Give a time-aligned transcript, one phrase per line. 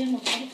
[0.00, 0.49] תסביר נוכל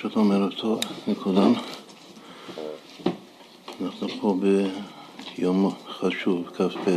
[0.00, 1.52] שלום, ערב טוב לכולם.
[3.80, 4.36] אנחנו פה
[5.38, 6.96] ביום חשוב, כ"ב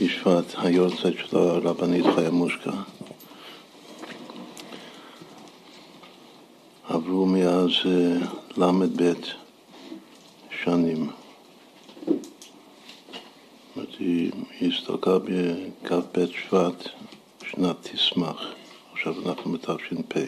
[0.00, 2.70] בשבט, היורצייט של הרבנית חיה מושקה.
[6.88, 9.12] עברו מאז אה, ל"ב
[10.64, 11.10] שנים.
[12.06, 12.16] זאת
[13.76, 16.88] אומרת, היא הסתלקה בכ"ב שבט,
[17.42, 18.46] שנת תשמח.
[18.92, 20.18] עכשיו אנחנו בתש"פ.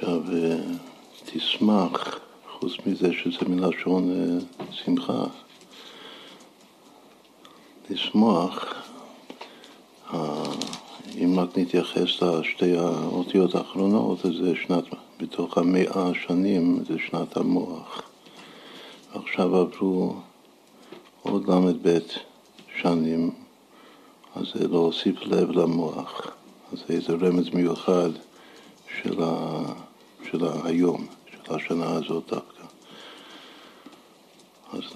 [0.00, 0.56] עכשיו, אה,
[1.24, 2.18] תשמח,
[2.50, 5.24] חוץ מזה שזה מלשון אה, שמחה,
[7.90, 8.74] לשמוח,
[10.14, 10.42] אה,
[11.24, 14.84] אם רק נתייחס לשתי האותיות האחרונות, אז זה שנת,
[15.20, 18.02] בתוך המאה השנים זה שנת המוח.
[19.14, 20.14] עכשיו עברו
[21.22, 21.98] עוד ל"ב
[22.82, 23.30] שנים,
[24.36, 26.30] אז זה להוסיף לב למוח.
[26.72, 28.10] אז זה איזה רמז מיוחד
[29.02, 29.62] של, ה,
[30.30, 32.57] של היום, של השנה הזאת דווקא.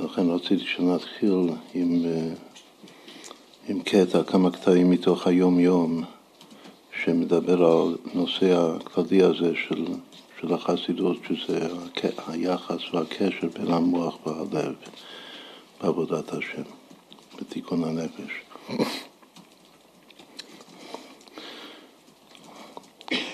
[0.03, 2.29] לכן רציתי שנתחיל עם, אה,
[3.69, 6.05] עם קטע, כמה קטעים מתוך היום-יום,
[7.05, 9.87] שמדבר על נושא הכללי הזה של,
[10.41, 11.69] של החסידות, שזה
[12.27, 14.75] היחס והקשר בין המוח והלב
[15.81, 16.63] בעבודת השם,
[17.41, 18.33] בתיקון הנפש.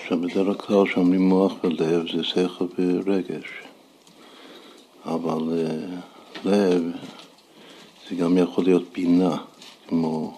[0.01, 3.47] עכשיו, בדרך כלל כשאומרים מוח ולב זה שכל ורגש,
[5.05, 6.08] אבל uh,
[6.45, 6.83] לב
[8.09, 9.37] זה גם יכול להיות בינה,
[9.87, 10.37] כמו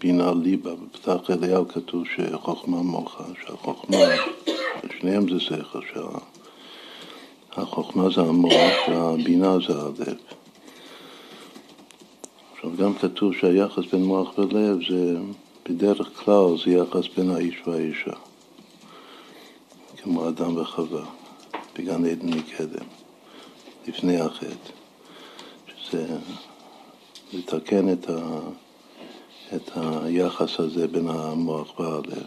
[0.00, 0.74] בינה ליבה.
[0.74, 3.96] בפתח אליהו כתוב שחוכמה מוחה, שהחוכמה,
[4.98, 5.80] שניהם זה שכל,
[7.54, 10.18] שהחוכמה זה המוח והבינה זה הלב.
[12.54, 15.16] עכשיו, גם כתוב שהיחס בין מוח ולב זה,
[15.68, 18.12] בדרך כלל זה יחס בין האיש והאישה.
[20.02, 21.04] כמו אדם וחווה,
[21.76, 22.86] בגן עדן מקדם,
[23.88, 24.81] לפני החטא,
[27.32, 28.38] לתקן את, ה,
[29.56, 32.26] את היחס הזה בין המוח והלב.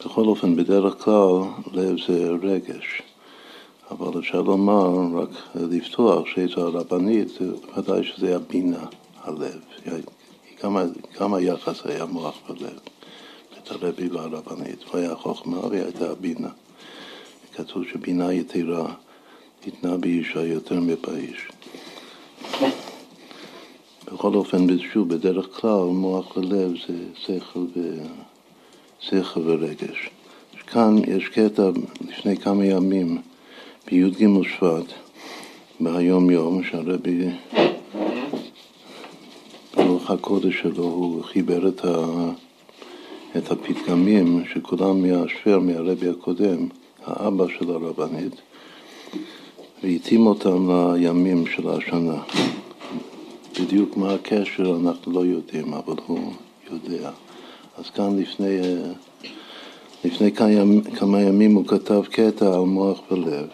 [0.00, 1.40] בכל אופן, בדרך כלל
[1.72, 3.02] לב זה רגש,
[3.90, 7.28] אבל אפשר לומר, רק לפתוח, שאיזו הרבנית,
[7.76, 8.84] ודאי שזה הבינה,
[9.24, 9.60] הלב.
[10.58, 10.84] כמה,
[11.14, 12.78] כמה יחס היה מוח ולב.
[13.58, 16.48] את הרבי והרבנית, והיה החוכמה והייתה הבינה.
[17.54, 18.94] כתוב שבינה יתרה
[19.66, 21.48] ניתנה באישה יותר מבאיש.
[24.12, 27.98] בכל אופן, שוב, בדרך כלל מוח ולב זה שכל, ו...
[29.00, 30.10] שכל ורגש.
[30.66, 31.70] כאן יש קטע
[32.08, 33.18] לפני כמה ימים,
[33.86, 34.92] בי"ג שבט,
[35.80, 37.28] ביום יום, שהרבי
[39.76, 42.04] ברוח הקודש שלו, הוא חיבר את, ה...
[43.36, 46.68] את הפתגמים שכולם מהשפר, מהרבי הקודם,
[47.04, 48.34] האבא של הרבנית,
[49.82, 52.22] והתאים אותם לימים של השנה.
[53.60, 56.32] בדיוק מה הקשר אנחנו לא יודעים, אבל הוא
[56.70, 57.10] יודע.
[57.78, 58.58] אז כאן לפני,
[60.04, 60.32] לפני
[60.98, 63.48] כמה ימים הוא כתב קטע על מוח ולב.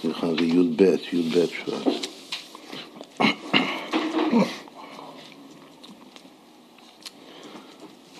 [0.00, 0.82] סליחה, זה י"ב,
[1.12, 2.08] י"ב שבט.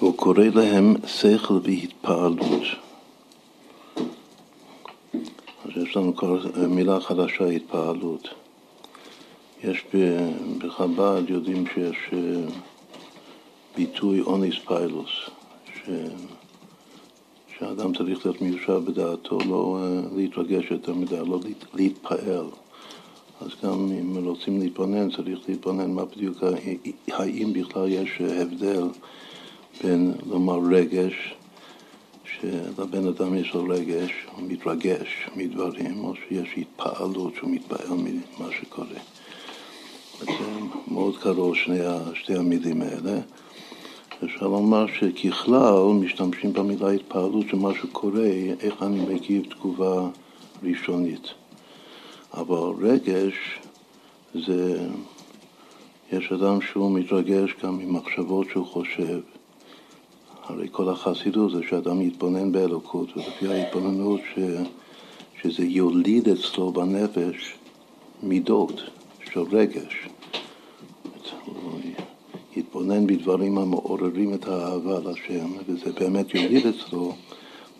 [0.00, 2.62] הוא קורא להם שכל והתפעלות.
[5.64, 8.28] אז יש לנו כבר מילה חדשה, התפעלות.
[9.64, 9.84] יש
[10.58, 11.96] בחב"ד, יודעים שיש
[13.76, 15.10] ביטוי אוניס פיילוס,
[15.74, 15.90] ש...
[17.58, 19.78] שהאדם צריך להיות מיושב בדעתו, לא
[20.16, 21.40] להתרגש יותר מדי, לא
[21.74, 22.46] להתפעל.
[23.40, 26.38] אז גם אם רוצים להתבונן, צריך להתבונן מה בדיוק,
[27.08, 28.82] האם בכלל יש הבדל
[29.84, 31.34] בין לומר רגש,
[32.40, 39.00] שלבן אדם יש לו רגש, הוא מתרגש מדברים, או שיש התפעלות שהוא מתפעל ממה שקורה.
[40.20, 40.32] זה
[40.88, 41.78] מאוד קרוב שני,
[42.14, 43.20] שתי המילים האלה.
[44.24, 48.30] אפשר לומר שככלל משתמשים במילה התפעלות שמשהו קורה,
[48.60, 50.08] איך אני מגיב תגובה
[50.62, 51.28] ראשונית.
[52.34, 53.34] אבל רגש
[54.34, 54.88] זה,
[56.12, 59.20] יש אדם שהוא מתרגש גם ממחשבות שהוא חושב.
[60.48, 64.38] הרי כל החסידות זה שאדם יתבונן באלוקות, ולפי ההתבוננות ש,
[65.42, 67.54] שזה יוליד אצלו בנפש
[68.22, 68.82] מידות
[69.32, 70.08] של רגש.
[71.44, 71.80] הוא
[72.56, 77.14] יתבונן בדברים המעוררים את האהבה להשם, וזה באמת יוליד אצלו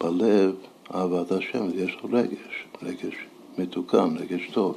[0.01, 0.55] בלב
[0.95, 3.15] אהבת השם, ויש לו רגש, רגש
[3.59, 4.77] מתוקן, רגש טוב.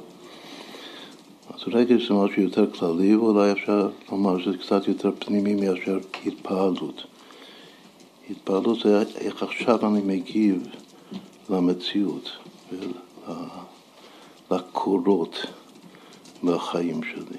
[1.54, 7.11] אז רגש זה משהו יותר כללי, ואולי אפשר לומר שזה קצת יותר פנימי מאשר התפעלות.
[8.30, 10.62] התפעלות זה איך עכשיו אני מגיב
[11.50, 12.30] למציאות
[14.50, 15.36] ולקורות
[16.44, 17.38] בחיים שלי.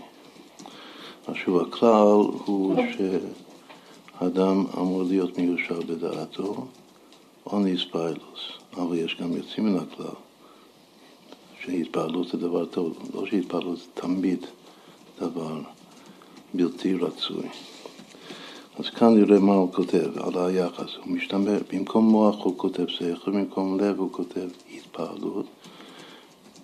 [1.28, 6.66] עכשיו הכלל הוא שאדם אמור להיות מיושר בדעתו,
[7.46, 8.40] אוניס פיילוס,
[8.74, 10.16] אבל יש גם יוצאים מן הכלל,
[11.62, 14.46] שהתפעלות זה דבר טוב, לא שהתפעלות זה תמיד
[15.20, 15.62] דבר
[16.54, 17.48] בלתי רצוי.
[18.80, 20.96] אז כאן נראה מה הוא כותב על היחס.
[20.96, 25.46] הוא משתמש, במקום מוח הוא כותב שכל, במקום לב הוא כותב התפעלות.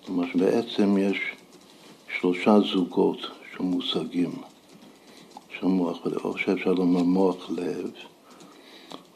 [0.06, 1.18] כלומר שבעצם יש
[2.18, 3.18] שלושה זוגות
[3.52, 4.32] של מושגים
[5.58, 5.98] של מוח.
[6.24, 7.90] או שאפשר לומר מוח לב,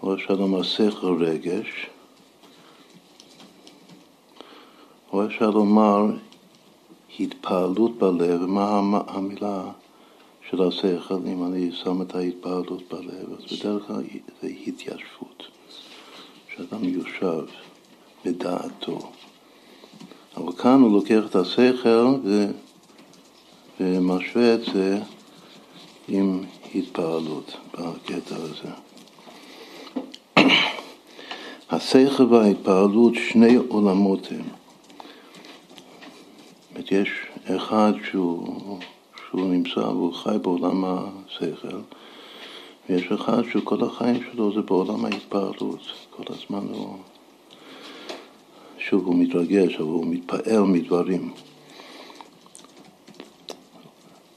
[0.03, 1.87] או אפשר לומר שכל רגש,
[5.13, 6.07] או אפשר לומר
[7.21, 9.63] התפעלות בלב, מה המילה
[10.51, 14.03] של השכל, אם אני שם את ההתפעלות בלב, אז בדרך כלל
[14.43, 15.43] זה התיישבות,
[16.55, 17.45] שאדם מיושב
[18.25, 18.99] בדעתו.
[20.37, 22.47] אבל כאן הוא לוקח את השכל ו...
[23.81, 24.99] ומשווה את זה
[26.09, 26.41] עם
[26.75, 28.71] התפעלות בקטע הזה.
[31.71, 34.45] השכל וההתפעלות שני עולמות הם.
[36.91, 37.09] יש
[37.47, 38.79] אחד שהוא
[39.37, 41.77] שהוא נמצא והוא חי בעולם השכל,
[42.89, 46.97] ויש אחד שכל החיים שלו זה בעולם ההתפעלות, כל הזמן הוא,
[48.79, 51.33] שוב הוא מתרגש, אבל הוא מתפעל מדברים.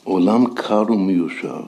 [0.03, 1.63] עולם קר ומיושב,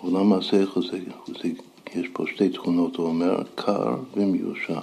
[0.00, 1.48] עולם השכל זה, זה,
[1.94, 4.74] יש פה שתי תכונות, הוא אומר, קר ומיושב.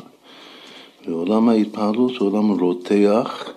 [1.06, 3.50] ועולם ההתפעלות זה עולם רותח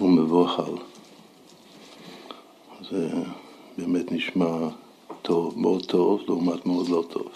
[0.00, 0.95] ומבוהל.
[2.90, 3.08] זה
[3.78, 4.68] באמת נשמע
[5.22, 7.28] טוב, מאוד טוב, לעומת מאוד לא טוב.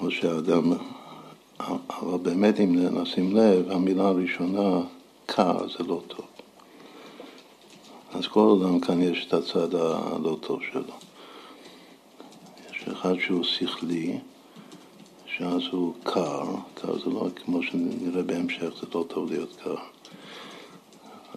[0.00, 0.72] או שהאדם,
[1.60, 4.80] אבל באמת אם נשים לב, המילה הראשונה,
[5.26, 6.26] קר, זה לא טוב.
[8.12, 10.94] אז כל אדם כאן יש את הצד הלא טוב שלו.
[12.70, 14.18] יש אחד שהוא שכלי,
[15.26, 16.44] שאז הוא קר,
[16.74, 19.76] קר זה לא כמו שנראה בהמשך, זה לא טוב להיות קר,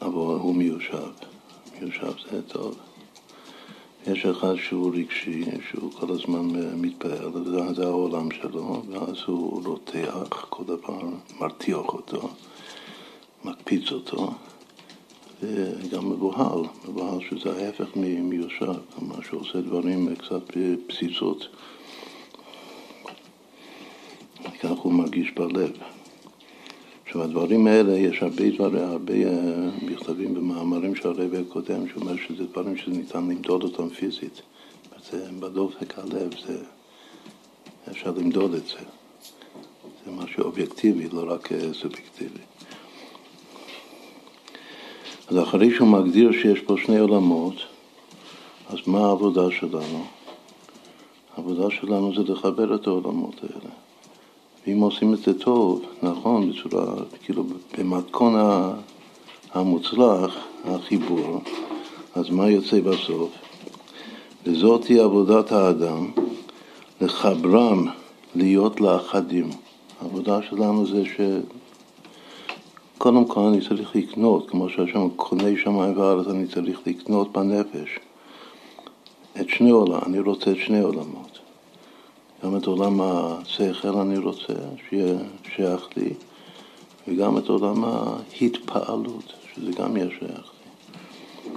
[0.02, 1.33] אבל הוא מיושב.
[1.84, 2.76] יושב זה טוב.
[4.08, 7.32] יש אחד שהוא רגשי, שהוא כל הזמן מתפעל,
[7.76, 11.00] זה, העולם שלו, ואז הוא רותח, כל דבר
[11.40, 12.30] מרתיח אותו,
[13.46, 14.34] מקפיץ אותו,
[15.42, 21.48] וגם מבוהל, מבוהל שזה ההפך מיושב, כלומר שהוא עושה דברים קצת בפסיסות.
[24.60, 25.72] כך הוא מרגיש בלב.
[27.14, 32.44] עכשיו, הדברים האלה, יש הרבה דברים, הרבה אה, מכתבים ומאמרים של הרבי הקודם, שאומר שזה
[32.44, 34.42] דברים שניתן למדוד אותם פיזית.
[35.12, 36.64] זה בדופק הלב, זה,
[37.92, 38.78] אפשר למדוד את זה.
[40.06, 42.40] זה משהו אובייקטיבי, לא רק אה, סובייקטיבי.
[45.28, 47.56] אז אחרי שהוא מגדיר שיש פה שני עולמות,
[48.70, 50.06] אז מה העבודה שלנו?
[51.36, 53.83] העבודה שלנו זה לחבר את העולמות האלה.
[54.68, 56.94] ואם עושים את זה טוב, נכון, בצורה,
[57.24, 57.44] כאילו
[57.78, 58.34] במתכון
[59.54, 61.42] המוצלח, החיבור,
[62.16, 63.32] אז מה יוצא בסוף?
[64.46, 66.12] וזאת היא עבודת האדם,
[67.02, 67.88] לחברם
[68.36, 69.50] להיות לאחדים.
[70.02, 71.20] העבודה שלנו זה ש...
[72.98, 78.00] קודם כל אני צריך לקנות, כמו שהשם קונה שמיים וארץ, אני צריך לקנות בנפש
[79.42, 81.23] את שני עולם, אני רוצה את שני עולמות.
[82.44, 84.54] גם את עולם השכל אני רוצה
[84.90, 85.16] שיהיה
[85.56, 86.14] שייך לי,
[87.08, 91.52] וגם את עולם ההתפעלות, שזה גם יהיה שייך לי.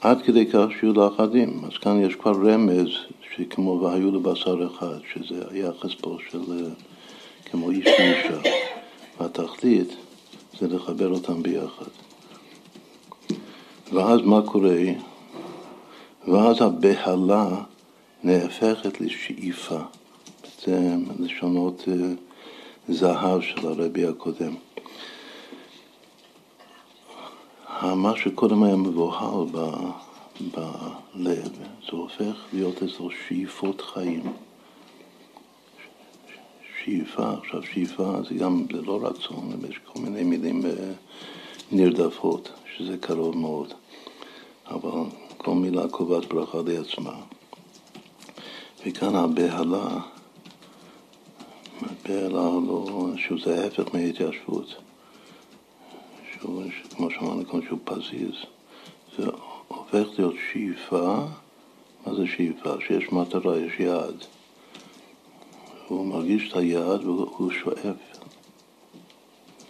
[0.00, 1.62] עד כדי כך שיהיו לאחדים.
[1.64, 2.88] אז כאן יש כבר רמז
[3.34, 6.70] שכמו והיו לבשר אחד, שזה היחס פה של
[7.44, 8.50] כמו איש ואישה.
[9.20, 9.96] והתכלית
[10.60, 11.90] זה לחבר אותם ביחד.
[13.92, 14.78] ואז מה קורה?
[16.28, 17.48] ואז הבהלה
[18.22, 19.78] נהפכת לשאיפה.
[20.64, 21.94] זה לשונות אה,
[22.88, 24.54] זהב של הרבי הקודם.
[27.82, 29.46] מה שקודם היה מבוהל
[30.40, 31.48] בלב,
[31.86, 34.22] זה הופך להיות איזו שאיפות חיים.
[36.84, 40.92] שאיפה, עכשיו שאיפה זה גם, זה לא רצון, יש כל מיני מילים אה,
[41.72, 43.74] נרדפות, שזה קרוב מאוד,
[44.66, 45.00] אבל
[45.36, 47.20] כל מילה קובעת ברכה לעצמה.
[48.86, 49.88] וכאן הבהלה,
[52.04, 54.74] בהלה לא, שזה ההפך מהתיישבות,
[56.32, 56.62] שהוא,
[56.96, 58.34] כמו שאמרנו קודם, שהוא פזיז,
[59.18, 59.26] זה
[59.68, 61.16] הופך להיות שאיפה,
[62.06, 62.74] מה זה שאיפה?
[62.86, 64.24] שיש מטרה, יש יעד.
[65.88, 67.96] הוא מרגיש את היעד והוא שואף.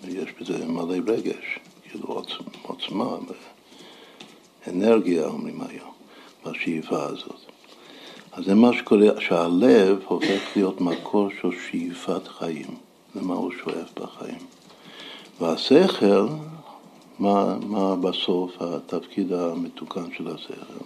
[0.05, 2.23] ויש בזה מלא רגש, כאילו
[2.63, 3.17] עוצמה
[4.67, 5.93] ואנרגיה, אומרים היום,
[6.47, 7.58] בשאיפה הזאת.
[8.33, 12.77] אז זה מה שקורה, שהלב הופך להיות מקור של שאיפת חיים,
[13.15, 14.39] למה הוא שואף בחיים.
[15.41, 16.27] והשכל,
[17.19, 20.85] מה, מה בסוף התפקיד המתוקן של השכל?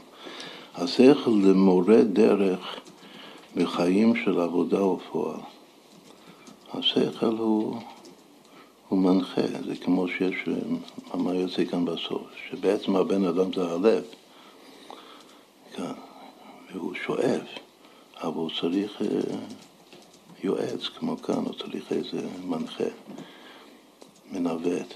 [0.75, 2.81] השכל למורה דרך
[3.57, 5.41] בחיים של עבודה ופועל.
[6.75, 7.77] השכל הוא,
[8.89, 10.35] הוא מנחה, זה כמו שיש,
[11.15, 14.03] מה יוצא כאן בסוף, שבעצם הבן אדם זה הלב,
[15.73, 15.93] כן,
[16.73, 17.49] והוא שואף,
[18.17, 19.37] אבל הוא צריך אה,
[20.43, 22.85] יועץ, כמו כאן, הוא צריך איזה מנחה,
[24.31, 24.95] מנווט.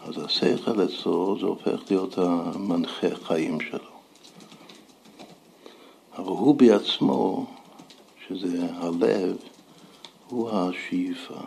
[0.00, 3.94] אז השכל אצלו זה הופך להיות המנחה חיים שלו.
[6.16, 7.46] אבל הוא בעצמו,
[8.28, 9.36] שזה הלב,
[10.28, 11.40] הוא השאיפה.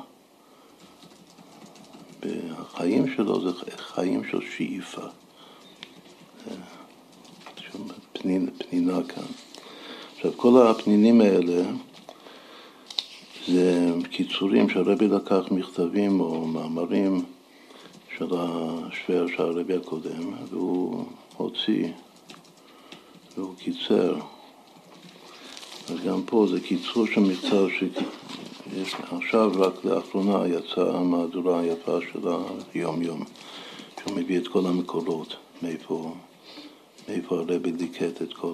[2.22, 5.08] והחיים שלו זה חיים של שאיפה.
[8.22, 9.24] פנינה, פנינה כאן.
[10.16, 11.64] עכשיו, כל הפנינים האלה
[13.48, 17.24] זה קיצורים שהרבי לקח מכתבים או מאמרים
[18.18, 21.06] של השוור של הרבי הקודם, והוא
[21.38, 21.88] הוציא
[23.38, 24.16] והוא קיצר.
[25.90, 32.28] אז גם פה זה קיצור של מקצר שיש עכשיו רק לאחרונה יצאה המהדורה היפה של
[32.74, 33.24] היום-יום,
[34.00, 36.14] שהוא מביא את כל המקורות, מאיפה,
[37.08, 38.54] מאיפה הרבי ליקט את כל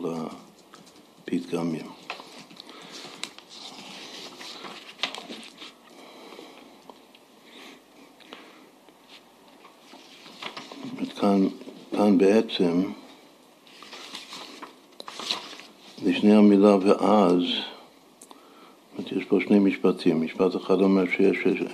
[1.25, 1.85] הפתגמים.
[11.19, 11.47] כאן,
[11.91, 12.91] כאן בעצם
[16.05, 17.43] לפני המילה ואז,
[18.99, 20.21] יש פה שני משפטים.
[20.21, 21.03] משפט אחד אומר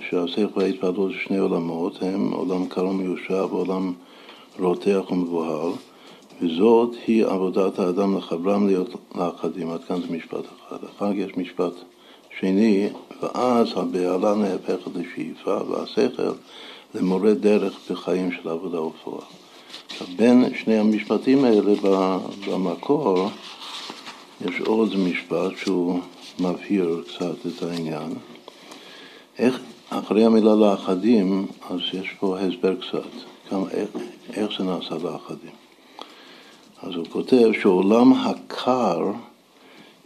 [0.09, 3.93] שהשכל וההתפעלות זה שני עולמות, הם עולם קר ומיושב ועולם
[4.59, 5.71] רותח ומבוהל,
[6.41, 9.69] וזאת היא עבודת האדם לחברם להיות לאחדים.
[9.69, 10.77] עד כאן זה משפט אחד.
[10.97, 11.73] אחר כך יש משפט
[12.39, 12.89] שני,
[13.21, 16.31] ואז הבהלה נהפכת לשאיפה, והשכל
[16.95, 19.21] למורה דרך בחיים של עבודה ופועל.
[19.89, 21.73] עכשיו, בין שני המשפטים האלה
[22.47, 23.29] במקור,
[24.45, 25.99] יש עוד משפט שהוא
[26.39, 28.13] מבהיר קצת את העניין.
[29.39, 33.09] איך, אחרי המילה לאחדים, אז יש פה הסבר קצת,
[33.49, 33.89] כמה, איך,
[34.33, 35.58] איך זה נעשה לאחדים.
[36.83, 39.11] אז הוא כותב שעולם הקר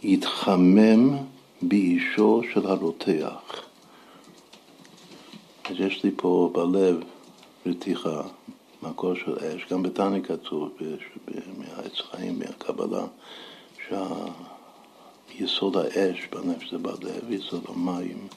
[0.02, 1.16] יתחמם
[1.62, 3.62] באישו של הרותח.
[5.64, 7.02] אז יש לי פה בלב
[7.66, 8.22] רתיחה,
[8.82, 10.70] מקור של אש, גם בתניא כתוב,
[11.58, 13.04] מהעץ חיים, מהקבלה.
[13.88, 18.28] שיסוד האש בנפש זה בלב, יסוד המים,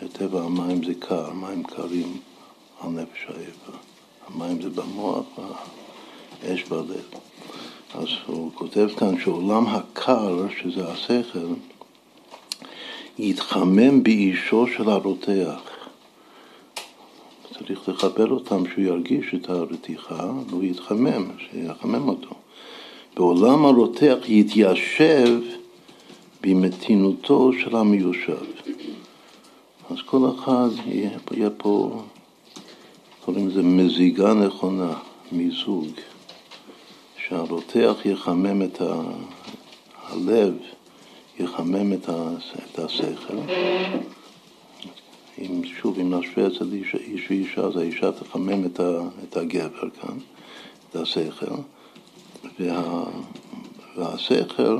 [0.00, 2.20] שטבע המים זה קר, מים קרים
[2.80, 3.78] על נפש האיבר.
[4.26, 5.24] המים זה במוח
[6.42, 7.04] והאש בלב.
[7.94, 11.54] אז הוא כותב כאן שעולם הקר, שזה השכל,
[13.18, 15.60] יתחמם באישו של הרותח.
[17.58, 22.34] צריך לחבר אותם שהוא ירגיש את הרתיחה והוא יתחמם, שיחמם אותו.
[23.16, 25.40] בעולם הרותח יתיישב
[26.42, 28.44] במתינותו של המיושב.
[29.90, 32.02] אז כל אחד יהיה פה,
[33.24, 34.92] קוראים לזה מזיגה נכונה,
[35.32, 35.88] מיזוג,
[37.28, 39.02] שהרותח יחמם את ה...
[40.08, 40.54] הלב,
[41.38, 42.28] יחמם את, ה...
[42.56, 43.36] את השכל.
[45.38, 49.00] אם, שוב, אם נשווה את זה לאיש ואישה, אז האישה תחמם את, ה...
[49.24, 50.18] את הגבר כאן,
[50.90, 51.54] את השכל.
[52.60, 53.04] וה,
[53.96, 54.78] והשכל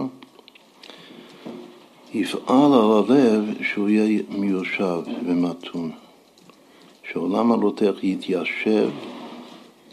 [2.14, 5.90] יפעל על הלב שהוא יהיה מיושב ומתון,
[7.12, 8.90] שעולם הרותח יתיישב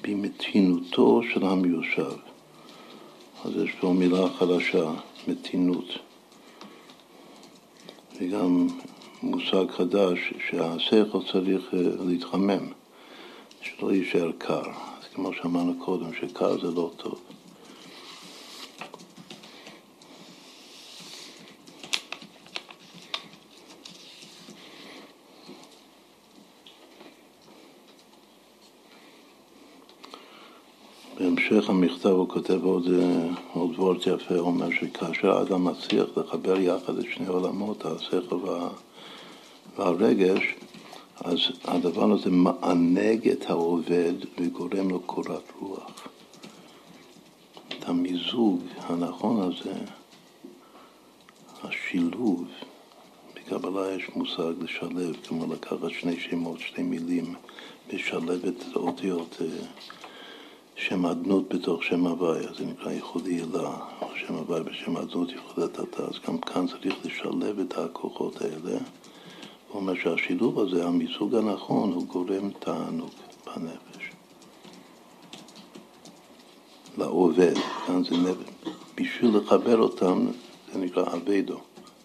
[0.03, 2.22] במתינותו של המיושב.
[3.45, 4.91] אז יש פה מילה חדשה,
[5.27, 5.85] מתינות.
[8.19, 8.67] וגם
[9.23, 10.19] מושג חדש
[10.49, 12.67] שהשכל צריך אה, להתחמם,
[13.61, 14.61] שלא יישאר קר.
[14.61, 17.32] אז כמו שאמרנו קודם, שקר זה לא טוב.
[31.53, 36.97] בהמשך המכתב הוא כותב עוד, אה, עוד וורט יפה, אומר שכאשר האדם מצליח לחבר יחד
[36.97, 38.69] את שני עולמות, השכל וה,
[39.77, 40.43] והרגש,
[41.23, 46.07] אז הדבר הזה מענג את העובד וגורם לו קורת רוח.
[47.67, 49.73] את המיזוג הנכון הזה,
[51.63, 52.45] השילוב,
[53.35, 57.35] בקבלה יש מושג לשלב, כמו לקחת שני שמות, שתי מילים,
[57.93, 59.41] לשלב את האותיות.
[60.75, 65.63] שם אדנות בתוך שם הוויה, זה נקרא ייחוד הילה, או שם הוויה בשם אדנות ייחוד
[65.63, 68.79] התתה, אז גם כאן צריך לשלב את הכוחות האלה.
[69.67, 73.09] הוא אומר שהשילוב הזה, המיסוג הנכון, הוא גורם תענוג
[73.45, 74.11] בנפש.
[76.97, 77.55] לעובד,
[77.87, 78.69] כאן זה נפש.
[78.95, 80.27] בשביל לחבר אותם,
[80.73, 81.59] זה נקרא אבדו,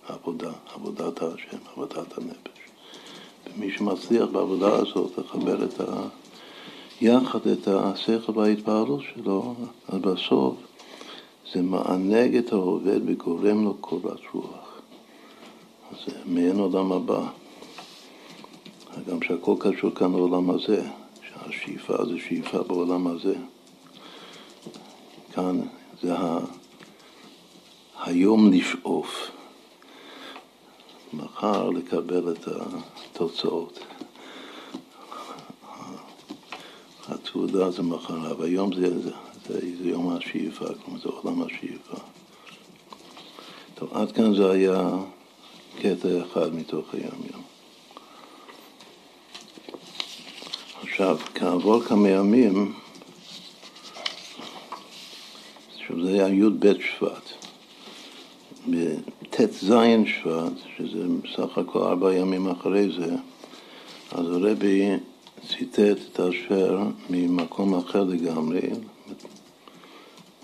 [0.08, 2.58] עבודה, עבודת השם, עבודת הנפש.
[3.46, 6.08] ומי שמצליח בעבודה הזאת לחבר את ה...
[7.00, 9.54] יחד את השכל וההתפעלות שלו,
[9.88, 10.54] אז בסוף
[11.52, 14.80] זה מענג את העובד וגורם לו קורת רוח.
[15.90, 17.26] אז זה מעין עולם הבא.
[19.08, 20.86] גם שהכל קשור כאן לעולם הזה,
[21.22, 23.34] שהשאיפה זה שאיפה בעולם הזה.
[25.32, 25.60] כאן
[26.02, 26.38] זה ה...
[28.00, 29.30] היום לשאוף,
[31.12, 33.78] מחר לקבל את התוצאות.
[37.08, 39.10] התעודה זה מחר, והיום זה, זה,
[39.48, 41.96] זה, זה יום השאיפה, כלומר זה עולם השאיפה.
[43.74, 44.90] טוב, עד כאן זה היה
[45.78, 47.42] קטע אחד מתוך היום יום.
[50.82, 52.74] עכשיו, כעבור כמה ימים,
[55.74, 57.30] עכשיו זה היה י"ב שבט,
[58.68, 59.74] בט"ז
[60.06, 63.14] שבט, שזה בסך הכל ארבע ימים אחרי זה,
[64.12, 64.98] אז הרבי
[65.58, 66.78] ציטט את אשר
[67.10, 68.60] ממקום אחר לגמרי,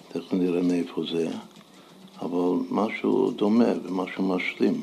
[0.09, 1.29] תכף נראה מאיפה זה,
[2.23, 4.83] אבל משהו דומה ומשהו משלים.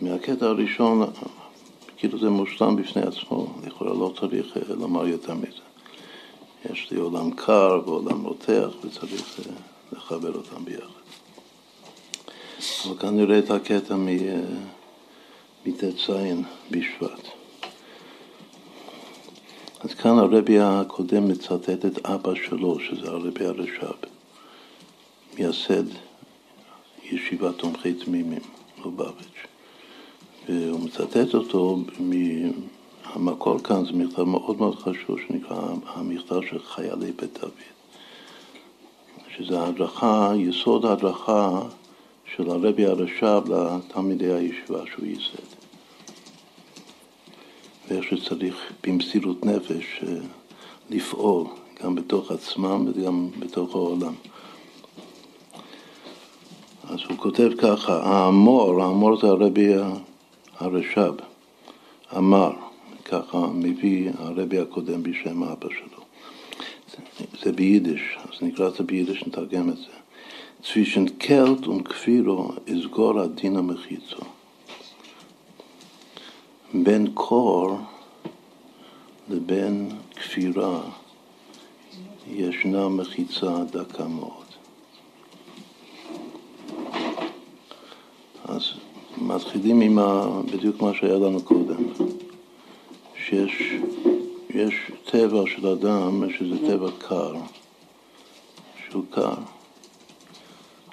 [0.00, 1.02] מהקטע הראשון,
[1.96, 5.64] כאילו זה מושלם בפני עצמו, לכאורה לא צריך אה, לומר יותר מזה.
[6.70, 9.52] יש לי עולם קר ועולם רותח וצריך אה,
[9.92, 10.84] לחבר אותם ביחד.
[12.86, 13.96] אבל כאן נראה את הקטע
[15.66, 16.34] מט"ז אה,
[16.70, 17.33] בשבט.
[19.84, 24.06] אז כאן הרבי הקודם מצטט את אבא שלו, שזה הרבי הרש"ב,
[25.38, 25.84] מייסד
[27.04, 28.42] ישיבת תומכי תמימים,
[28.84, 29.46] לובביץ'.
[30.48, 31.78] והוא מצטט אותו,
[33.04, 37.50] המקור כאן זה מכתב מאוד מאוד חשוב, שנקרא המכתב של חיילי בית דוד.
[39.36, 41.60] שזה ההדרכה, יסוד ההדרכה
[42.36, 45.63] של הרבי הרש"ב לתלמידי הישיבה שהוא ייסד.
[47.88, 50.12] ואיך שצריך במסירות נפש אה,
[50.90, 51.46] לפעול,
[51.82, 54.14] גם בתוך עצמם וגם בתוך העולם.
[56.90, 59.74] אז הוא כותב ככה, האמור, האמור זה הרבי
[60.58, 61.14] הרש"ב,
[62.16, 62.52] אמר,
[63.04, 66.04] ככה מביא הרבי הקודם בשם אבא שלו.
[67.42, 69.92] זה ביידיש, אז נקרא את זה ביידיש, נתרגם את זה.
[70.62, 74.33] צווישן קלט וכפירו אסגור הדין המחיצו.
[76.82, 77.78] בין קור
[79.28, 80.80] לבין כפירה
[82.26, 84.44] ישנה מחיצה דקה מאוד.
[88.44, 88.62] אז
[89.18, 90.40] מתחילים עם ה...
[90.52, 91.82] בדיוק מה שהיה לנו קודם,
[93.26, 93.72] שיש
[94.50, 97.34] יש טבע של אדם שזה טבע קר,
[98.88, 99.34] שהוא קר.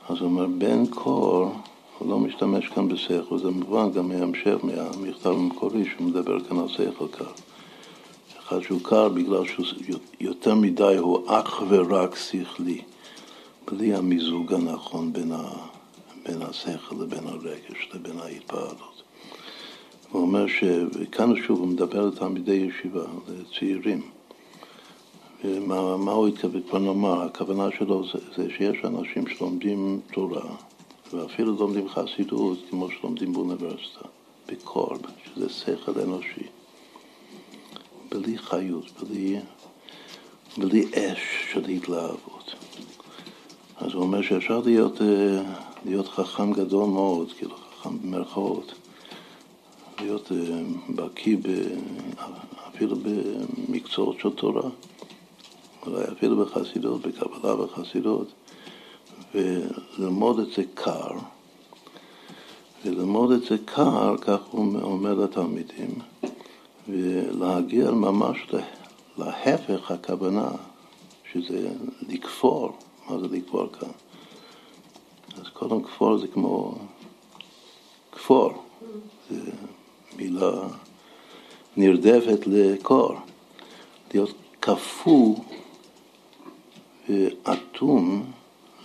[0.09, 1.51] אז הוא אומר, בין קור
[2.01, 6.67] הוא לא משתמש כאן בשכל, זה מובן גם מהמשך, מהמכתב המקורי שהוא מדבר כאן על
[6.67, 7.31] שכל קר.
[8.39, 9.65] אחד שהוא קר בגלל שהוא
[10.19, 12.81] יותר מדי הוא אך ורק שכלי,
[13.67, 15.49] בלי המיזוג הנכון בין, ה,
[16.25, 19.03] בין השכל לבין הרגש לבין ההתפעלות.
[20.11, 24.01] הוא אומר שכאן שוב הוא מדבר לתלמידי ישיבה, לצעירים,
[25.67, 27.21] מה, הוא התכוון לומר?
[27.21, 30.55] הכוונה שלו זה, זה שיש אנשים שלומדים תורה,
[31.13, 34.07] ואפילו לומדים חסידות כמו שלומדים באוניברסיטה,
[34.47, 36.47] בקור, שזה שכל אנושי,
[38.09, 39.39] בלי חיות, בלי,
[40.57, 41.19] בלי אש
[41.51, 42.55] של התלהבות.
[43.77, 45.41] אז הוא אומר שאפשר להיות, אה,
[45.85, 48.73] להיות חכם גדול מאוד, כאילו חכם במרכאות,
[49.99, 50.61] להיות אה,
[50.95, 51.37] בקיא
[52.69, 54.69] אפילו במקצועות של תורה.
[55.85, 58.27] אולי אפילו בחסידות, בקבלה וחסידות,
[59.35, 61.11] וללמוד את זה קר,
[62.85, 65.99] וללמוד את זה קר, כך הוא אומר לתלמידים,
[66.89, 68.37] ולהגיע ממש
[69.17, 70.49] להפך הכוונה,
[71.31, 71.69] שזה
[72.09, 72.71] לכפור.
[73.09, 73.89] מה זה לכפור כאן?
[75.41, 76.75] אז קודם כפור זה כמו
[78.11, 78.51] כפור,
[79.29, 79.51] זה
[80.17, 80.51] מילה
[81.77, 83.15] נרדפת לקור,
[84.13, 85.35] להיות קפוא
[87.09, 88.31] ואטום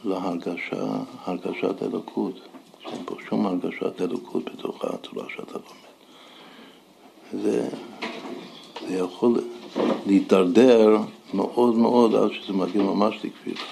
[0.06, 0.86] להרגשה,
[1.24, 2.40] הרגשת אלוקות.
[2.86, 5.86] אין פה שום הרגשת אלוקות בתוך התורה שאתה לומד.
[7.42, 7.68] זה,
[8.88, 9.40] זה יכול
[10.06, 10.96] להידרדר
[11.34, 13.66] מאוד מאוד עד שזה מגיע ממש לכפירה.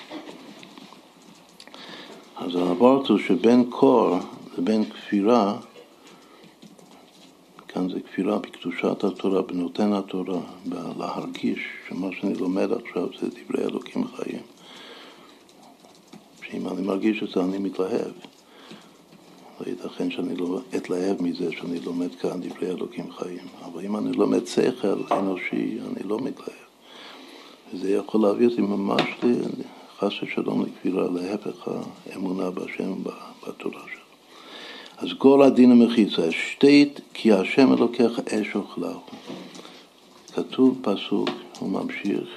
[2.37, 4.17] אז העברת הוא שבין קור
[4.59, 5.57] לבין כפירה,
[7.69, 10.41] כאן זה כפירה בקדושת התורה, בנותן התורה,
[10.99, 14.54] להרגיש שמה שאני לומד עכשיו זה דברי אלוקים חיים.
[16.55, 18.13] שאם אני מרגיש את זה אני מתלהב.
[19.61, 23.47] לא ייתכן שאני לא אתלהב מזה שאני לומד כאן דברי אלוקים חיים.
[23.65, 26.65] אבל אם אני לומד שכל אנושי, אני לא מתלהב.
[27.73, 29.03] וזה יכול להביא אותי ממש
[29.99, 31.69] חס ושלום לכפירה, להפך
[32.07, 32.95] האמונה בהשם
[33.49, 34.05] בתורה שלו.
[34.99, 39.01] אז כל הדין המחיצה, שתית כי השם אלוקיך אש אוכלהו.
[40.35, 42.29] כתוב פסוק, הוא ממשיך,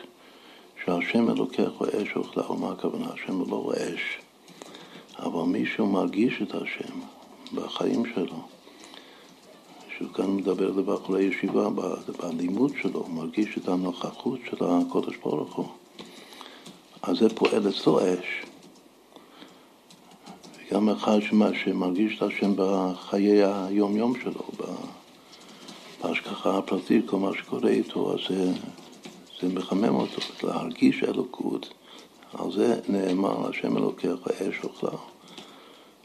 [0.87, 3.07] שהשם אלוקיך הוא אש אוכלהו, מה הכוונה?
[3.13, 4.01] השם הוא לא אש,
[5.19, 6.99] אבל מישהו מרגיש את השם
[7.53, 8.41] בחיים שלו.
[9.97, 11.69] שהוא כאן מדבר לבחורי ישיבה,
[12.19, 15.67] בלימוד שלו, הוא מרגיש את הנוכחות של הקודש ברוך הוא.
[17.01, 18.45] אז זה פועל אצלו אש.
[20.71, 21.19] וגם אחד
[21.63, 24.43] שמרגיש את השם בחיי היום-יום שלו,
[26.03, 28.51] בהשגחה הפרטית, כל מה שקורה איתו, אז זה,
[29.41, 31.73] זה מחמם אותו, להרגיש אלוקות,
[32.33, 34.97] על זה נאמר, השם אלוקיך אש אוכלה.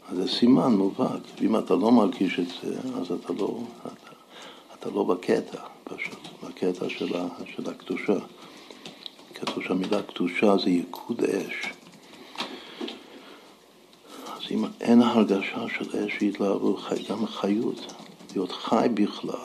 [0.09, 4.11] אז זה סימן מובהק, ואם אתה לא מרגיש את זה, אז אתה לא, אתה,
[4.79, 7.15] אתה לא בקטע, פשוט, בקטע של,
[7.55, 8.19] של הקדושה.
[9.33, 11.73] כתוב שהמילה קדושה זה ייחוד אש.
[14.27, 17.93] אז אם אין הרגשה של אש והתלהבות, גם חיות,
[18.33, 19.35] להיות חי בכלל,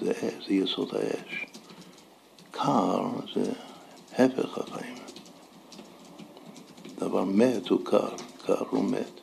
[0.00, 0.12] זה,
[0.46, 1.51] זה יסוד האש.
[2.52, 3.52] קר זה
[4.18, 4.94] הפך החיים.
[6.98, 8.08] דבר מת הוא קר,
[8.46, 9.20] קר הוא מת.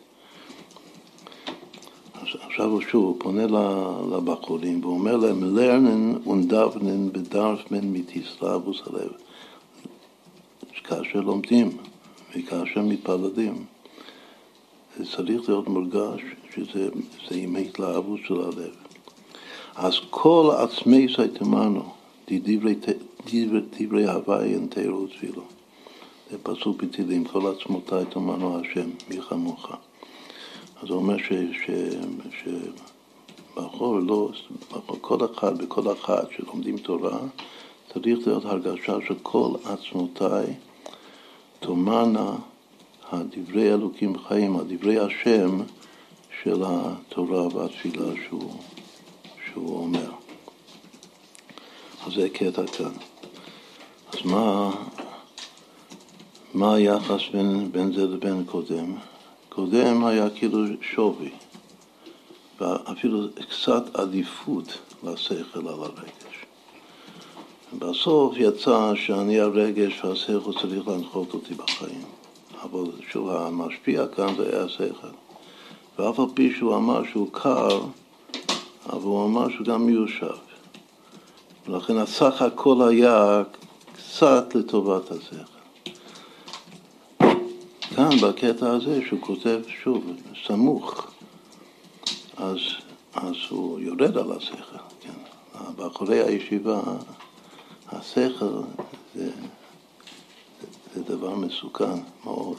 [2.42, 3.46] עכשיו הוא שוב, פונה
[4.12, 9.12] לבחורים ואומר להם, לרנן ונדבנן בדרפמן מתיסלבוס הלב.
[10.84, 11.78] כאשר לומדים
[12.36, 13.66] וכאשר מתפללים,
[14.98, 16.22] זה צריך להיות מורגש
[16.56, 16.90] שזה
[17.32, 18.76] עם ההתלהבות של הלב.
[19.76, 21.94] אז כל עצמי סייתמנו,
[22.32, 22.76] דברי,
[23.26, 25.42] דברי, הוואי אין תירו ותפילו.
[26.32, 29.72] זה פסוק בתהילים, כל עצמותיי תאמנו השם, מי כמוך.
[30.82, 31.34] אז הוא אומר ש...
[31.66, 31.70] ש,
[32.32, 32.48] ש
[33.56, 34.30] בחור לא,
[35.02, 37.20] כל אחד וכל אחת שלומדים תורה,
[37.94, 40.46] צריך להיות הרגשה של כל עצמותיי
[41.60, 42.36] תאמרנה
[43.12, 45.60] הדברי אלוקים חיים, הדברי השם
[46.44, 48.52] של התורה והתפילה שהוא,
[49.46, 50.12] שהוא אומר.
[52.06, 53.09] אז זה קטע כאן.
[54.14, 54.72] אז מה,
[56.54, 58.96] מה היחס בין, בין זה לבין קודם?
[59.50, 61.32] קודם היה כאילו שווי,
[62.60, 66.46] ואפילו קצת עדיפות לשכל על הרגש.
[67.80, 72.04] בסוף יצא שאני הרגש והשכל צריך להנחות אותי בחיים.
[72.64, 75.08] אבל שוב, המשפיע כאן זה היה השכל.
[76.00, 77.82] ואף על פי שהוא אמר שהוא קר,
[78.90, 80.36] אבל הוא אמר שהוא גם מיושב.
[81.68, 83.44] ולכן הסך הכל היה
[84.14, 85.60] קצת לטובת השכל.
[87.96, 90.06] כאן, בקטע הזה, שהוא כותב, שוב,
[90.48, 91.08] סמוך,
[92.38, 92.58] אז,
[93.14, 94.78] אז הוא יורד על השכל.
[95.00, 95.14] כן?
[95.76, 96.82] באחורי הישיבה
[97.88, 98.62] השכל
[99.16, 99.32] זה,
[100.96, 102.58] זה דבר מסוכן מאוד.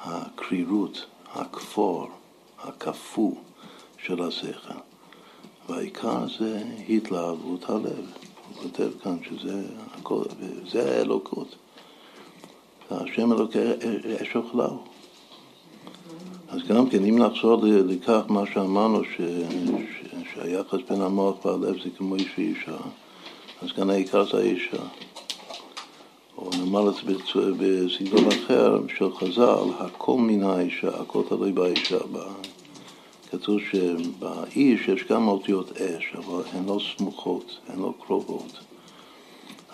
[0.00, 2.08] הקרירות, הכפור,
[2.58, 3.32] הקפוא
[3.98, 4.78] של השכל.
[5.68, 8.31] והעיקר זה התלהבות הלב.
[8.52, 9.62] כותב כאן שזה
[9.94, 11.56] הכל, וזה האלוקות.
[12.90, 13.58] השם אלוקי
[14.22, 14.78] אש אוכלהו.
[16.48, 21.90] אז גם כן, אם נחזור לכך מה שאמרנו, ש, ש, שהיחס בין המוח והלב זה
[21.98, 22.76] כמו איש ואישה,
[23.62, 24.82] אז כאן העיקר זה האישה.
[26.38, 27.12] או נאמר את זה
[27.58, 31.98] בסגנון אחר של חז"ל, הכל מן האישה, הכל תלוי באישה.
[33.32, 38.58] כתוב שבאיש יש גם אותיות אש, אבל הן לא סמוכות, הן לא קרובות.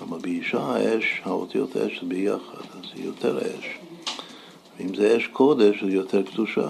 [0.00, 3.78] אבל באישה האש, האותיות אש זה ביחד, אז זה יותר אש.
[4.78, 6.68] ואם זה אש קודש, זה יותר קדושה.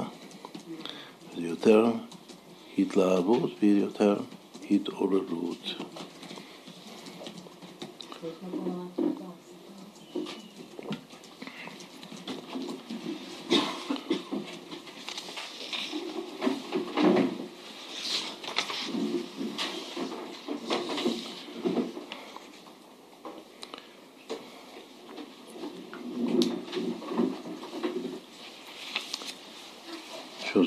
[1.37, 1.87] זה יותר
[2.79, 4.17] התלהבות ויותר
[4.71, 5.75] התעוררות.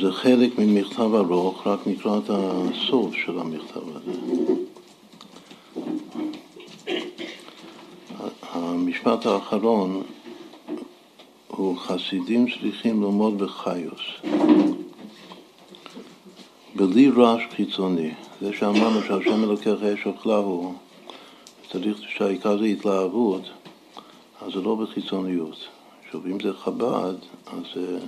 [0.01, 4.11] זה חלק ממכתב ארוך, רק נקרא את הסוף של המכתב הזה.
[8.41, 10.03] המשפט האחרון
[11.47, 14.01] הוא חסידים צריכים ללמוד בחיוס.
[16.75, 18.11] בלי רעש חיצוני.
[18.41, 20.73] זה שאמרנו שהשם אלוקח אש הוא,
[21.71, 23.43] צריך שהעיקר זה התלהבות,
[24.41, 25.57] אז זה לא בחיצוניות.
[26.11, 27.15] שוב, אם זה חב"ד,
[27.47, 27.99] אז זה...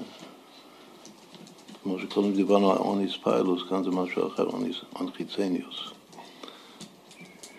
[1.83, 5.75] כמו שקודם דיברנו על אוניס פיילוס, כאן זה משהו אחר, אוניס אנחיצניוס.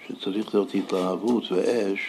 [0.08, 2.00] שצריך להיות התלהבות ואש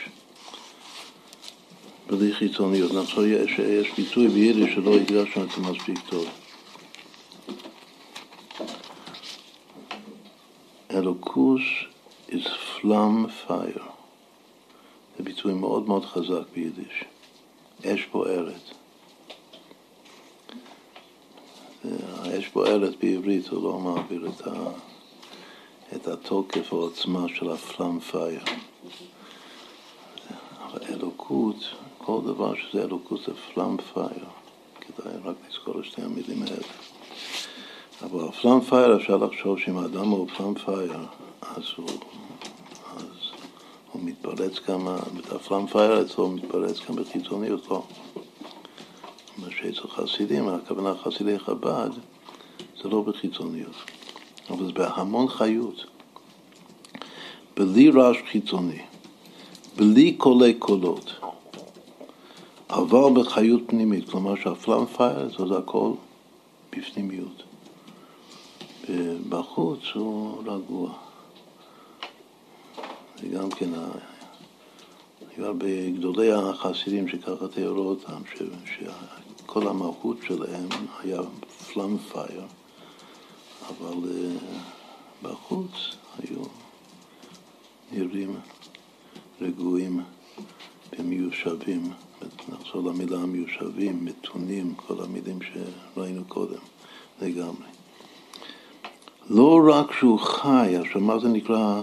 [2.08, 2.91] בלי חיצוניות.
[2.93, 3.23] נחשוב
[3.56, 6.25] שיש ביטוי ביידיש שלא הדגשנו את זה מספיק טוב.
[10.91, 11.62] אלוקוס
[12.30, 12.47] is
[12.82, 13.84] flame fire.
[15.17, 17.04] זה ביטוי מאוד מאוד חזק ביידיש.
[17.86, 18.85] אש בוערת.
[22.17, 24.52] האש פועלת בעברית, הוא לא מעביר את, ה,
[25.95, 28.44] את התוקף או העוצמה של ה פלאם פייער.
[30.65, 31.56] אבל אלוקות,
[31.98, 34.26] כל דבר שזה אלוקות זה פלאם פייער.
[34.82, 36.67] כדאי רק לזכור את שתי המילים האלה.
[38.02, 41.00] אבל ה פלאם פייער, אפשר לחשוב שאם האדם הוא פלאם פייער,
[41.41, 41.89] אז הוא,
[42.98, 43.06] אז
[43.91, 44.98] הוא מתפרץ כמה,
[45.32, 47.84] הפלאם פייר אצלו מתפרץ גם בחיצוניות, לא.
[49.38, 51.89] מה שאצל חסידים, הכוונה חסידי חב"ד,
[52.84, 53.76] זה לא בחיצוניות,
[54.50, 55.86] אבל זה בהמון חיות.
[57.58, 58.82] בלי רעש חיצוני,
[59.76, 61.12] בלי קולי קולות,
[62.69, 65.91] אבל בחיות פנימית, כלומר שהפלאם פייר זה הכל
[66.71, 67.43] בפנימיות.
[69.30, 70.89] בחוץ הוא רגוע.
[73.21, 73.69] זה גם כן,
[75.38, 78.21] היה בגדולי החסידים שככה תיארו אותם,
[79.46, 80.68] שכל המהות שלהם
[81.00, 81.22] היה
[81.74, 82.44] פלאם פייר.
[83.70, 84.44] אבל uh,
[85.24, 85.72] בחוץ
[86.20, 86.44] היו
[87.92, 88.36] נראים
[89.42, 90.04] רגועים
[91.00, 91.92] ומיושבים.
[92.50, 96.60] נחזור למילה מיושבים, מתונים, כל המילים שראינו קודם
[97.22, 97.68] לגמרי.
[99.30, 101.82] לא רק שהוא חי, עכשיו מה זה נקרא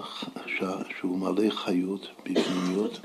[1.01, 3.01] שהוא מלא חיות בפנימיות?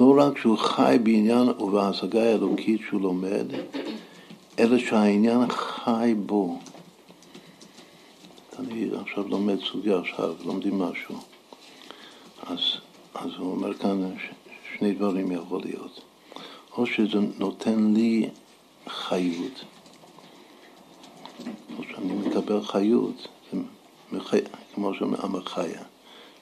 [0.00, 3.46] לא רק שהוא חי בעניין ובהשגה האלוקית שהוא לומד,
[4.58, 6.58] אלא שהעניין חי בו.
[8.58, 11.14] אני עכשיו לומד סוגיה, עכשיו לומדים משהו.
[12.46, 12.58] אז,
[13.14, 14.14] אז הוא אומר כאן
[14.78, 16.00] שני דברים יכול להיות.
[16.76, 18.28] או שזה נותן לי
[18.88, 19.64] חיות,
[21.78, 23.28] או שאני מקבל חיות,
[24.12, 24.40] מחי,
[24.74, 25.82] כמו שהמחיה.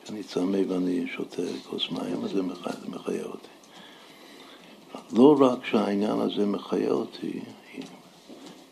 [0.05, 2.43] כשאני צמא ואני שותה כוס מים, אז זה
[2.89, 3.49] מחיה אותי.
[5.13, 7.41] לא רק שהעניין הזה מחיה אותי,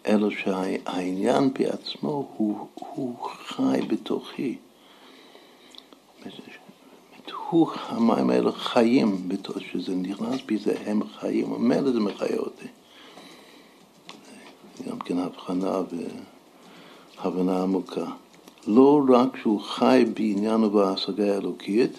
[0.07, 3.16] אלא שהעניין בעצמו הוא, הוא
[3.47, 4.57] חי בתוכי.
[7.51, 9.29] הוא, המים האלה חיים,
[9.73, 12.66] שזה נכנס בי, זה הם חיים, ומילא זה מחיה אותי.
[14.88, 15.81] גם כן הבחנה
[17.18, 18.07] והבנה עמוקה.
[18.66, 21.92] לא רק שהוא חי בעניין ובהשגה האלוקית,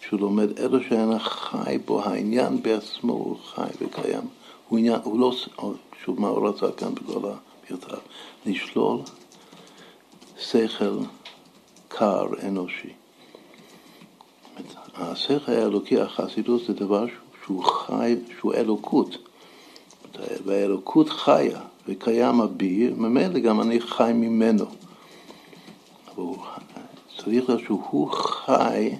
[0.00, 4.22] שהוא לומד, אלא שאין חי בו, העניין בעצמו הוא חי וקיים.
[4.68, 5.32] הוא, עניין, הוא לא,
[6.04, 7.34] שוב מה הוא רצה כאן בכל ה...
[7.70, 7.96] יותר,
[8.46, 8.98] לשלול
[10.38, 10.98] שכל
[11.88, 12.92] קר אנושי.
[14.94, 17.06] השכל האלוקי, החסידות זה דבר
[17.44, 19.16] שהוא חי, שהוא אלוקות.
[20.44, 24.64] והאלוקות חיה וקיים אבי, ממילא גם אני חי ממנו.
[27.16, 28.90] צריך להיות שהוא חי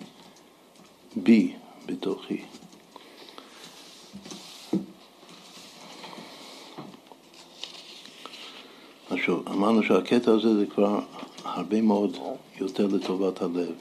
[1.16, 1.52] בי,
[1.86, 2.40] בתוכי.
[9.10, 11.00] עכשיו, אמרנו שהקטע הזה זה כבר
[11.44, 12.16] הרבה מאוד
[12.56, 13.74] יותר לטובת הלב.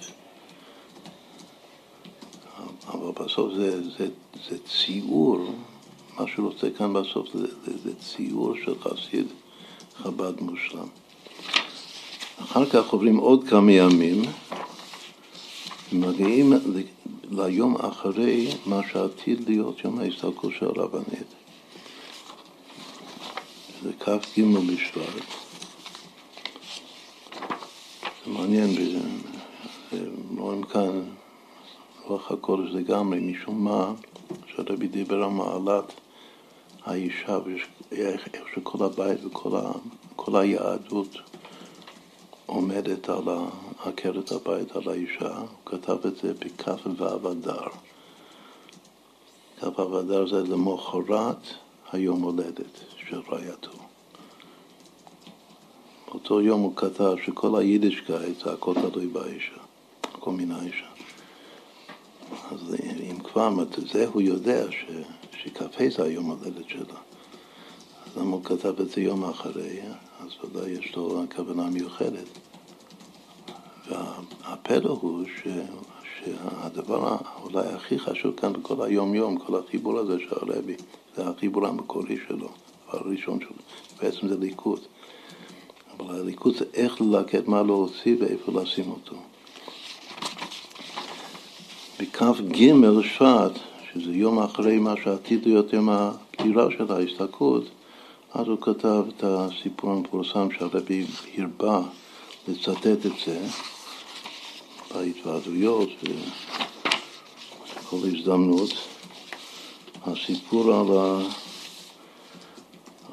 [2.87, 4.07] אבל בסוף זה, זה,
[4.49, 5.53] זה ציור,
[6.17, 9.27] מה שהוא רוצה כאן בסוף זה, זה, זה ציור של חסיד
[9.95, 10.87] חב"ד מושלם.
[12.43, 14.21] אחר כך עוברים עוד כמה ימים,
[15.91, 16.53] מגיעים
[17.31, 21.27] ליום אחרי מה שעתיד להיות יום ההסתלקות של הרבנית.
[23.83, 25.25] זה כ"ג בשבט.
[28.25, 28.69] זה מעניין,
[30.37, 31.01] רואים כאן
[32.05, 33.93] רוח הקודש לגמרי, משום מה,
[34.47, 35.93] שהרבי דיבר על מעלת
[36.85, 37.39] האישה,
[37.91, 41.17] ואיך שכל הבית וכל היהדות
[42.49, 43.23] עומדת על
[43.85, 47.67] עקרת הבית, על האישה, הוא כתב את זה בכף ו' אדר.
[49.59, 51.37] כף אדר זה למחרת
[51.91, 53.71] היום הולדת של רעייתו.
[56.07, 59.61] באותו יום הוא כתב שכל היידישקייט זה הכל תלוי באישה,
[60.03, 60.89] הכל מן האישה.
[62.51, 62.75] אז
[63.09, 64.85] אם כבר, זה הוא יודע ש,
[65.43, 66.99] שכ"ה זה היום הולדת שלה.
[68.05, 69.81] אז למה הוא כתב את זה יום אחרי?
[70.19, 72.27] אז ודאי יש לו כוונה מיוחדת.
[73.89, 75.47] והפלא הוא ש,
[76.17, 80.75] שהדבר אולי הכי חשוב כאן בכל היום-יום, כל החיבור הזה של הרבי,
[81.15, 82.49] זה החיבור המקורי שלו,
[82.87, 83.57] הראשון שלו,
[84.01, 84.79] בעצם זה ליכוד.
[85.97, 89.15] אבל הליכוד זה איך ללקט, מה להוציא ואיפה לשים אותו.
[91.99, 93.51] בכ"ג שבט,
[93.93, 97.63] שזה יום אחרי מה שעתיד להיות יום הפטירה של ההסתכלות,
[98.33, 101.05] אז הוא כתב את הסיפור המפורסם שהרבי
[101.37, 101.81] הרבה
[102.47, 103.47] לצטט את זה
[104.93, 108.69] בהתוועדויות ובכל הזדמנות.
[110.05, 111.19] הסיפור על, ה,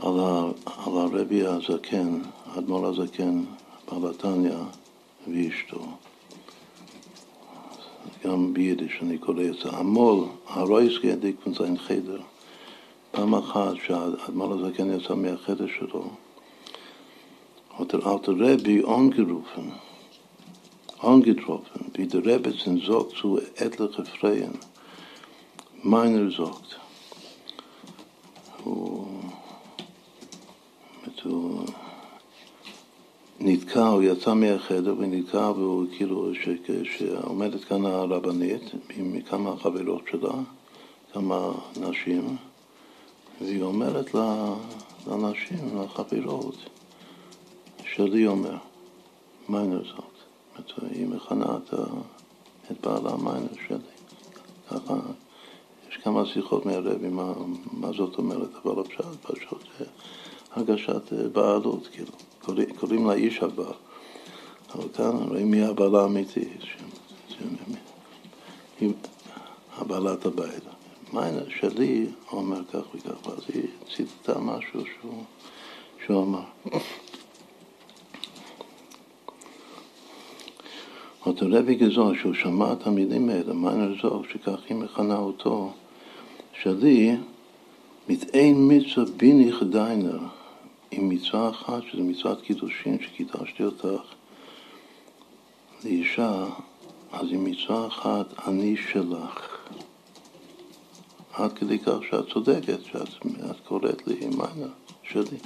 [0.07, 3.45] על, ה, על הרבי הזקן, האדמו"ר הזקן,
[3.89, 4.57] בעל התניא
[5.29, 5.87] ואשתו.
[8.25, 9.71] גם ביידיש אני קורא את זה.
[9.71, 11.13] המול, הרויסקי
[11.45, 12.21] פון חדר.
[13.17, 16.11] פעם אחת שהאדמו"ר הזקן יצא מהחדר שלו,
[17.79, 19.67] hat er alte Rebbe angerufen,
[21.01, 24.59] angetroffen, wie der Rebbe sind sagt zu etliche Freien.
[25.83, 26.31] Meiner
[28.63, 29.07] הוא
[33.41, 36.33] נתקע, הוא יצא מהחדר ונתקע והוא כאילו,
[36.85, 38.63] שעומדת כאן הרבנית
[38.97, 40.35] עם כמה חברות שלה,
[41.13, 42.37] כמה נשים,
[43.41, 44.15] והיא אומרת
[45.07, 46.57] לאנשים, לחברות,
[47.85, 48.57] שלי אומר,
[49.49, 50.05] מיינר זאת.
[50.91, 51.59] היא מכנה
[52.71, 53.79] את בעלה מיינר שלי.
[54.71, 54.95] ככה,
[55.89, 57.33] יש כמה שיחות מהרבי מה,
[57.73, 59.65] מה זאת אומרת, אבל אפשר פשוט
[60.53, 62.13] הרגשת בעלות, כאילו.
[62.43, 63.73] קוראים, קוראים איש הבעל.
[64.75, 66.49] אבל כאן רואים מי הבעלה האמיתי,
[68.81, 68.93] היא
[69.77, 70.76] הבעלת הבית.
[71.17, 73.63] מיינר שלי אומר כך וכך, אז היא
[73.97, 75.23] ציטטה משהו שהוא,
[76.07, 76.45] שהוא אמר.
[81.27, 85.73] אותו רבי גזור, שהוא שמע את המילים האלה, מיינר זוג, שכך היא מכנה אותו,
[86.63, 87.17] שלי,
[88.09, 90.19] מתאין מצווה ביניך דיינר,
[90.91, 94.03] עם מצווה אחת, שזו מצוות קידושין, שקידשתי אותך
[95.85, 96.45] לאישה,
[97.13, 99.56] אז עם מצווה אחת, אני שלך.
[101.37, 103.09] עד כדי כך שאת צודקת, שאת
[103.51, 104.73] את קוראת לי מיינה
[105.03, 105.39] שלי.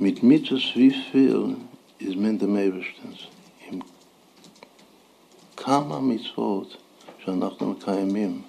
[0.00, 1.56] Mit Mitzvah wie viel
[2.00, 2.38] ist man
[3.70, 3.78] עם
[5.56, 6.76] כמה מצוות
[7.24, 8.42] שאנחנו מקיימים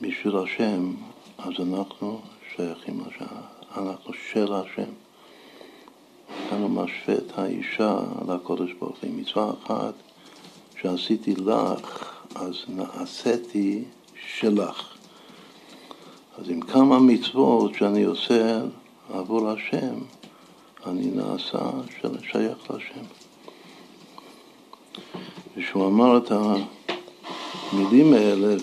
[0.00, 0.94] בשביל השם,
[1.38, 2.20] אז אנחנו
[2.56, 3.26] שייכים לשם,
[3.76, 4.90] אנחנו של השם.
[6.50, 9.10] הוא משווה את האישה לקודש ברוך הוא.
[9.16, 9.94] מצווה אחת
[10.80, 13.84] שעשיתי לך, אז נעשיתי
[14.26, 14.96] שלך.
[16.38, 18.60] אז עם כמה מצוות שאני עושה
[19.12, 19.94] עבור השם,
[20.86, 21.70] אני נעשה
[22.32, 23.04] שייך לשם.
[25.56, 26.32] ושהוא אמר את
[27.72, 28.56] המילים האלה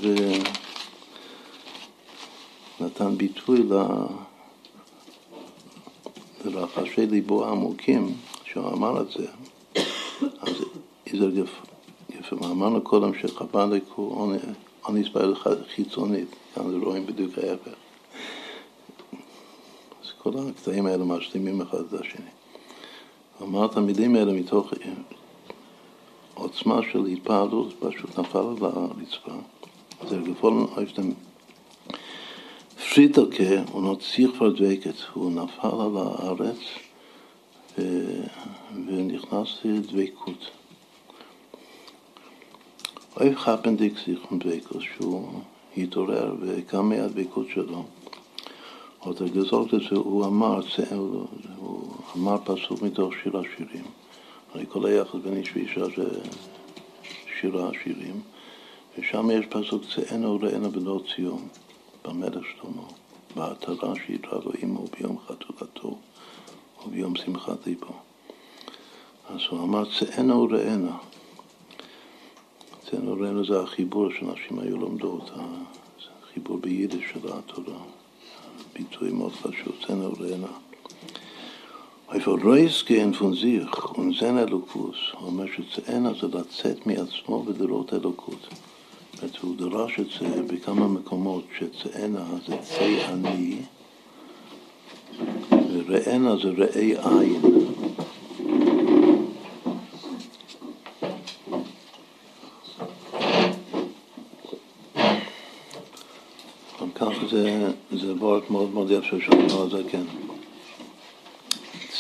[2.79, 3.63] ונתן ביטוי
[6.45, 8.13] לרחשי ליבו העמוקים,
[8.43, 9.25] שהוא אמר את זה,
[10.41, 10.53] אז
[11.07, 11.41] איזה
[12.19, 14.35] יפה, אמרנו קודם שחב"ד הוא
[14.89, 15.35] הנסבל
[15.75, 17.71] חיצונית, כאן זה רואים בדיוק ההפך.
[20.03, 22.29] אז כל הקטעים האלה משלימים אחד את השני.
[23.41, 24.73] אמר את המילים האלה מתוך
[26.33, 29.31] עוצמה של התפעלות, פשוט נפל על הרצפה.
[30.07, 31.11] זה גפולן אויפטם
[32.93, 36.57] פריטלקה, נוציא כבר דבקת, הוא נפל על הארץ
[37.77, 37.81] ו...
[38.87, 40.58] ונכנס לדבקות.
[43.19, 45.31] אוי חפנדיק זיכרון דבקות, שהוא
[45.77, 47.83] התעורר וקם מהדבקות שלו.
[48.99, 50.59] עוד הגזולת הזה הוא אמר,
[51.57, 53.83] הוא אמר פסוק מתוך שיר השירים.
[54.53, 56.19] הרי כל היחס בין איש ואישה זה
[57.39, 58.21] שיר השירים,
[58.97, 61.47] ושם יש פסוק צאנה וראנה בנות ציון,
[62.05, 62.87] במלך שלמה,
[63.35, 65.97] בעטרה שידרה לו עמו ביום חתולתו
[66.85, 67.93] וביום שמחת ליבו.
[69.29, 70.97] אז הוא אמר צאנה וראנה.
[72.91, 75.31] צאנה וראנה זה החיבור שנשים היו לומדות,
[76.23, 77.79] החיבור ביידיש של התורה.
[78.73, 80.47] ביטוי מאוד חשוב, צאנה וראנה.
[82.13, 88.47] איפה רויסקן פון זיך ונזן אלוקוס, הוא אומר שצאנה זה לצאת מעצמו ולראות אלוקות.
[89.21, 93.61] זאת הוא דרש את זה בכמה מקומות שצאנה זה צי אני
[95.51, 97.59] וראנה זה ראי עין.
[106.99, 107.71] ככה זה,
[108.29, 110.03] וורט מאוד מאוד יפה של אדמו"ר הזקן.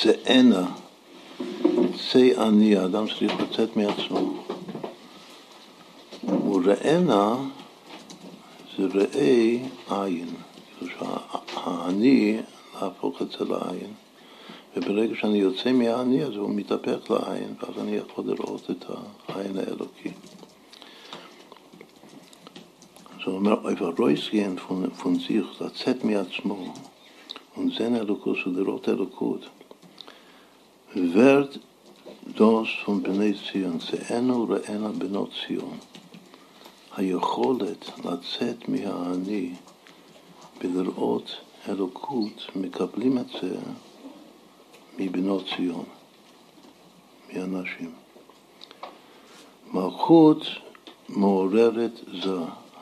[0.01, 0.67] צאנה,
[2.11, 4.43] צא אני, האדם צריך לצאת מעצמו.
[6.23, 7.35] וראנה
[8.77, 9.59] זה ראי
[9.89, 10.29] עין,
[11.55, 12.37] האני
[12.81, 13.93] להפוך את זה לעין,
[14.77, 18.85] וברגע שאני יוצא מהאני אז הוא מתהפך לעין, ואז אני יכול לראות את
[19.29, 20.09] העין האלוקי.
[23.19, 24.55] אז הוא אומר, איפה רויסגן
[24.97, 26.73] פון זיך, לצאת מעצמו,
[27.57, 29.45] ונזן אלוקוס ולראות אלוקות.
[30.95, 31.59] wird
[32.35, 35.77] das von בני ציון, צאנו ראינה בנות ציון.
[36.97, 39.53] היכולת לצאת מהאני
[40.61, 41.35] ולראות
[41.69, 43.57] אלוקות, מקבלים את זה
[44.99, 45.85] מבנות ציון,
[47.33, 47.91] מאנשים.
[49.73, 50.41] מלכות
[51.09, 51.91] מעוררת
[52.23, 52.37] זה,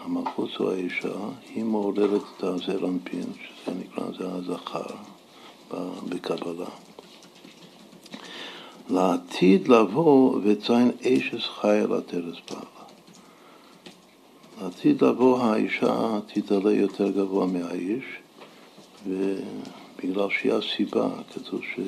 [0.08, 1.14] המלכות זו האישה,
[1.55, 4.95] היא מעוררת את הזר אנפין, שזה נקרא, זה הזכר
[6.10, 6.70] בקבלה.
[8.89, 12.62] לעתיד לבוא וציין אשס חי על הטרס בעלה.
[14.62, 18.05] לעתיד לבוא האישה תתעלה יותר גבוה מהאיש,
[19.08, 21.80] ובגלל שהיא הסיבה, כתוב ש...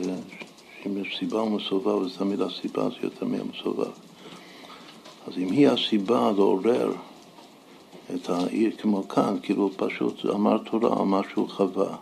[0.83, 3.91] שאם יש סיבה ומסובב, אז תמיד הסיבה זה יותר מהמסובב.
[5.27, 6.91] אז אם היא הסיבה לעורר
[8.15, 11.97] את העיר כמו כאן, כאילו פשוט אמר תורה על מה שהוא חווה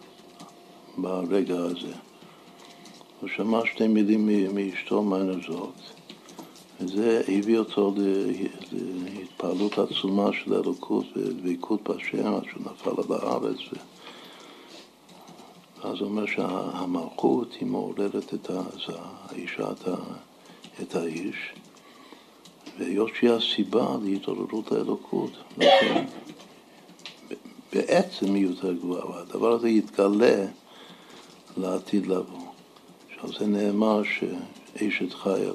[0.97, 1.93] ברגע הזה.
[3.22, 5.03] הוא שמע שתי מילים מאשתו
[5.47, 5.74] זאת,
[6.82, 7.93] וזה הביא אותו
[9.03, 13.58] להתפעלות עצומה של אלוקות ודבקות בהשם, עד שהוא נפל על הארץ.
[13.74, 13.76] ו...
[15.84, 18.49] אז הוא אומר שהמלכות היא מעוררת את
[19.30, 19.66] האישה,
[20.82, 21.53] את האיש,
[22.80, 26.05] והיות שהיא הסיבה להתעוררות האלוקות, לכן
[27.73, 30.45] בעצם היא יותר גבוהה, והדבר הזה יתגלה
[31.57, 32.47] לעתיד לבוא.
[33.15, 35.53] שעל זה נאמר שאשת חייל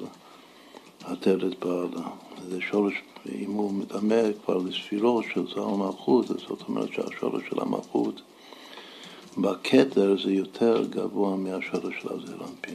[1.05, 2.09] עטרת בעלה.
[2.49, 2.95] זה שורש,
[3.35, 8.23] אם הוא מדמה כבר לספירות של זר מלכות, זאת אומרת שהשורש של המלכות
[9.39, 12.75] בכתר זה יותר גבוה מהשורש של הזעיר אנפין.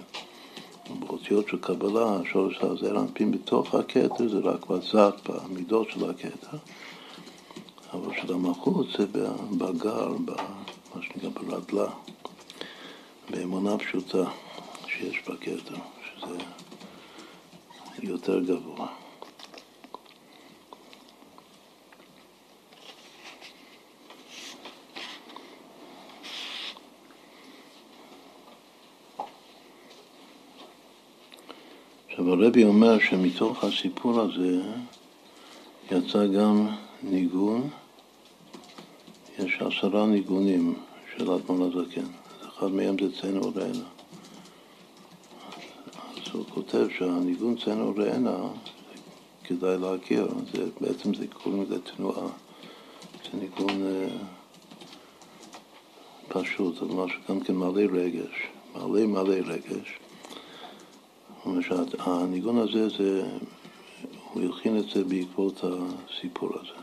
[0.99, 6.57] באותיות של קבלה, השורש של הזעיר אנפין בתוך הכתר זה רק בזק, במידות של הכתר.
[7.93, 9.05] אבל של המלכות זה
[9.57, 11.89] בגר, במה שנקרא ברדלה,
[13.29, 14.23] באמונה פשוטה.
[14.97, 15.75] שיש בכתר,
[16.05, 16.37] שזה
[18.03, 18.87] יותר גבוה.
[32.17, 34.61] עכשיו הרבי אומר שמתוך הסיפור הזה
[35.91, 36.67] יצא גם
[37.03, 37.69] ניגון,
[39.39, 40.75] יש עשרה ניגונים
[41.15, 42.05] של אדמון הזקן,
[42.47, 43.85] אחד מהם זה צאן אורנה.
[46.33, 48.37] הוא כותב שהניגון צאנו ראנה,
[49.43, 52.27] כדאי להכיר, זה, בעצם זה קוראים לזה תנועה,
[53.23, 54.07] זה ניגון אה,
[56.27, 60.06] פשוט, זה משהו גם כן מלא רגש, מלא מלא רגש.
[61.99, 63.23] הניגון הזה, זה,
[64.33, 66.81] הוא הלחין את זה בעקבות הסיפור הזה,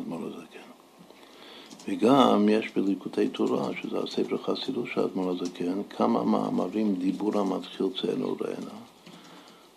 [0.00, 0.58] אדמו"ר הזקן.
[1.88, 8.36] וגם יש בליקוטי תורה, שזה הספר חסידות של האדמו"ר הזקן, כמה מאמרים דיבור המתחיל צאנו
[8.40, 8.76] ראנה.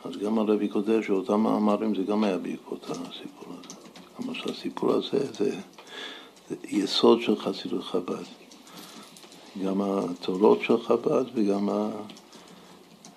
[0.05, 3.75] אז גם הרבי כותב שאותם מאמרים זה גם היה בעקבות הסיפור הזה.
[4.17, 5.55] כלומר שהסיפור הזה זה,
[6.49, 8.23] זה יסוד של חסידות חב"ד.
[9.63, 11.89] גם התורות של חב"ד וגם, ה,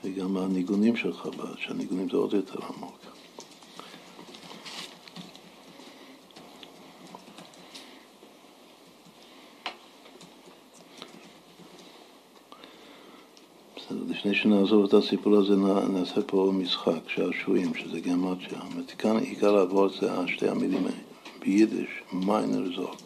[0.09, 2.99] וגם הניגונים של חב"ד, שהניגונים זה עוד יותר עמוק.
[14.09, 15.57] לפני שנעזוב את הסיפור הזה,
[15.89, 18.59] נעשה פה משחק, שעשועים, שזה גמטיה.
[18.99, 20.87] כאן עיקר העבור זה שתי המילים
[21.41, 22.97] ביידיש, מיינר זוק.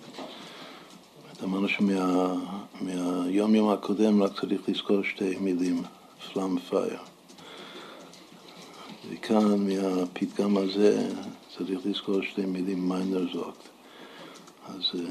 [1.45, 5.83] אמרנו שמהיום יום הקודם רק צריך לזכור שתי מילים,
[6.33, 6.99] פלאם פייר.
[9.11, 11.13] וכאן מהפתגם הזה
[11.57, 13.57] צריך לזכור שתי מילים, מיינר זוק.
[14.69, 15.05] אז אה,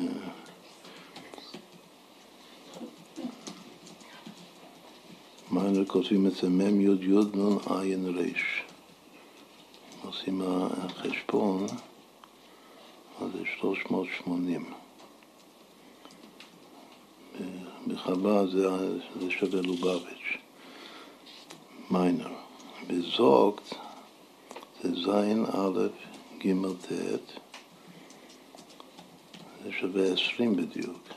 [5.51, 8.61] מיינר כותבים את זה מ' י' י' נ' עין ר'.
[10.05, 11.65] עושים החשבון,
[13.21, 14.65] אז זה 380.
[17.87, 18.67] בחב"ד זה,
[19.21, 20.40] זה שווה לובביץ',
[21.91, 22.29] מיינר.
[22.87, 23.73] בזוגת
[24.81, 25.87] זה זין א'
[26.37, 26.91] ג' ט',
[29.63, 31.09] זה שווה 20 בדיוק.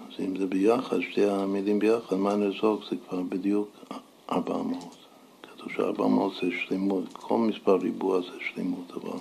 [0.00, 3.68] אז אם זה ביחד, שתי המילים ביחד, מיינר זוג זה כבר בדיוק
[4.32, 4.96] 400.
[5.42, 9.18] כתוב ש-400 זה שלמות, כל מספר ריבוע זה שלמות, אבל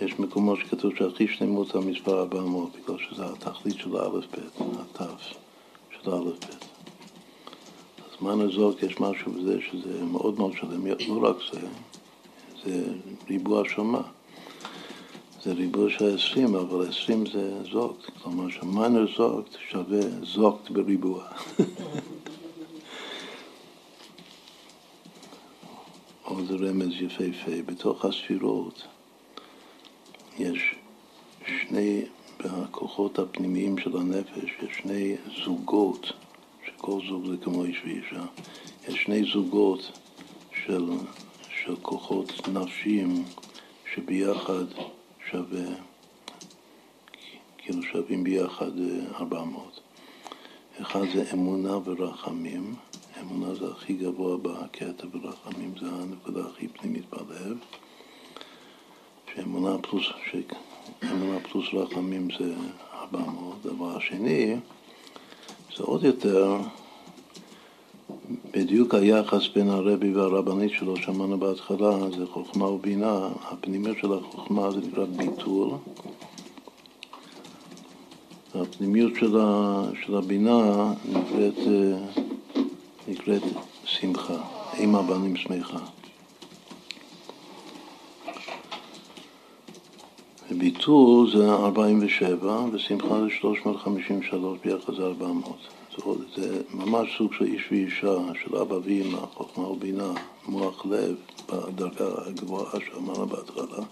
[0.00, 5.04] יש מקומות שכתוב שהכי שלמות זה המספר 400, בגלל שזה התכלית של האלף-בית, התו
[5.90, 6.64] של האלף-בית.
[8.20, 11.60] מיינר זוג יש משהו בזה שזה מאוד מאוד שלם, לא רק זה,
[12.64, 12.84] זה
[13.28, 14.02] ריבוע שמה.
[15.42, 18.10] זה ריבוע של 20, אבל 20 זה זוגט.
[18.22, 21.24] כלומר שמיינר זוגט שווה זוגט בריבוע.
[26.24, 27.62] עוד רמז יפהפה.
[27.66, 28.86] בתוך הספירות
[30.38, 30.74] יש
[31.46, 32.02] שני,
[32.38, 36.12] בכוחות הפנימיים של הנפש, יש שני זוגות,
[36.66, 38.24] שכל זוג זה כמו איש ואישה,
[38.88, 39.98] יש שני זוגות
[40.64, 40.90] של,
[41.48, 43.24] של כוחות נפשיים
[43.94, 44.64] שביחד
[45.30, 45.66] שווה,
[47.58, 48.70] כאילו שווים ביחד
[49.14, 49.80] 400.
[50.76, 52.74] אה, אחד זה אמונה ורחמים,
[53.20, 57.58] אמונה זה הכי גבוה בקטע ורחמים זה הנקודה הכי פנימית בלב,
[59.36, 62.54] שאמונה פלוס, שאמונה פלוס רחמים זה
[62.94, 64.56] 400, אבל השני
[65.76, 66.56] זה עוד יותר
[68.50, 74.80] בדיוק היחס בין הרבי והרבנית שלו, שאמרנו בהתחלה, זה חוכמה ובינה, הפנימיות של החוכמה זה
[74.80, 75.70] נקרא ביטול,
[78.54, 81.58] והפנימיות של, ה, של הבינה נקראת,
[83.08, 83.42] נקראת
[83.84, 84.38] שמחה,
[84.78, 85.95] עם הבנים שמחה.
[90.50, 95.56] ביטול זה 47 ושמחה זה 353 ביחד זה 400.
[96.36, 100.12] זה ממש סוג של איש ואישה, של אבא ואמא, חוכמה ובינה,
[100.48, 101.14] מוח לב,
[101.48, 103.84] בדרגה הגבוהה שאמרנו בהתחלה,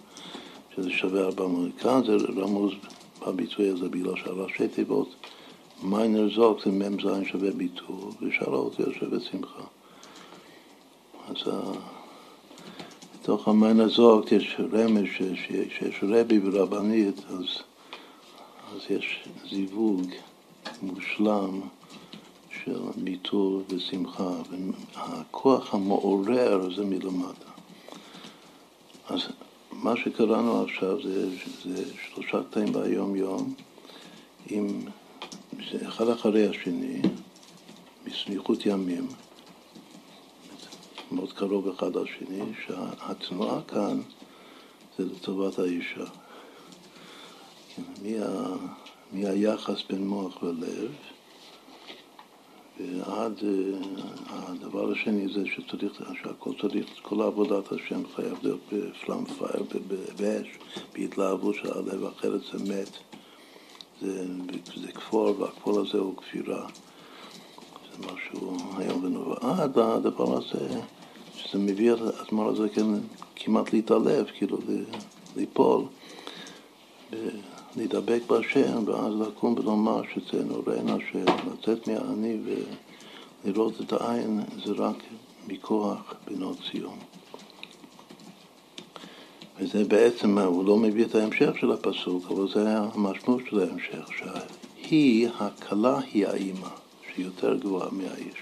[0.76, 1.70] שזה שווה 400.
[1.78, 2.72] כאן זה רמוז
[3.26, 5.14] בביטוי הזה, בגלל שהראשי תיבות
[5.82, 9.62] מיינר זוק זה מ"ז שווה ביטול, ושאר האותיות שווה שמחה.
[11.28, 11.36] אז
[13.24, 15.04] בתוך המיינר זוק יש רמז
[15.38, 17.44] שיש רבי ורבנית, אז,
[18.72, 20.02] אז יש זיווג
[20.82, 21.60] מושלם
[22.50, 24.30] של ביטול ושמחה,
[24.94, 27.50] והכוח המעורר זה מלמטה.
[29.08, 29.20] אז
[29.72, 31.30] מה שקראנו עכשיו זה,
[31.64, 33.54] זה שלושה קטעים ביום-יום,
[34.50, 34.80] עם,
[35.88, 37.02] אחד אחרי השני,
[38.06, 39.06] בסמיכות ימים,
[41.14, 44.00] מאוד קרוב אחד לשני, שהתנועה כאן
[44.98, 46.04] זה לטובת האישה.
[49.12, 50.92] מהיחס בין מוח ולב,
[52.80, 53.40] ועד
[54.28, 59.64] הדבר השני זה שצריך, שהכל צריך, כל עבודת השם חייב להיות בפלאם פייר,
[60.18, 60.46] באש,
[60.92, 62.90] בהתלהבות של הלב, אחרת זה מת,
[64.00, 64.26] זה,
[64.76, 66.66] זה כפור, והכפור הזה הוא כפירה.
[67.92, 69.36] זה משהו היום ונורא.
[69.40, 70.80] עד הדבר הזה,
[71.54, 72.86] שזה מביא את הזמן הזה כן,
[73.36, 74.58] כמעט להתעלב, כאילו
[75.36, 75.82] ליפול.
[77.76, 82.38] להידבק בהשם, ואז לקום ולומר שזה נורא השם, לצאת מהאני
[83.44, 84.96] ולראות את העין זה רק
[85.48, 86.98] מכוח בנות ציון.
[89.58, 95.28] וזה בעצם, הוא לא מביא את ההמשך של הפסוק, אבל זה המשמעות של ההמשך, שהיא,
[95.38, 96.68] הכלה היא האימא,
[97.14, 98.38] שהיא יותר גבוהה מהאיש,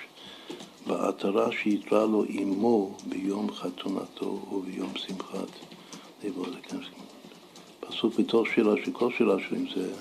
[0.86, 5.48] בעטרה שיתרה לו עמו ביום חתונתו וביום שמחת
[6.24, 6.44] ליבו.
[7.80, 9.92] פסוק בתוך שירה, שכל שירה שלהם זה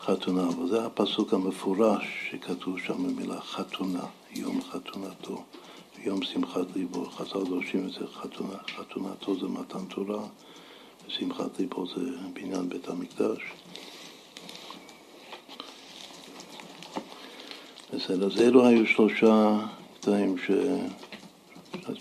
[0.00, 5.42] חתונה, אבל זה הפסוק המפורש שכתוב שם במילה חתונה, יום חתונתו,
[5.98, 7.10] יום שמחת ליבו.
[7.10, 10.22] חז"ל דורשים את זה חתונה, חתונתו זה מתן תורה,
[11.06, 12.00] ושמחת ליבו זה
[12.32, 13.40] בניין בית המקדש.
[17.94, 19.58] בסדר, אז אלו היו שלושה
[20.06, 20.50] קטעים ש...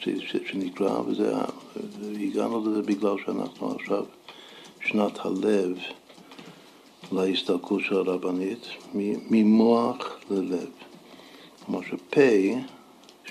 [0.03, 0.37] ש...
[0.51, 1.33] שנקרא, וזה,
[1.99, 4.05] והגענו לזה בגלל שאנחנו עכשיו
[4.81, 5.77] שנת הלב
[7.11, 8.67] להסתלקות של הרבנית,
[9.29, 10.69] ממוח ללב.
[11.65, 12.17] כלומר שפ'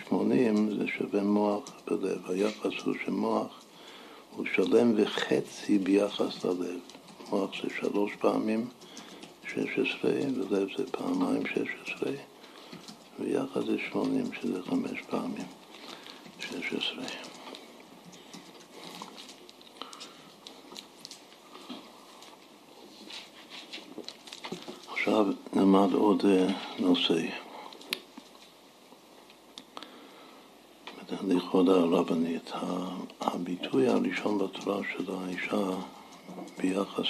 [0.09, 2.31] 80 זה שווה מוח בלב.
[2.31, 3.63] היחס הוא שמוח
[4.37, 6.81] הוא שלם וחצי ביחס ללב.
[7.31, 8.69] מוח זה שלוש פעמים
[9.55, 10.11] 16
[10.51, 12.34] ולב זה פעמיים 16
[13.19, 15.47] ויחד זה 80 שזה חמש פעמים
[16.41, 17.05] 16.
[24.93, 26.47] עכשיו נלמד עוד אה,
[26.79, 27.21] נושא.
[31.29, 32.53] לכבוד הרבנית,
[33.21, 35.67] הביטוי הראשון בתורה של האישה
[36.59, 37.07] ביחס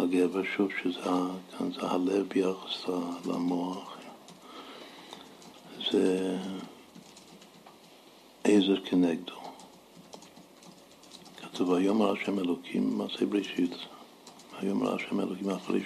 [0.00, 1.10] לגבר, שוב שזה
[1.58, 2.88] כאן זה הלב ביחס
[3.26, 3.97] למוח,
[5.92, 6.36] זה
[8.44, 9.34] עזר כנגדו.
[11.36, 13.74] כתוב, ראה השם אלוקים, מעשה בראשית,
[14.62, 15.80] ראה השם אלוקים אחרי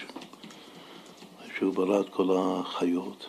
[1.56, 3.26] שהוא ברא את כל החיות.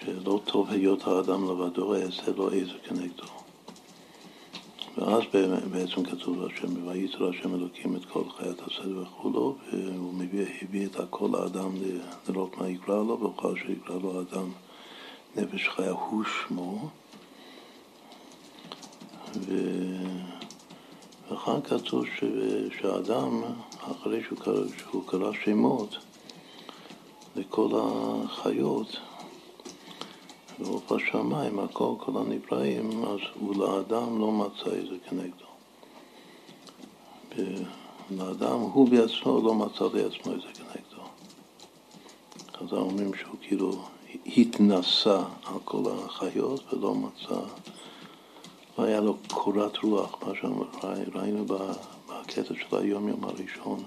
[0.00, 3.24] שלא טוב היות האדם לבדו, אעשה לו עזר כנגדו.
[4.98, 5.22] ואז
[5.70, 11.00] בעצם כתוב השם, וייצר השם אלוקים את כל חיית הסדר וכולו, והוא מביא, הביא את
[11.00, 11.74] הכל לאדם
[12.28, 14.50] לראות מה יקרא לו, ואוכל שיקרא לו האדם
[15.36, 16.88] נפש חיה הוא שמו.
[19.36, 19.54] ו...
[21.30, 22.24] וכאן כתוב ש...
[22.80, 23.42] שהאדם,
[23.78, 25.96] אחרי שהוא קרא, שהוא קרא שמות
[27.36, 28.96] לכל החיות,
[30.58, 35.46] ברוך השמיים, הכל, כל הנבראים, אז הוא לאדם לא מצא איזה כנגדו.
[38.10, 41.02] לאדם, הוא בעצמו לא מצא לעצמו איזה כנגדו.
[42.60, 43.82] אז אומרים שהוא כאילו
[44.26, 47.40] התנסה על כל החיות ולא מצא,
[48.78, 53.82] והיה לו קורת רוח, מה שראינו בקטע של היום יום הראשון,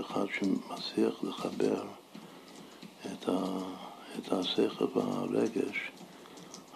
[0.00, 1.82] אחד שמצליח לחבר
[3.06, 3.58] את, ה,
[4.18, 5.90] את השכל והרגש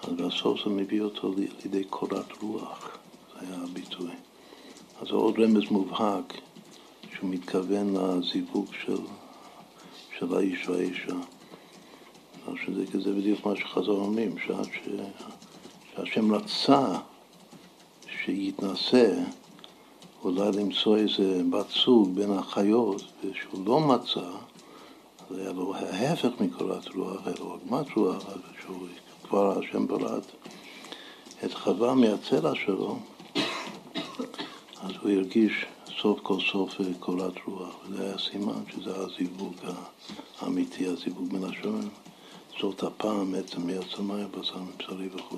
[0.02, 2.98] אז בסוף זה מביא אותו לידי קורת רוח,
[3.34, 4.10] זה היה הביטוי.
[5.00, 6.34] אז זה עוד רמז מובהק
[7.14, 8.98] שהוא מתכוון לזיווג של,
[10.18, 11.16] של האיש והאישה.
[12.66, 14.34] שזה כזה בדיוק מה שחזר אומרים.
[15.94, 16.98] שהשם רצה
[18.24, 19.14] שיתנסה
[20.24, 24.30] אולי למצוא איזה בת זוג בין החיות, ושהוא לא מצא,
[25.30, 28.24] אז היה לו ההפך מקורת רוח, היה לו עגמת רוח,
[28.62, 28.86] שהוא
[29.28, 30.24] כבר השם בלט
[31.44, 32.98] את חווה מהצלע שלו,
[34.82, 35.66] אז הוא הרגיש
[36.00, 39.54] סוף כל סוף קורת רוח, וזה היה סימן שזה הזיווג
[40.40, 42.01] האמיתי, הזיווג מן השמיים.
[42.62, 45.36] זאת הפעם עצם מעצמי, בשר מבשרי וכו'.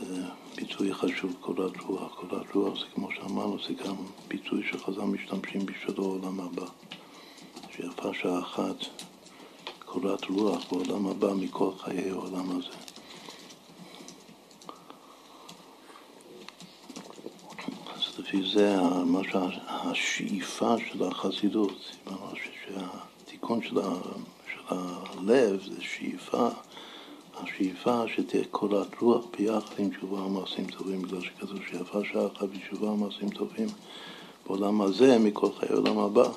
[0.00, 0.22] זה
[0.56, 2.14] ביטוי חשוב, קורת רוח.
[2.14, 3.96] קורת רוח זה כמו שאמרנו, זה גם
[4.28, 6.66] ביטוי שחז"ל משתמשים בשבילו העולם הבא.
[7.76, 8.76] שיפה שעה אחת
[9.84, 12.76] קורת רוח בעולם הבא מכל חיי העולם הזה.
[17.96, 21.96] אז לפי זה מה שהשאיפה של החסידות,
[22.64, 23.78] שהתיקון של,
[24.68, 26.48] הלב זה שאיפה,
[27.36, 32.90] השאיפה שתהיה קורת רוח ביחד עם תשובה ומעשים טובים, בגלל שכתוב שיפה שעה אחת בתשובה
[32.90, 33.68] ומעשים טובים
[34.46, 36.28] בעולם הזה מכל חיי העולם הבא.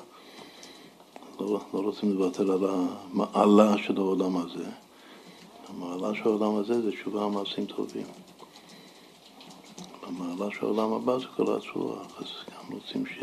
[1.40, 4.66] לא, לא רוצים לוותר על המעלה של העולם הזה.
[5.68, 8.06] המעלה של העולם הזה זה תשובה ומעשים טובים.
[10.02, 13.22] המעלה של העולם הבא זה כל הצורה, אז גם רוצים ש...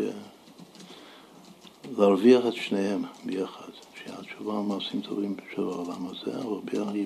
[1.98, 3.70] להרוויח את שניהם ביחד,
[4.10, 6.58] שהתשובה ומעשים טובים של העולם הזה, אבל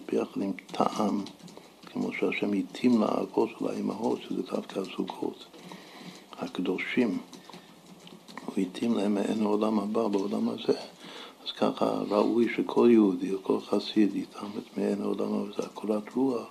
[0.06, 1.24] ביחד עם טעם,
[1.86, 5.45] כמו שהשם התאים לאבות ולאימהות, שזה דווקא הזוגות
[6.39, 7.18] הקדושים.
[8.45, 10.80] הוא התאים להם מעין העולם הבא בעולם הזה.
[11.45, 16.47] אז ככה ראוי שכל יהודי או כל חסיד יתאמץ מעין העולם הבא, זה הקולת רוח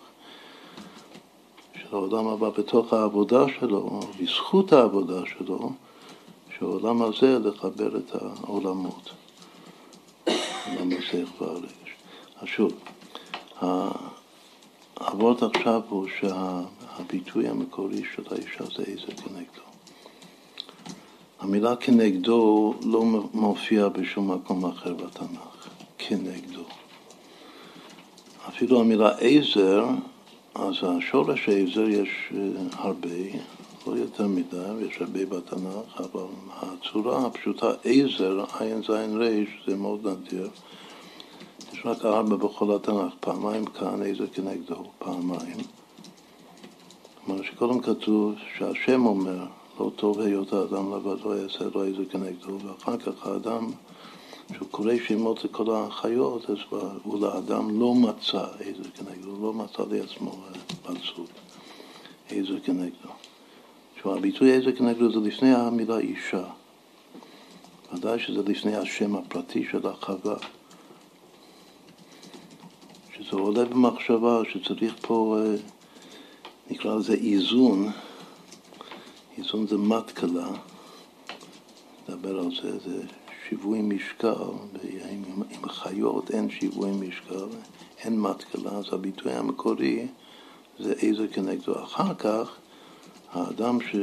[1.75, 5.73] של העולם הבא בתוך העבודה שלו, בזכות העבודה שלו,
[6.59, 9.22] שהעולם הזה לחבר את העולמות.
[10.67, 11.91] השכל והרגש.
[12.41, 12.73] אז שוב,
[14.97, 19.63] העבוד עכשיו הוא שהביטוי המקורי של האישה זה איזה כנגדו.
[21.41, 23.05] המילה כנגדו לא
[23.35, 26.65] מופיעה בשום מקום אחר בתנ"ך, כנגדו.
[28.49, 29.87] אפילו המילה עזר,
[30.55, 32.39] אז השורש עזר יש אה,
[32.73, 33.09] הרבה,
[33.87, 40.07] לא יותר מדי, ויש הרבה בתנ"ך, אבל הצורה הפשוטה עזר, עין זין ריש, זה מאוד
[40.07, 40.49] נדיר.
[41.73, 45.57] יש רק ארבע בכל התנ"ך, פעמיים כאן עזר כנגדו, פעמיים.
[47.25, 49.47] כלומר שקודם כתוב שהשם אומר
[49.81, 53.71] לא טוב היות האדם לבדו יעשה לו איזה כנגדו, ואחר כך האדם,
[54.53, 56.57] כשהוא קורא שמות לכל החיות, אז
[57.03, 60.37] הוא לאדם לא מצא איזה כנגדו, לא מצא לעצמו
[60.89, 61.31] מצות
[62.31, 63.09] איזה כנגדו.
[64.03, 66.45] עכשיו, הביטוי איזה כנגדו זה לפני המילה אישה.
[67.93, 70.37] ודאי שזה לפני השם הפרטי של החווה.
[73.15, 75.55] שזה עולה במחשבה שצריך פה, אה,
[76.71, 77.91] נקרא לזה איזון.
[79.39, 80.49] איזון זה מתקלה,
[82.09, 83.03] נדבר על זה, זה
[83.49, 84.53] שיווי משקל,
[85.11, 87.47] עם, עם חיות אין שיווי משקל,
[87.99, 90.07] אין מתקלה, אז הביטוי המקורי
[90.79, 91.85] זה איזה כנגדו.
[91.85, 92.57] אחר כך,
[93.33, 93.97] האדם ש,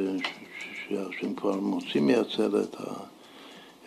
[0.87, 2.93] שהשם כבר מוציא מהצל את, ה,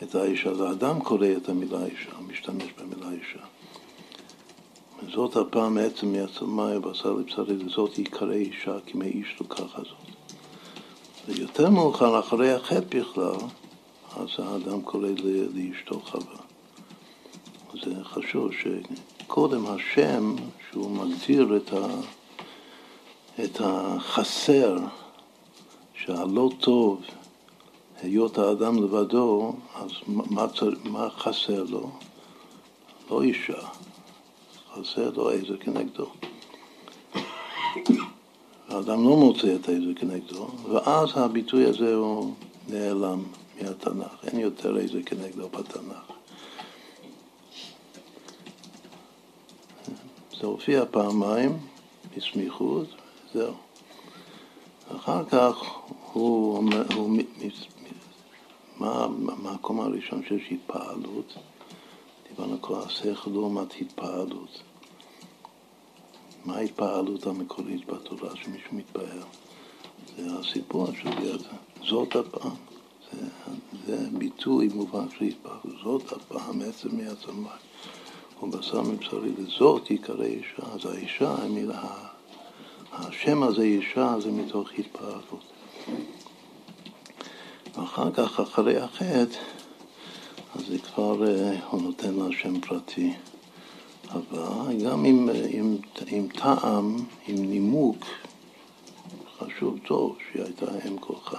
[0.03, 3.45] את האישה, אז האדם קורא את המילה אישה, משתמש במילה אישה.
[5.15, 10.13] זאת הפעם מעצם מעצמי בשר לבשרי, וזאת עיקרי אישה, כי מאיש ככה זאת.
[11.29, 13.37] ויותר מאוחר, אחרי החטא בכלל,
[14.17, 15.09] אז האדם קורא
[15.55, 16.37] לאשתו חווה.
[17.83, 20.35] זה חשוב שקודם השם,
[20.71, 21.87] שהוא מגדיר את, ה,
[23.45, 24.77] את החסר,
[26.07, 27.01] שהלא טוב,
[28.03, 30.47] היות האדם לבדו, אז מה,
[30.85, 31.91] מה חסר לו?
[33.11, 33.59] לא אישה,
[34.73, 36.07] חסר לו איזה כנגדו.
[38.69, 42.35] האדם לא מוצא את איזה כנגדו, ואז הביטוי הזה הוא
[42.69, 43.23] נעלם
[43.61, 46.13] מהתנ"ך, אין יותר איזה כנגדו בתנ"ך.
[50.41, 51.59] זה הופיע פעמיים
[52.17, 52.87] בסמיכות,
[53.35, 53.55] זהו.
[54.97, 55.57] אחר כך
[56.13, 57.11] הוא, אומר, הוא
[58.77, 61.35] מה המקום הראשון שיש התפעלות?
[62.29, 64.63] דיברנו כל השכל לעומת התפעלות.
[66.45, 69.19] מה ההתפעלות המקורית בתורה שמישהו מתפעל?
[70.17, 71.43] זה הסיפור של יד.
[71.85, 72.55] זאת הפעם.
[73.13, 73.27] זה,
[73.87, 75.77] זה ביטוי מובן של התפעלות.
[75.85, 77.49] זאת הפעם, עצם מעצמי.
[78.43, 80.63] ובשר מבשרי לזאת יקרא אישה.
[80.75, 82.12] אז האישה, המילה,
[82.93, 85.45] השם הזה אישה זה מתוך התפעלות.
[87.75, 89.39] ואחר כך, אחרי החטא,
[90.55, 93.13] אז זה כבר, אה, הוא נותן לה שם פרטי.
[94.11, 95.77] אבל גם עם, עם,
[96.07, 96.97] עם טעם,
[97.29, 98.05] עם נימוק
[99.39, 101.37] חשוב טוב שהיא הייתה אם כל חי.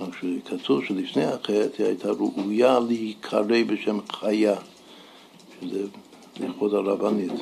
[0.00, 4.56] רק שכתוב שלפני החטא היא הייתה ראויה להיקרא בשם חיה,
[5.60, 5.86] שזה
[6.40, 7.32] לכבוד הרבנית.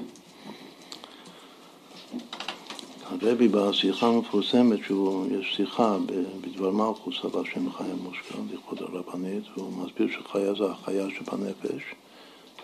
[3.11, 5.97] הרבי בשיחה המפורסמת, שיש שיחה
[6.41, 11.83] בדבר מלכוס על השם חיה מושקע לכבוד הרבנית, והוא מסביר שחיה זה החיה שבנפש.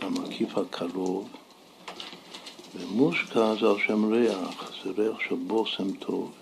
[0.00, 1.28] המקיף הקרוב,
[2.74, 6.32] ומושקע זה על שם ריח, זה ריח של בושם טוב.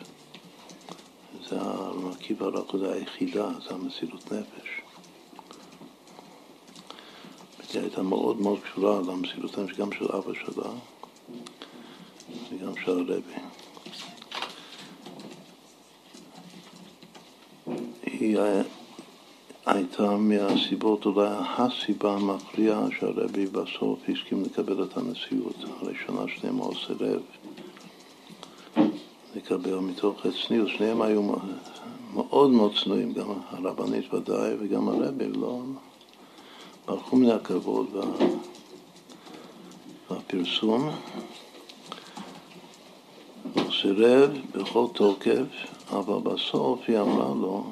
[1.48, 4.68] זה המקיף הרקוד היחידה, זה המסירות נפש.
[7.72, 10.70] היא הייתה מאוד מאוד קשורה למסירות נפש, גם של אבא שלה
[12.50, 13.51] וגם של הרבי.
[18.12, 18.38] היא
[19.66, 25.56] הייתה מהסיבות, אולי הסיבה המכריעה שהרבי בסוף הסכים לקבל את הנשיאות.
[25.80, 27.20] הרי שנה שלמה סירב
[29.36, 30.68] לקבל מתוך הצניעות.
[30.68, 31.22] שניהם היו
[32.14, 35.60] מאוד מאוד צנועים, גם הרבנית ודאי וגם הרבי, לא
[36.86, 38.04] ברחו מן הכבוד וה...
[40.10, 40.90] והפרסום.
[43.54, 45.46] הוא סירב בכל תוקף,
[45.90, 47.64] אבל בסוף היא אמרה לו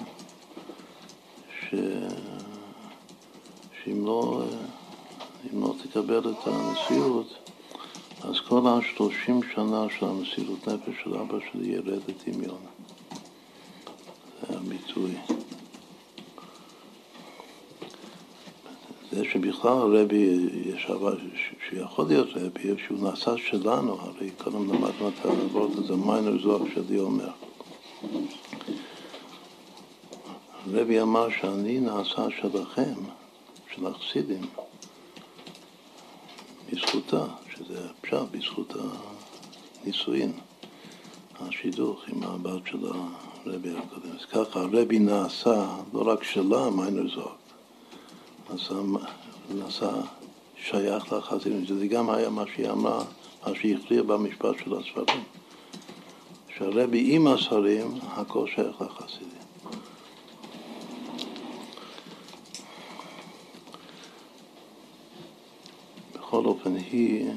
[3.85, 4.43] שאם לא,
[5.53, 7.27] לא תקבל את הנשיאות,
[8.23, 12.61] אז כל השלושים שנה של המסירות נפש של אבא שלי ירד לטמיון.
[14.49, 15.14] זה הביטוי.
[19.12, 20.51] זה שבכלל הרבי
[21.68, 26.99] שיכול להיות רבי, שהוא נעשה שלנו, הרי קודם למדנו את העבוד הזה, מיינר זוהר שלי
[26.99, 27.31] אומר.
[30.67, 32.95] הרבי אמר שאני נעשה שלכם,
[33.75, 34.47] של החסידים,
[36.73, 38.73] בזכותה, שזה פשט בזכות
[39.85, 40.33] הנישואין,
[41.41, 44.17] השידוך עם הבת של הרבי הקודם.
[44.19, 47.33] אז ככה הרבי נעשה לא רק שלה, מיינר זוג,
[48.51, 48.75] נעשה,
[49.55, 49.91] נעשה
[50.57, 53.05] שייך לחסידים, שזה גם היה מה שהיא אמרה,
[53.47, 55.25] מה שהיא הכריעה במשפט של הספרים.
[56.57, 59.39] שהרבי עם הספרים, הכל שייך לחסידים.
[66.71, 67.31] אופן, היא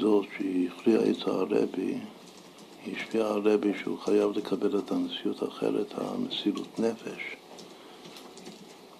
[0.00, 1.94] זאת שהכריעה את הרבי,
[2.92, 7.36] השפיעה על הרבי שהוא חייב לקבל את הנשיאות אחרת, המסירות נפש.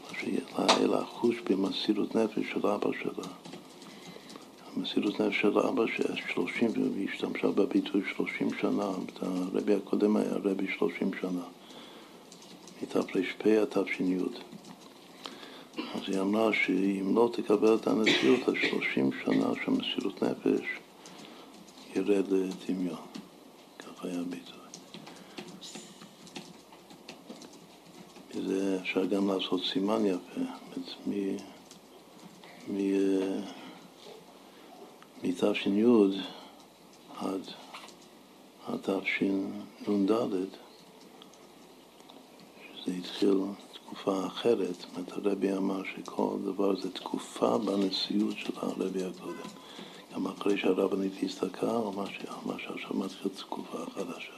[0.08, 3.24] מה שהיה לה חוש במסירות נפש של אבא שלה.
[4.76, 5.84] המסירות נפש של אבא
[6.32, 8.90] שלושים, והיא השתמשה בביטוי שלושים שנה,
[9.22, 11.44] הרבי הקודם היה רבי שלושים שנה,
[12.82, 14.16] מתרפ"פ עד תש"י.
[15.76, 20.66] אז היא אמרה שאם לא תקבל את הנשיאות, אז שלושים שנה של מסירות נפש
[21.96, 22.96] ירד לטמיון.
[23.78, 24.54] ככה היה הביטוי.
[28.34, 30.40] מזה אפשר גם לעשות סימן יפה,
[35.22, 35.70] מתש"י
[38.66, 40.10] עד תשנ"ד,
[42.74, 43.34] שזה התחיל
[43.90, 44.74] תקופה אחרת.
[44.74, 49.50] זאת אומרת, הרבי אמר שכל דבר זה תקופה בנשיאות של הרבי הקודם.
[50.14, 51.82] גם אחרי שהרבנית הסתכלה על
[52.46, 54.32] מה שעכשיו מתחיל תקופה חדשה.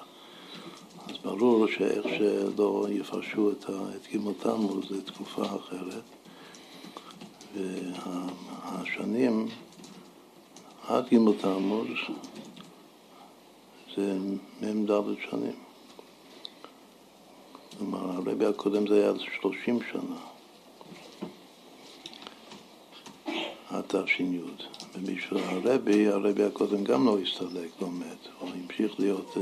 [1.09, 6.05] אז ברור שאיך שלא יפרשו את, את גימל תמוז זה תקופה אחרת.
[7.55, 9.49] והשנים
[10.89, 11.05] עד
[11.41, 11.89] תמוז
[13.97, 14.19] זה
[14.63, 14.91] מ"ד
[15.31, 15.62] שנים.
[17.83, 20.17] כלומר, הרבי הקודם זה היה 30 שנה,
[23.71, 24.41] עד תש"י.
[24.95, 29.41] ובשביל הרבי, הרבי הקודם גם לא הסתלק, לא מת, הוא המשיך להיות uh,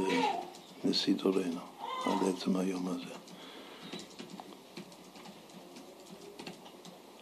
[0.85, 1.61] נשיא דורנו
[2.05, 3.15] עד עצם היום הזה.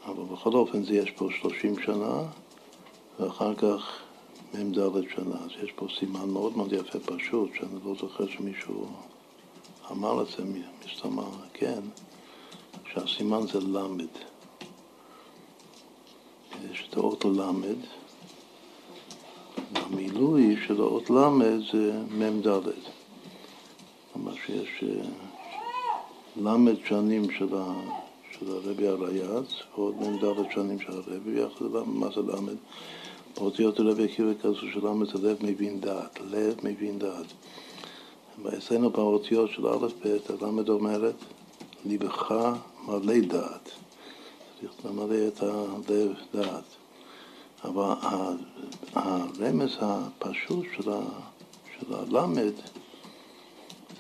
[0.07, 2.23] אבל בכל אופן זה יש פה 30 שנה,
[3.21, 3.99] ואחר כך
[4.55, 4.79] מ"ד
[5.15, 5.37] שנה.
[5.45, 8.87] אז יש פה סימן מאוד מאוד יפה פשוט, שאני לא זוכר שמישהו
[9.93, 10.45] אמר את זה
[10.85, 11.23] מסתמה,
[11.55, 11.81] כן,
[12.93, 14.15] שהסימן זה למד.
[16.71, 17.77] יש את האות למד,
[19.73, 22.47] והמילוי של האות למד זה מ"ד.
[24.13, 25.09] כלומר שיש אה,
[26.37, 27.73] למד שנים של, ה,
[28.33, 32.57] של הרבי הרייץ, ועוד מ"ד שנים של הרבי, ויחד מה זה למד?
[33.37, 37.27] באותיות הרבי עקיבא כזו של למד זה לב מבין דעת, לב מבין דעת.
[38.43, 41.15] ואצלנו באותיות של א' ב', הלמד אומרת,
[41.85, 42.35] ליבך
[42.87, 43.71] מלא דעת.
[44.61, 46.65] צריך למלא את הלב דעת.
[47.65, 48.37] אבל
[48.95, 50.91] הרמז הפשוט של,
[51.91, 52.53] הלמד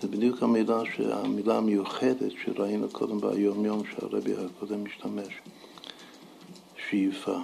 [0.01, 5.35] זה בדיוק המילה, המילה המיוחדת שראינו קודם ביום יום שהרבי הקודם משתמש.
[6.89, 7.39] שאיפה.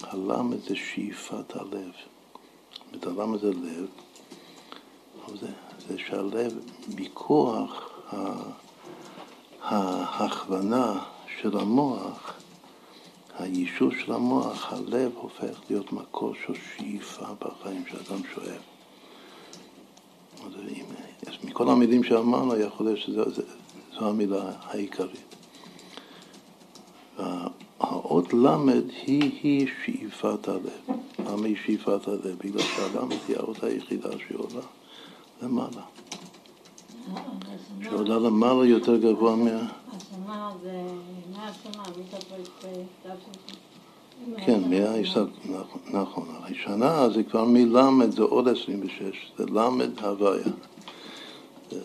[0.00, 1.92] הלמד זה שאיפת הלב.
[2.88, 3.86] אומרת, הלמד זה לב,
[5.26, 5.48] אבל זה
[5.88, 6.52] זה שהלב,
[6.98, 7.90] מכוח
[9.62, 10.98] ההכוונה
[11.40, 12.32] של המוח,
[13.38, 18.62] היישוב של המוח, הלב הופך להיות מקור של שאיפה בחיים שאדם שואף.
[21.44, 23.24] מכל המילים שאמרנו, יכול להיות שזו
[23.96, 25.34] המילה העיקרית.
[27.18, 30.96] והאות למד היא-היא שאיפת הלב.
[31.18, 32.36] למה היא שאיפת הלב?
[32.44, 34.62] בגלל שהלמד היא האות היחידה שעולה.
[35.42, 35.82] למעלה.
[37.82, 39.50] שעולה למעלה יותר גבוה מה...
[39.96, 40.82] השנה זה
[41.32, 41.82] מאה שנה,
[44.46, 44.60] כן,
[45.90, 46.24] נכון.
[46.42, 50.44] השנה זה כבר מלמד, זה עוד 26, זה למד הוויה.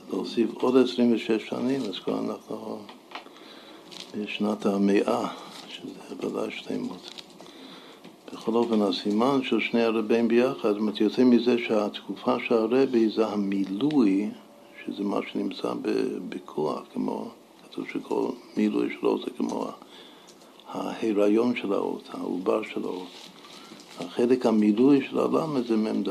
[0.09, 2.77] להוסיף עוד 26 שנים, אז כבר אנחנו
[4.17, 5.27] בשנת המאה,
[5.69, 7.16] שזה ודאי שתי מות.
[8.33, 13.27] בכל אופן, הסימן של שני הרבים ביחד, זאת אומרת, יוצא מזה שהתקופה של הרבי זה
[13.27, 14.29] המילוי,
[14.85, 15.73] שזה מה שנמצא
[16.29, 17.29] בכוח, כמו,
[17.63, 19.67] כתוב שכל מילוי שלו זה כמו
[20.67, 23.07] ההיריון של האות, העובר של האות.
[23.99, 26.07] החלק המילוי של הלמד זה מ"ד.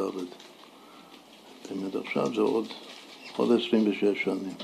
[1.71, 2.67] באמת עכשיו זה עוד,
[3.37, 4.55] עוד 26 שנים.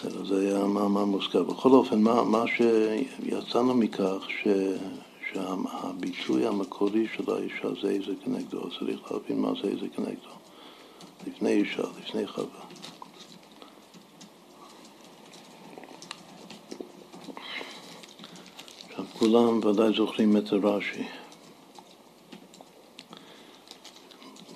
[0.00, 1.42] בסדר, זה היה מאמר מוזכר.
[1.42, 4.48] בכל אופן, מה, מה שיצאנו מכך, ש,
[5.32, 10.30] שהביטוי המקורי של האישה זה איזה כנגדו, צריך להבין מה זה איזה כנגדו.
[11.26, 12.60] לפני אישה, לפני חווה.
[18.90, 21.04] עכשיו, כולם ודאי זוכרים את רש"י,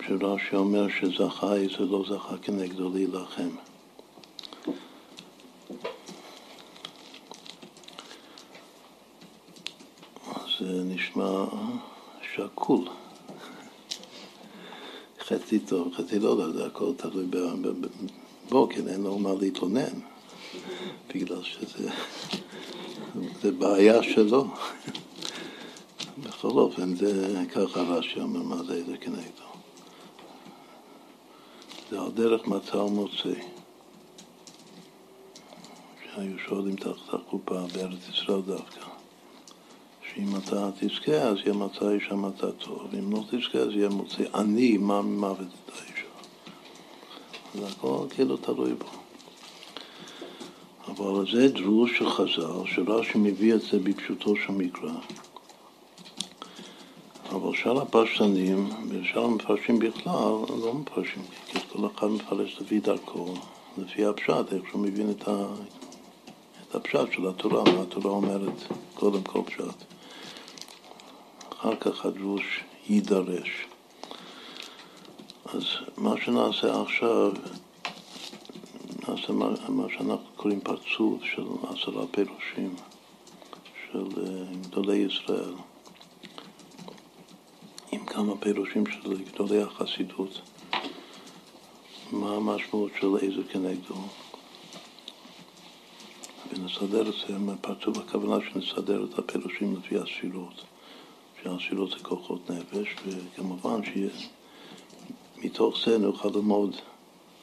[0.06, 3.73] שרש"י אומר שזכאי זה לא זכה כנגדו להילחם.
[10.60, 11.44] זה נשמע
[12.34, 12.88] שקול.
[15.20, 17.26] חצי טוב, חצי לא, לא, זה הכל תלוי
[18.48, 20.00] בו, כן, אין לו מה להתלונן,
[21.14, 21.90] בגלל שזה
[23.42, 24.46] זה בעיה שלו.
[26.18, 29.44] בכל אופן, זה ככה רש"י אומר, מה זה איזה כנגדו.
[31.90, 33.34] זה על דרך מצה ומוצא.
[36.04, 38.93] שהיו שואלים תחת החופה בארץ ישראל דווקא.
[40.14, 44.22] שאם אתה תזכה אז יהיה מצא אישה מצא טוב, ואם לא תזכה אז יהיה מוצא
[44.34, 46.08] עני מה ממוות את האישה.
[47.54, 48.86] זה הכל כאילו תלוי בו.
[50.88, 54.92] אבל זה דרוש של חז"ל, שרש"י מביא את זה בפשוטו של מקרא.
[57.30, 63.34] אבל שאר הפרשנים, ושאר המפרשים בכלל, לא מפרשים, כי כל אחד מפרש לפי דרכו,
[63.78, 65.46] לפי הפשט, איך שהוא מבין את, ה,
[66.68, 68.62] את הפשט של התורה, מה התורה אומרת,
[68.94, 69.93] קודם כל פשט.
[71.64, 73.50] אחר כך הדרוש יידרש.
[75.44, 75.64] אז
[75.96, 77.32] מה שנעשה עכשיו,
[79.08, 82.74] נעשה מה, מה שאנחנו קוראים פרצוף של עשרה פירושים
[83.92, 85.54] של אה, גדולי ישראל,
[87.92, 90.40] עם כמה פירושים של גדולי החסידות.
[92.12, 93.94] מה המשמעות של איזה כנגדו.
[96.52, 100.73] ונסדר את זה, פרצוף הכוונה שנסדר את הפירושים לפי הספירות.
[101.44, 103.80] שהספירות זה כוחות נפש, וכמובן
[105.40, 106.76] שמתוך זה נוכל ללמוד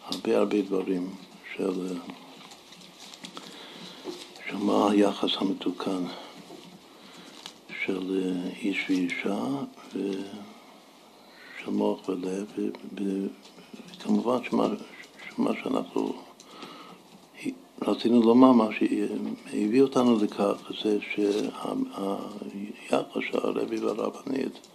[0.06, 1.16] הרבה הרבה דברים
[1.56, 1.98] של,
[4.50, 6.04] של מה היחס המתוקן
[7.86, 8.22] של
[8.62, 9.46] איש ואישה
[9.90, 12.48] ושל מוח ולב,
[13.98, 14.68] וכמובן שמה,
[15.36, 16.14] שמה שאנחנו
[17.88, 24.68] רצינו לומר, מה שהביא אותנו לכך זה שהיחס של הרבי והרבנית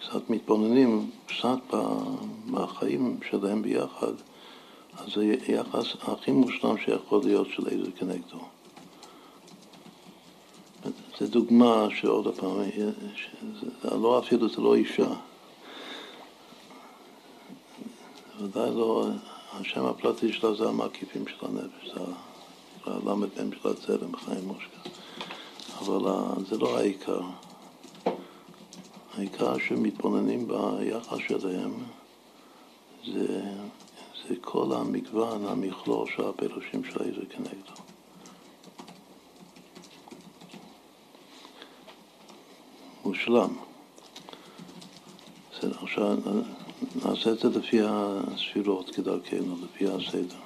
[0.00, 1.58] קצת מתבוננים קצת
[2.50, 4.12] בחיים שלהם ביחד,
[4.98, 8.38] אז זה היחס הכי מושלם שיכול להיות של איזה כנגדו.
[11.18, 12.56] זו דוגמה שעוד פעם,
[13.84, 15.12] לא אפילו, זה לא אישה.
[18.40, 19.06] ודאי לא
[19.52, 22.00] השם הפרטי שלה זה המקיפים של הנפש, זה
[22.86, 23.24] הל"ם
[23.62, 24.90] של הצלם, חיים מושקע.
[25.78, 26.00] אבל
[26.48, 27.20] זה לא העיקר.
[29.14, 31.74] העיקר שמתבוננים ביחס שלהם
[33.14, 33.42] זה,
[34.28, 37.72] זה כל המגוון, המכלול של הפירושים של איזה כנגדו.
[43.04, 43.54] מושלם.
[45.52, 46.16] בסדר, עכשיו
[47.04, 50.36] נעשה את זה לפי הספירות כדרכנו, לפי הסדר.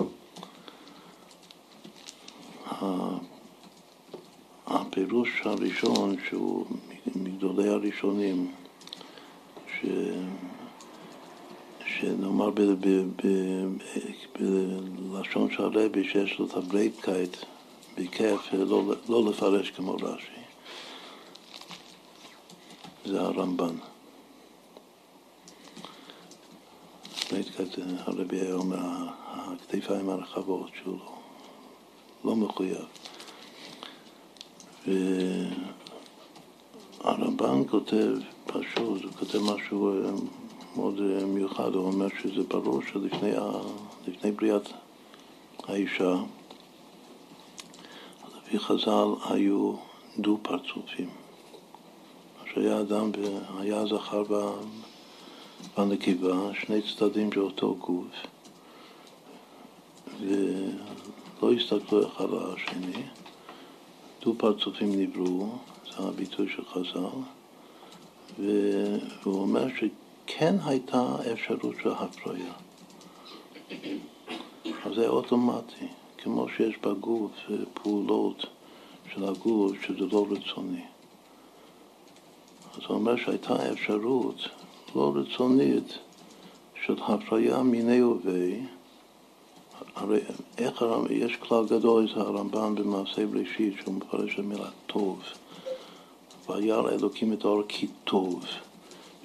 [4.66, 6.66] הפירוש הראשון, שהוא
[7.14, 8.53] מגדולי הראשונים,
[9.66, 9.87] ש...
[11.87, 12.51] שנאמר
[14.39, 17.37] בלשון של הרבי שיש לו את הברייטקייט
[17.99, 20.41] בכיף, לא, לא לפרש כמו רש"י,
[23.05, 23.91] זה הרמב"ן.
[27.41, 28.78] כזה, הרבי היה אומר,
[29.24, 30.99] הכתפיים הרחבות, שהוא
[32.24, 32.85] לא, לא מחויב.
[37.05, 38.14] והרמב"ן כותב
[38.47, 40.11] פשוט, הוא כותב משהו אה,
[40.76, 44.68] מאוד אה, מיוחד, הוא אומר שזה ברור שלפני בריאת
[45.64, 46.14] האישה,
[48.37, 49.74] לפי חז"ל היו
[50.18, 51.11] דו-פרצופים.
[52.55, 53.11] שהיה אדם
[53.59, 54.22] והיה זכר
[55.77, 58.07] בנקבה, שני צדדים של אותו גוף,
[60.21, 63.03] ולא הסתכלו אחד על השני,
[64.23, 65.49] דו פרצופים נבראו,
[65.91, 67.19] זה הביטוי של חז"ל,
[68.39, 72.53] והוא אומר שכן הייתה אפשרות של הפריה.
[74.85, 75.87] אז זה אוטומטי,
[76.19, 77.31] כמו שיש בגוף
[77.75, 78.47] פעולות
[79.15, 80.85] של הגוף שזה לא רצוני.
[82.75, 84.49] אז הוא אומר שהייתה אפשרות
[84.97, 85.99] לא רצונית
[86.86, 88.61] של הפריה מיני ובי,
[89.95, 90.20] הרי
[90.59, 95.20] איך הרמב"ם, יש כלל גדול אצל הרמב"ם במעשה בראשית שהוא מפרש את המילה טוב.
[96.49, 98.45] וירא אלוקים את האור כי טוב.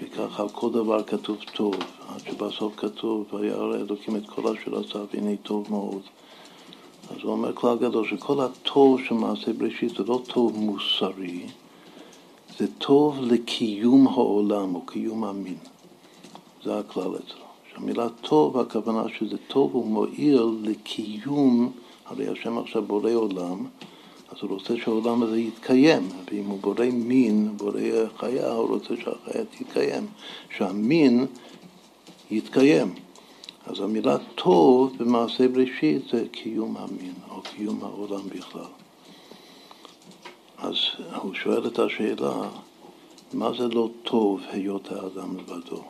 [0.01, 1.76] וככה כל דבר כתוב טוב,
[2.09, 6.01] עד שבסוף כתוב וירא אלוקים את כל אשר עשה והנה טוב מאוד.
[7.09, 11.45] אז הוא אומר כלל גדול שכל הטוב של מעשה בראשית זה לא טוב מוסרי,
[12.58, 15.58] זה טוב לקיום העולם או קיום המין.
[16.64, 17.45] זה הכלל אצלו.
[17.74, 21.72] שהמילה טוב, הכוונה שזה טוב ומועיל לקיום,
[22.05, 23.66] הרי השם עכשיו בורא עולם,
[24.30, 27.82] אז הוא רוצה שהעולם הזה יתקיים, ואם הוא בורא מין, בורא
[28.18, 30.08] חיה, הוא רוצה שהחיה תתקיים,
[30.58, 31.26] שהמין
[32.32, 32.93] יתקיים.
[33.66, 38.87] אז המילה טוב במעשה בראשית זה קיום המין, או קיום העולם בכלל.
[40.58, 40.76] אז
[41.22, 42.49] הוא שואל את השאלה,
[43.34, 45.84] מה זה לא טוב היות האדם לבדו?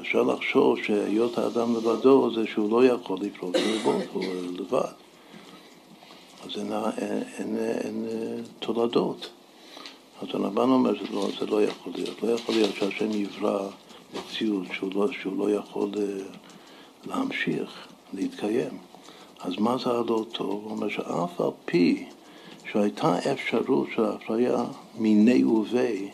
[0.00, 4.24] אפשר לחשוב שהיות האדם לבדו זה שהוא לא יכול לפרוט ולבוא, הוא
[4.58, 4.92] לבד.
[6.44, 8.06] אז אין, אין, אין, אין
[8.58, 9.30] תולדות.
[10.22, 12.22] אז הרמב"ן אומר שזה לא, זה לא יכול להיות.
[12.22, 13.68] לא יכול להיות שהשם יברא
[14.14, 16.24] מציאות שהוא לא, שהוא לא יכול אה,
[17.06, 18.78] להמשיך, להתקיים.
[19.40, 20.64] אז מה זה הלא טוב?
[20.64, 22.06] הוא אומר שאף על פי
[22.72, 24.64] שהייתה אפשרות של הפריה
[24.98, 26.08] מיני ובי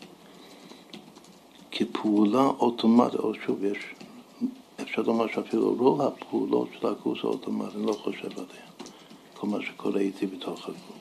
[1.70, 3.78] כפעולה אוטומטית, או שוב, יש,
[4.82, 8.70] אפשר לומר שאפילו רוב הפעולות של הקורס האוטומטי, אני לא חושב עליהן.
[9.34, 10.96] כל מה שקורה איתי בתוך הגבול.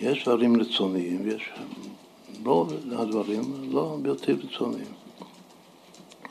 [0.00, 1.50] יש דברים רצוניים, ויש
[2.44, 4.92] רוב הדברים לא בלתי רצוניים.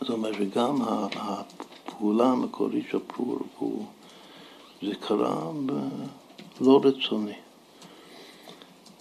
[0.01, 0.81] זאת אומרת שגם
[1.15, 3.85] הפעולה המקורית של פור הוא,
[4.81, 5.51] זה קרה
[6.61, 7.33] לא רצוני.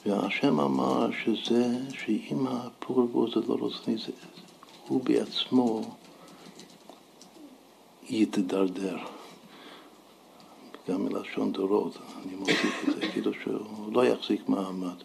[0.06, 4.12] והשם אמר שזה, שאם הפור בו זה לא רצוני, זה,
[4.88, 5.82] הוא בעצמו
[8.08, 8.96] יתדרדר.
[10.88, 14.96] גם מלשון דורות, אני מוסיף את זה, כאילו שהוא לא יחזיק מעמד.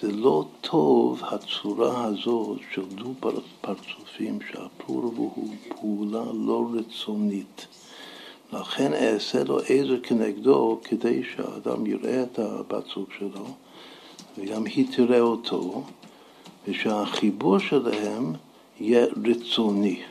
[0.00, 3.14] זה לא טוב הצורה הזאת של דו
[3.60, 7.66] פרצופים שהפור הוא פעולה לא רצונית.
[8.52, 13.46] לכן אעשה לו עזר כנגדו כדי שהאדם יראה את הבת זוג שלו
[14.38, 15.84] וגם היא תראה אותו
[16.68, 18.32] ושהחיבור שלהם
[18.80, 20.02] יהיה רצוני.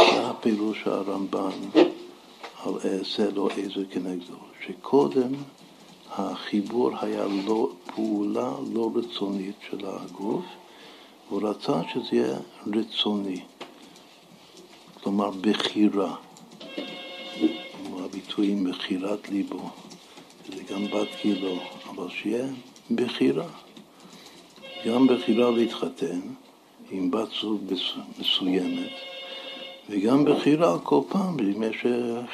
[0.00, 1.80] זה הפירוש הרמב"ן
[2.64, 5.32] על אעשה לו עזר כנגדו, שקודם
[6.10, 10.44] החיבור היה לא, פעולה לא רצונית של הגוף,
[11.28, 13.40] הוא רצה שזה יהיה רצוני,
[15.02, 16.16] כלומר בחירה,
[17.72, 19.70] כמו הביטויים בחירת ליבו,
[20.56, 21.58] זה גם בת גילו,
[21.90, 22.46] אבל שיהיה
[22.90, 23.48] בחירה,
[24.86, 26.20] גם בחירה להתחתן
[26.90, 27.60] עם בת זוג
[28.18, 28.90] מסוימת,
[29.90, 31.86] וגם בחירה כל פעם, אם יש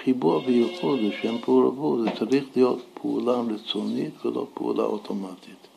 [0.04, 5.68] חיבור וייחוד לשם פעורבות, זה צריך להיות פעולה רצונית ולא פעולה אוטומטית.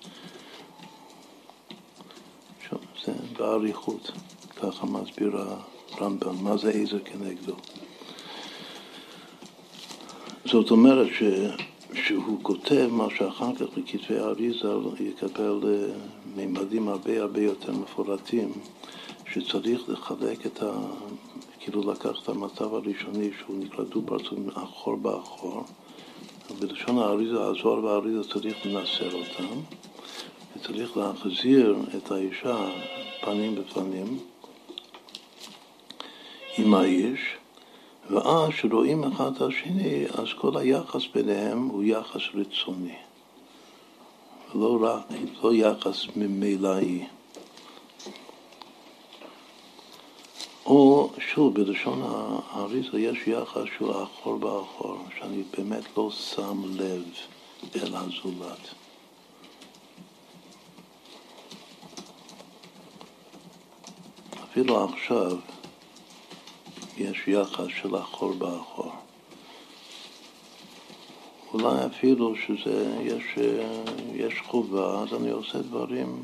[2.70, 4.12] שוב, זה באריכות,
[4.56, 5.38] ככה מסביר
[5.92, 7.56] הרמב"ם, מה זה עזר כנגדו.
[10.46, 11.24] זאת אומרת ש,
[11.96, 14.68] שהוא כותב מה שאחר כך בכתבי האריזה
[15.00, 15.94] יקבל אה,
[16.36, 18.52] מימדים הרבה הרבה יותר מפורטים,
[19.32, 20.72] שצריך לחלק את ה...
[21.60, 25.64] כאילו לקח את המצב הראשוני שהוא נקרא דו-פרצוף מאחור באחור,
[26.60, 29.60] בלשון האריזה, הזוהר והאריזה צריך לנסר אותם,
[30.56, 32.70] וצריך להחזיר את האישה
[33.22, 34.20] פנים בפנים
[36.58, 37.20] עם האיש,
[38.10, 42.96] ואז כשרואים אחד את השני, אז כל היחס ביניהם הוא יחס רצוני,
[44.56, 45.06] ולא רק,
[45.44, 47.06] לא יחס ממילאי.
[50.66, 57.04] או שוב, בלשון האריזה יש יחס שהוא אחור באחור, שאני באמת לא שם לב
[57.76, 58.70] אל הזולת.
[64.44, 65.38] אפילו עכשיו
[66.98, 68.92] יש יחס של אחור באחור.
[71.54, 73.24] אולי אפילו שזה, יש,
[74.14, 76.24] יש חובה, אז אני עושה דברים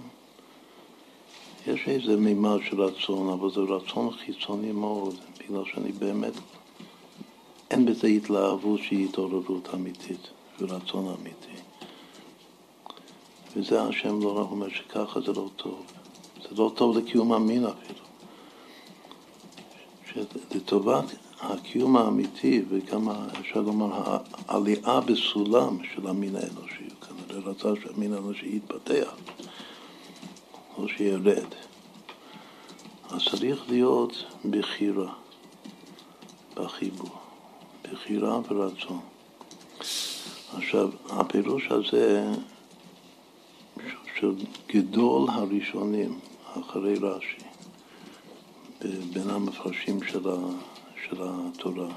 [1.68, 6.34] יש איזה מימד של רצון, אבל זה רצון חיצוני מאוד, בגלל שאני באמת,
[7.72, 10.27] אין בזה התלהבות שהיא התעוררות אמיתית
[10.60, 11.61] ורצון אמיתי.
[13.56, 15.84] וזה השם לא רק אומר שככה זה לא טוב.
[16.41, 18.10] זה לא טוב לקיום המין אפילו.
[20.13, 21.05] שלטובת
[21.41, 23.09] הקיום האמיתי וגם
[23.39, 24.17] אפשר לומר
[24.47, 29.15] העלייה בסולם של המין האנושי, כנראה רצה שהמין האנושי יתפתח.
[30.77, 31.47] או שירד.
[33.09, 35.13] אז צריך להיות בחירה,
[36.55, 37.17] בחיבור,
[37.83, 38.99] בחירה ורצון.
[40.53, 42.33] עכשיו, הפירוש הזה
[44.19, 44.35] של
[44.69, 46.19] גדול הראשונים
[46.59, 47.51] אחרי רש"י,
[48.84, 50.36] בין המפרשים של, ה,
[51.08, 51.88] של התורה,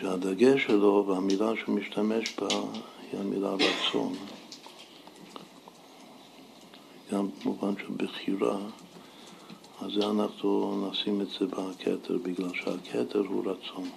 [0.00, 2.48] שהדגש שלו והמילה שהוא משתמש בה
[3.12, 4.14] היא המילה רצון.
[7.12, 8.58] גם במובן של בחירה,
[9.80, 13.88] אז זה אנחנו נשים את זה בכתר, בגלל שהכתר הוא רצון.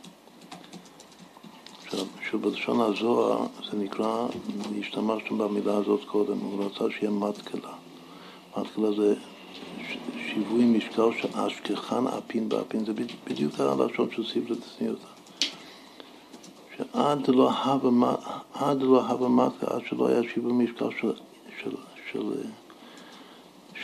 [1.85, 4.27] עכשיו, שוב, בלשון הזוהר זה נקרא,
[4.79, 7.73] השתמשנו במילה הזאת קודם, הוא רצה שיהיה מתקלה.
[8.57, 9.15] מתקלה זה
[10.33, 12.93] שיווי משקל של אשכחן אפין באפין, זה
[13.27, 15.07] בדיוק הלשון של ספר צניעותא.
[16.77, 17.89] שעד לא הווה
[19.19, 21.11] לא מתקלה, עד שלא היה שיווי משקל של,
[21.61, 21.71] של,
[22.11, 22.31] של,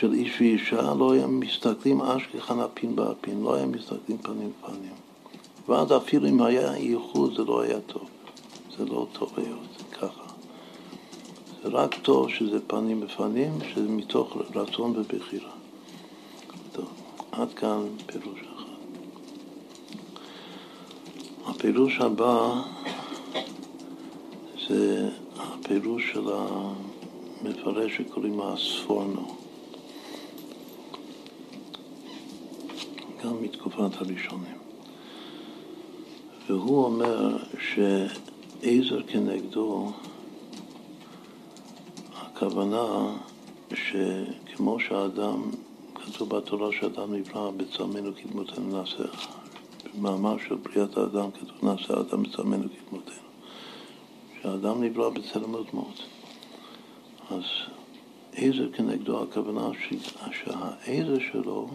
[0.00, 4.92] של איש ואישה, לא היה מסתכלים אשכחן אפין באפין, לא היה מסתכלים פנים בפנים.
[5.68, 8.08] ואז אפילו אם היה ייחוד זה לא היה טוב.
[8.78, 10.24] זה לא טוב להיות ככה.
[11.62, 15.55] זה רק טוב שזה פנים בפנים, שזה מתוך רצון ובחירה.
[17.32, 18.66] עד כאן פירוש אחד.
[21.46, 22.62] הפירוש הבא
[24.68, 29.36] זה הפירוש של המפרש שקוראים הספורנו.
[33.24, 34.58] גם מתקופת הראשונים.
[36.48, 39.92] והוא אומר שעזר כנגדו,
[42.16, 43.16] הכוונה
[43.74, 45.50] שכמו שהאדם,
[46.06, 49.04] כתוב בתורה שאדם נברא בצלמנו כדמותנו נעשה,
[49.94, 53.14] במאמר של בריאת האדם כתוב נעשה האדם בצלמנו כדמותנו,
[54.42, 56.02] שהאדם נברא בצלם ודמות.
[57.30, 57.42] אז
[58.32, 59.68] עזר כנגדו, הכוונה
[60.32, 61.68] שהעזר שלו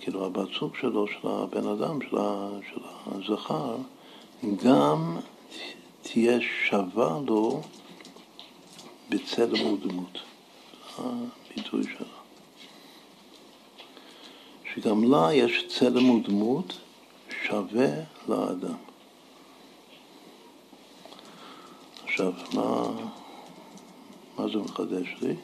[0.00, 2.16] כאילו הבת זוג שלו, של הבן אדם, של,
[3.06, 3.76] הזכר,
[4.64, 5.16] גם
[6.02, 7.60] תהיה שווה לו
[9.08, 10.18] בצלם ודמות.
[10.98, 12.19] הביטוי שלה.
[14.74, 16.78] שגם לה יש צלם ודמות
[17.46, 17.88] שווה
[18.28, 18.74] לאדם.
[22.04, 22.86] עכשיו, מה,
[24.38, 25.34] מה זה מחדש לי?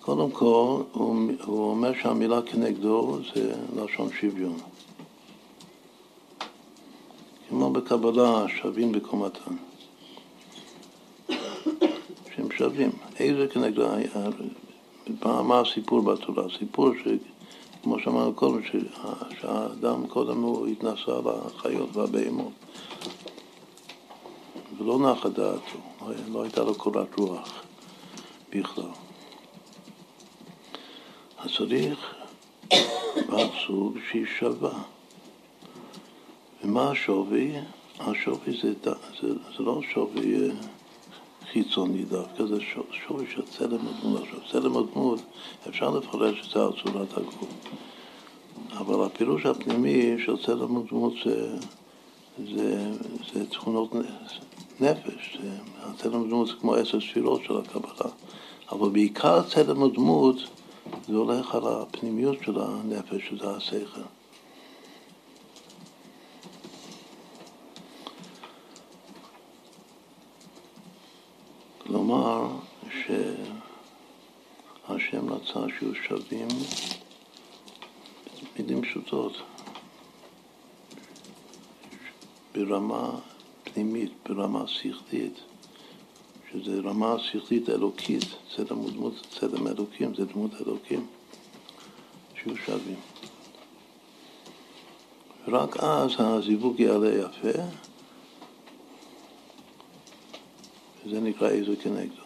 [0.00, 4.56] קודם כל, הוא, הוא אומר שהמילה כנגדו זה לשון שוויון.
[7.48, 9.56] כמו בקבלה, שווים בקומתם.
[12.36, 12.90] שהם שווים.
[13.18, 13.86] איזה כנגדו?
[15.22, 16.44] מה הסיפור בתורה?
[16.58, 16.90] סיפור
[17.82, 18.60] שכמו שאמרנו קודם,
[19.40, 22.52] שהאדם קודם הוא התנסה על החיות והבהמות.
[24.78, 25.78] ולא נחה דעתו,
[26.32, 27.62] לא הייתה לו קורת רוח
[28.50, 28.90] בכלל.
[31.38, 32.14] אז צריך
[33.28, 33.50] בת
[34.10, 34.82] שהיא שווה.
[36.64, 37.52] ומה השווי?
[38.00, 38.72] השווי זה,
[39.20, 40.54] זה, זה לא שווי אה,
[41.52, 42.60] חיצוני דווקא, זה
[43.06, 44.22] שווי של צלם הדמות.
[44.22, 45.20] עכשיו, צלם הדמות,
[45.68, 47.54] אפשר לפרש את זה על צורת הגוף.
[48.78, 51.56] אבל הפירוש הפנימי של צלם הדמות זה,
[52.54, 52.90] זה,
[53.34, 53.94] זה תכונות
[54.80, 55.38] נפש.
[55.82, 58.10] הצלם הדמות זה כמו עשר ספירות של הקבלה.
[58.72, 60.36] אבל בעיקר צלם הדמות
[61.08, 64.00] זה הולך על הפנימיות של הנפש, שזה השכל.
[71.92, 72.48] כלומר,
[74.88, 76.48] שהשם רצה שיהיו שווים
[78.58, 79.32] מילים פשוטות,
[82.54, 83.10] ברמה
[83.64, 85.38] פנימית, ברמה שכלית.
[86.52, 88.24] שזה רמה שכלית אלוקית,
[88.56, 91.06] צלם הוא דמות צלם אלוקים, זה דמות אלוקים,
[92.34, 93.00] שיהיו שווים.
[95.48, 97.62] רק אז הזיווג יעלה יפה,
[101.06, 102.22] וזה נקרא איזו כנגדו.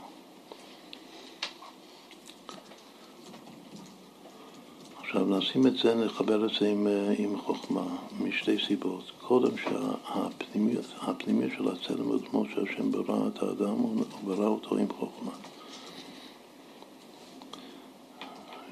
[5.00, 6.86] עכשיו, נשים את זה, נחבר את זה עם,
[7.18, 9.10] עם חוכמה, משתי סיבות.
[9.20, 15.32] קודם שהפנימיות הפנימיות של הצלם ודמות שהשם ברא את האדם, הוא ברא אותו עם חוכמה.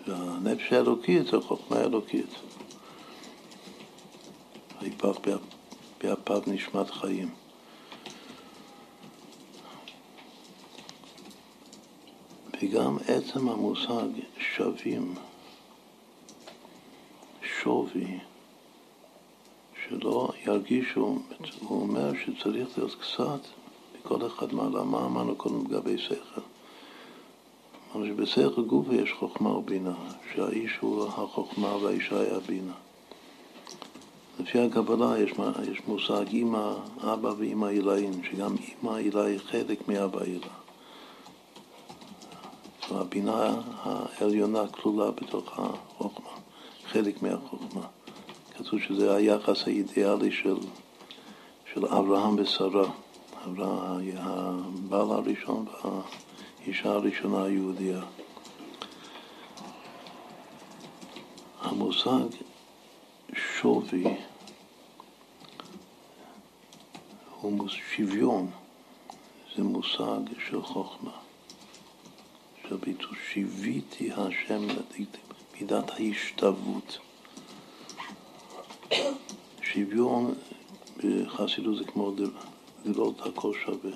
[0.06, 2.34] והנפש האלוקית זה חוכמה אלוקית.
[4.82, 5.16] ויפח
[6.02, 7.43] באפיו נשמת חיים.
[12.62, 14.08] וגם עצם המושג
[14.38, 15.14] שווים
[17.42, 18.18] שווי,
[19.88, 21.18] שלא ירגישו,
[21.60, 23.40] הוא אומר שצריך להיות קצת
[23.94, 24.84] בכל אחד מעלה.
[24.84, 26.40] מה אמרנו קודם לגבי שכל?
[27.94, 29.94] אמרנו שבשכל גוף יש חוכמה ובינה,
[30.34, 32.74] שהאיש הוא החוכמה והאישה היא הבינה.
[34.40, 35.32] לפי הקבלה יש,
[35.72, 40.63] יש מושג אימא, אבא ואימא עילאים, שגם אימא עילה היא חלק מאבא עילה.
[42.90, 46.30] הבינה העליונה כלולה בתוך החוכמה.
[46.86, 47.86] חלק מהחוכמה,
[48.56, 50.56] כתוב שזה היחס האידיאלי של,
[51.72, 52.90] של אברהם ושרה,
[54.16, 58.00] הבעל הראשון והאישה הראשונה היהודייה.
[61.60, 62.26] המושג
[63.34, 64.04] שווי
[67.40, 68.50] הוא שוויון,
[69.56, 71.23] זה מושג של חוכמה.
[72.68, 74.66] של ביטוי שיוויתי השם
[75.60, 76.98] מידת ההשתוות.
[79.62, 80.34] שוויון
[80.96, 82.12] בחסידות זה כמו
[82.84, 83.90] לראות הכל שווה.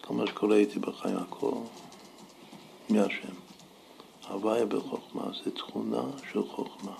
[0.00, 1.52] כל מה שקורה איתי בחיים, הכל
[2.90, 3.34] מהשם.
[4.28, 6.94] הוויה בחוכמה זה תכונה של חוכמה.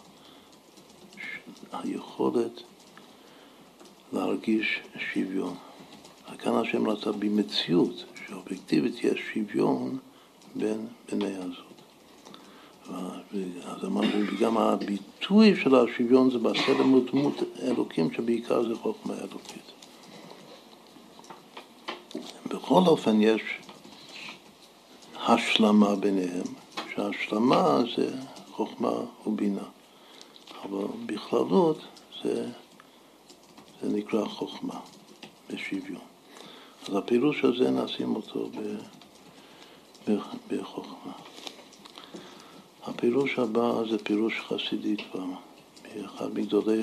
[1.72, 2.62] היכולת
[4.12, 4.80] להרגיש
[5.12, 5.56] שוויון.
[6.38, 9.98] כאן השם רצה במציאות, שאובייקטיבית יש שוויון
[10.54, 11.70] בין בני הזוג.
[13.64, 19.72] אז אמרנו, גם הביטוי של השוויון זה בסלם ודמות אלוקים, שבעיקר זה חוכמה אלוקית.
[22.46, 23.42] בכל אופן יש
[25.16, 26.46] השלמה ביניהם,
[26.94, 28.16] שההשלמה זה
[28.50, 28.92] חוכמה
[29.26, 29.64] ובינה,
[30.62, 31.78] אבל בכללות
[32.22, 32.48] זה,
[33.82, 34.80] זה נקרא חוכמה
[35.50, 36.00] בשוויון.
[36.88, 38.76] אז הפירוש הזה נשים אותו ב,
[40.48, 41.12] בחוכמה.
[42.82, 45.24] הפירוש הבא זה פירוש חסידי כבר,
[46.04, 46.82] אחד מגדולי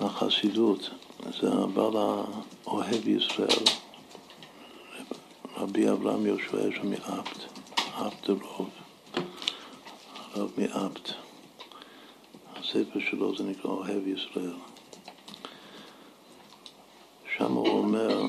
[0.00, 0.90] החסידות,
[1.40, 3.64] זה הבעל האוהב ישראל,
[5.56, 7.38] רבי אברהם יהושע שם מאפט,
[7.74, 8.68] אפט רוב,
[10.34, 11.12] הרב מאפט.
[12.56, 14.54] הספר שלו זה נקרא אוהב ישראל.
[17.36, 18.22] שם הוא אומר,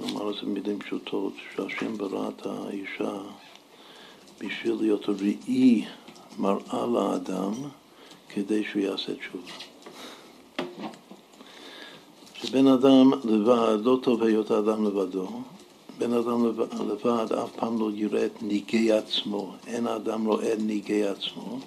[0.00, 3.18] נאמר את זה במילים פשוטות, שהשם ברא את האישה
[4.40, 5.84] בשביל להיות ראי
[6.38, 7.52] מראה לאדם
[8.28, 9.52] כדי שהוא יעשה תשובה.
[12.34, 15.28] שבן אדם לבד, לא טוב היות האדם לבדו,
[15.98, 16.46] בן אדם
[16.90, 21.58] לבד אף פעם לא יראה את ניגי עצמו, אין האדם רואה את ניגי עצמו,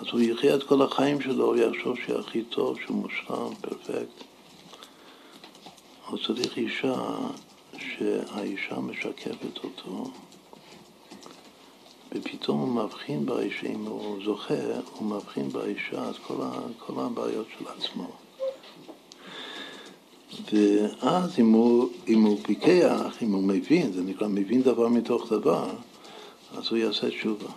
[0.00, 4.31] אז הוא יחיה את כל החיים שלו, הוא יחשוב שהכי טוב, שהוא מושלם, פרפקט.
[6.12, 6.94] הוא צריך אישה
[7.78, 10.10] שהאישה משקפת אותו
[12.12, 14.54] ופתאום הוא מבחין באישה, אם הוא זוכה,
[14.98, 18.10] הוא מבחין באישה את כל, ה, כל הבעיות של עצמו.
[20.52, 25.70] ואז אם הוא, אם הוא פיקח, אם הוא מבין, זה נקרא מבין דבר מתוך דבר,
[26.56, 27.50] אז הוא יעשה תשובה.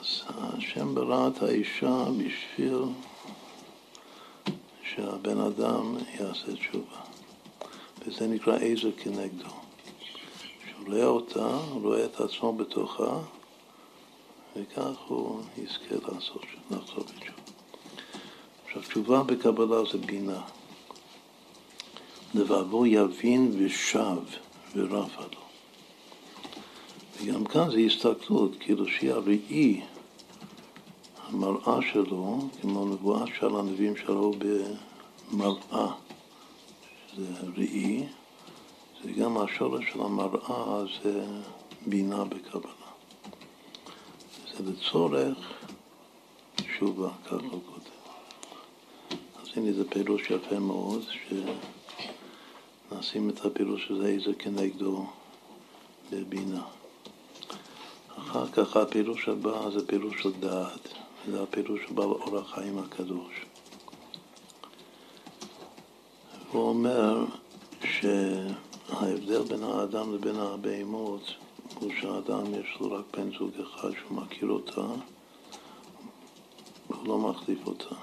[0.00, 2.78] אז השם ברא את האישה בשביל
[4.96, 7.00] שהבן אדם יעשה תשובה.
[8.06, 9.48] וזה נקרא עזר כנגדו.
[10.64, 13.18] כשהוא רואה אותה, רואה את עצמו בתוכה,
[14.56, 17.42] וכך הוא יזכה לעשות, לחזור בתשובה.
[18.66, 20.40] עכשיו, תשובה בקבלה זה בינה.
[22.34, 24.22] לבבו יבין ושב
[24.74, 25.42] ורפה לו.
[27.16, 29.80] וגם כאן זה הסתכלות, כאילו שהיא הראי,
[31.32, 35.92] המראה שלו, כמו נבואה של הנביאים שלו במראה,
[37.16, 37.24] זה
[37.56, 38.06] ראי,
[39.04, 41.24] זה גם השורש של המראה זה
[41.86, 42.72] בינה בקבלה.
[44.52, 45.38] זה לצורך
[46.54, 47.90] תשובה, ככה הוא כותב.
[49.42, 51.02] אז הנה זה פירוש יפה מאוד,
[52.90, 55.06] שנשים את הפירוש הזה איזה כנגדו
[56.10, 56.62] בבינה.
[58.18, 60.88] אחר כך הפירוש הבא זה פירוש של דעת,
[61.30, 63.46] זה הפירוש של בעל אור החיים הקדוש.
[66.52, 67.24] הוא אומר
[67.84, 68.06] ש...
[68.88, 71.34] ההבדל בין האדם לבין הבהמות
[71.74, 74.80] הוא שהאדם יש לו רק בן זוג אחד שהוא מכיר אותה
[76.90, 77.94] והוא לא מחליף אותה.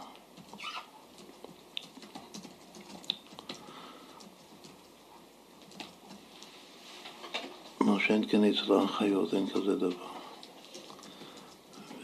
[7.79, 10.07] מה שאין כן אצל החיות, אין כזה דבר.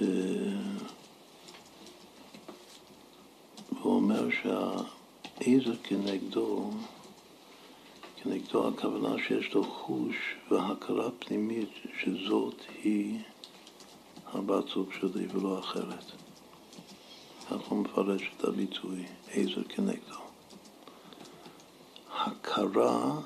[0.01, 0.05] ו...
[3.71, 4.29] והוא אומר
[5.65, 6.71] שהעזר כנגדו
[8.15, 10.15] כנגדו הכוונה שיש לו חוש
[10.51, 11.69] והכרה פנימית
[11.99, 13.19] שזאת היא
[14.33, 16.11] הבת זוג שלי ולא אחרת.
[17.49, 20.19] כך הוא מפרש את הביטוי, עזר כנגדו.
[22.11, 23.19] הכרה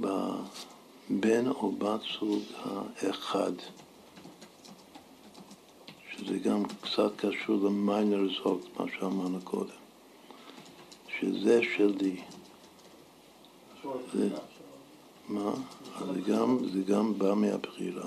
[0.00, 3.52] בבן או בת זוג האחד,
[6.10, 9.87] שזה גם קצת קשור למיינר זוג, מה שאמרנו קודם,
[11.20, 12.16] שזה שלי.
[14.14, 14.28] זה,
[15.28, 15.52] מה?
[16.14, 18.06] זה גם, זה גם בא מהבחירה,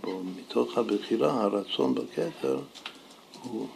[0.00, 2.58] אבל מתוך הבחירה, הרצון בכתר
[3.42, 3.66] הוא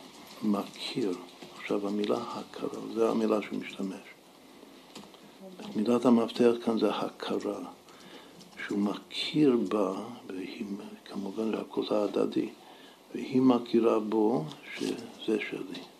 [0.42, 1.12] מכיר.
[1.58, 4.12] עכשיו המילה הכרה, זו המילה שהוא משתמש.
[5.76, 7.58] מילת המפתח כאן זה הכרה,
[8.66, 9.94] שהוא מכיר בה,
[10.26, 10.64] והיא,
[11.04, 12.48] כמובן שהכל זה הדדי,
[13.14, 14.44] והיא מכירה בו
[14.76, 15.91] שזה שלי.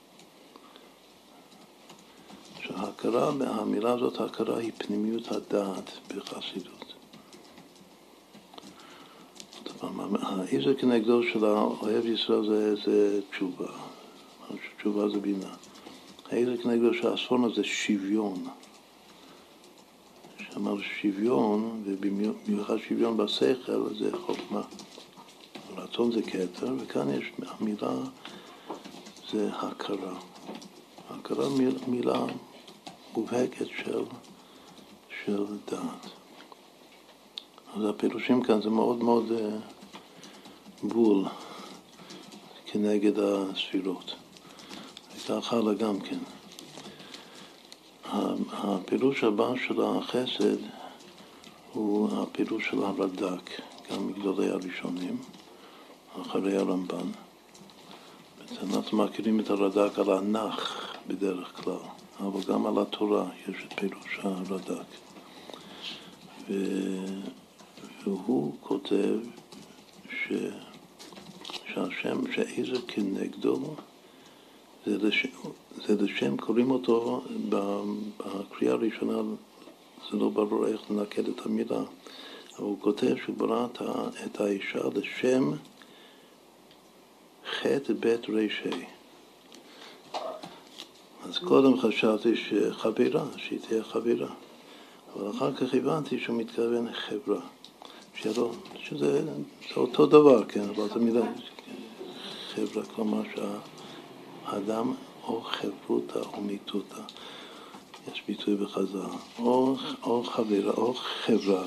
[3.03, 6.95] שההכרה, המילה הזאת, ההכרה היא פנימיות הדעת בחסידות.
[10.13, 13.67] האיזה כנגדו של האוהב ישראל זה, זה תשובה,
[14.79, 15.55] תשובה זה בינה.
[16.31, 18.45] האיזה כנגדו של הספורנה זה שוויון.
[20.39, 24.63] שאמר שוויון, ובמיוחד שוויון בשכל, זה חוכמה.
[25.77, 27.95] רצון זה כתר, וכאן יש המילה,
[29.33, 30.15] זה הכרה.
[31.11, 31.49] הכרה
[31.87, 32.27] מילה
[33.17, 34.05] מובהקת של,
[35.25, 36.07] של דעת.
[37.77, 39.73] אז הפירושים כאן זה מאוד מאוד uh,
[40.83, 41.25] בול
[42.67, 44.15] כנגד הספירות.
[45.17, 46.19] וכך הלאה גם כן.
[48.53, 50.57] הפירוש הבא של החסד
[51.73, 53.51] הוא הפירוש של הרד"ק,
[53.91, 55.19] גם מגדולי הראשונים,
[56.23, 57.07] אחרי הרמב"ן.
[58.63, 62.02] אנחנו מכירים את הרד"ק על הנח בדרך כלל.
[62.21, 64.87] אבל גם על התורה יש את פירוש הרד"ק.
[66.49, 66.55] ו...
[68.05, 69.19] והוא כותב
[70.11, 70.33] ש...
[71.75, 73.75] שהשם, שאיזה כנגדו,
[74.87, 75.29] זה לשם,
[75.87, 79.19] זה לשם קוראים אותו בקריאה הראשונה,
[80.11, 81.87] זה לא ברור איך לנקד את המילה, אבל
[82.57, 83.67] הוא כותב שהוא ברא
[84.27, 85.53] את האישה לשם
[87.51, 88.92] חטא בית רישי.
[91.29, 94.29] אז קודם חשבתי שחבירה, שהיא תהיה חבירה.
[95.15, 97.41] אבל אחר כך הבנתי שהוא מתכוון חברה.
[98.15, 98.51] שלא,
[98.83, 99.23] שזה
[99.77, 101.21] אותו דבר, כן, אבל זה מילה
[102.55, 104.95] חברה, כלומר שהאדם
[105.27, 107.01] או חברותא או מיתותא,
[108.13, 108.99] יש ביטוי בחז"ל,
[109.39, 111.65] או, או חברה או חברה,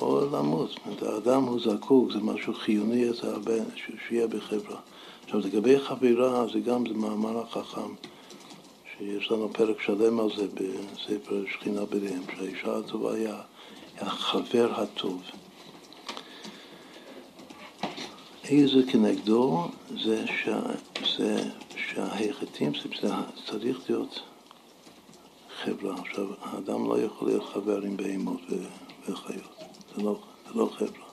[0.00, 0.70] או למות.
[1.02, 3.52] האדם הוא זקוק, זה משהו חיוני, זה הרבה,
[4.08, 4.80] שיהיה בחברה.
[5.24, 7.94] עכשיו לגבי חברה, זה גם זה מאמר החכם.
[8.98, 13.28] שיש לנו פרק שלם על זה בספר שכינה בריהם, שהאישה הטובה היא
[13.98, 15.22] החבר הטוב.
[18.44, 19.68] איזה כנגדו
[20.04, 20.48] זה, ש...
[21.16, 22.72] זה שההיחטים
[23.46, 24.20] צריך להיות
[25.62, 25.94] חברה.
[25.94, 28.40] עכשיו, האדם לא יכול להיות חבר עם בהמות
[29.08, 29.54] וחיות,
[29.96, 31.04] זה לא, זה לא חברה.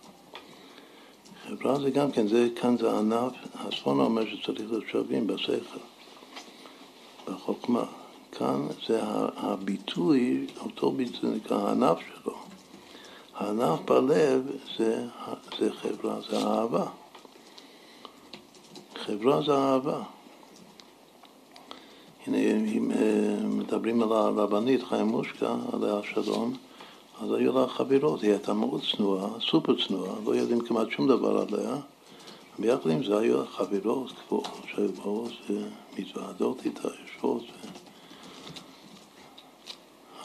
[1.48, 5.90] חברה זה גם כן, זה, כאן זה ענף, הספון אומר שצריך להיות שווים בשכל.
[7.32, 7.84] בחוכמה.
[8.32, 8.99] כאן זה
[9.38, 12.34] הביטוי, אותו ביטוי נקרא הענף שלו.
[13.36, 15.06] הענף בלב זה,
[15.60, 16.86] זה חברה, זה אהבה.
[18.95, 20.02] חברה זה אהבה.
[22.28, 26.53] הנה, אם אה, מדברים על הרבנית חיים מושקה, עליה השלום,
[27.22, 31.41] אז היו לה חברות, היא הייתה מאוד צנועה, סופר צנועה, לא יודעים כמעט שום דבר
[31.41, 31.76] עליה.
[32.61, 37.43] ביחד עם זה היו חברות קבועות שהיו באות ומתוועדות איתה, יושבות.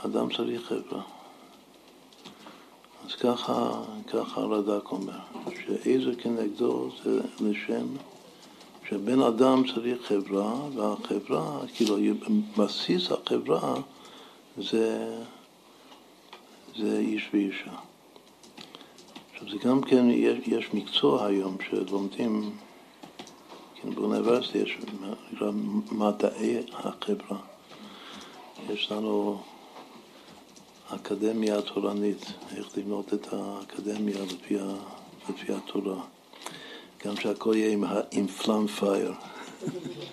[0.03, 1.03] האדם צריך חברה.
[3.07, 3.83] אז ככה,
[4.13, 5.19] ככה הרד"ק אומר,
[5.67, 7.87] שאיזה כנגדו זה לשם
[8.89, 11.97] שבן אדם צריך חברה, והחברה, כאילו,
[12.59, 13.75] בסיס החברה
[14.59, 15.19] זה,
[16.77, 17.75] זה איש ואישה.
[19.37, 22.51] עכשיו זה גם כן, יש, יש מקצוע היום שלומדים,
[23.75, 24.79] כן, באוניברסיטה יש
[25.93, 27.39] מדעי החברה.
[28.71, 29.43] יש לנו
[30.89, 34.57] אקדמיה תורנית, איך לבנות את האקדמיה לפי,
[35.29, 36.01] לפי התורה.
[37.07, 37.73] גם שהכל יהיה
[38.13, 39.13] עם, פלאם פייר.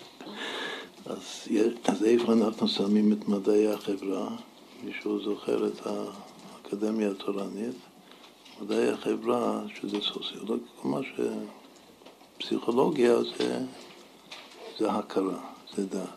[1.05, 1.47] אז,
[1.85, 4.27] אז איפה אנחנו שמים את מדעי החברה?
[4.83, 7.75] מישהו זוכר את האקדמיה התורנית?
[8.63, 11.01] מדעי החברה, שזה סוציולוגיה, כלומר
[12.39, 13.59] שפסיכולוגיה זה,
[14.79, 15.39] זה הכרה,
[15.75, 16.07] זה דת.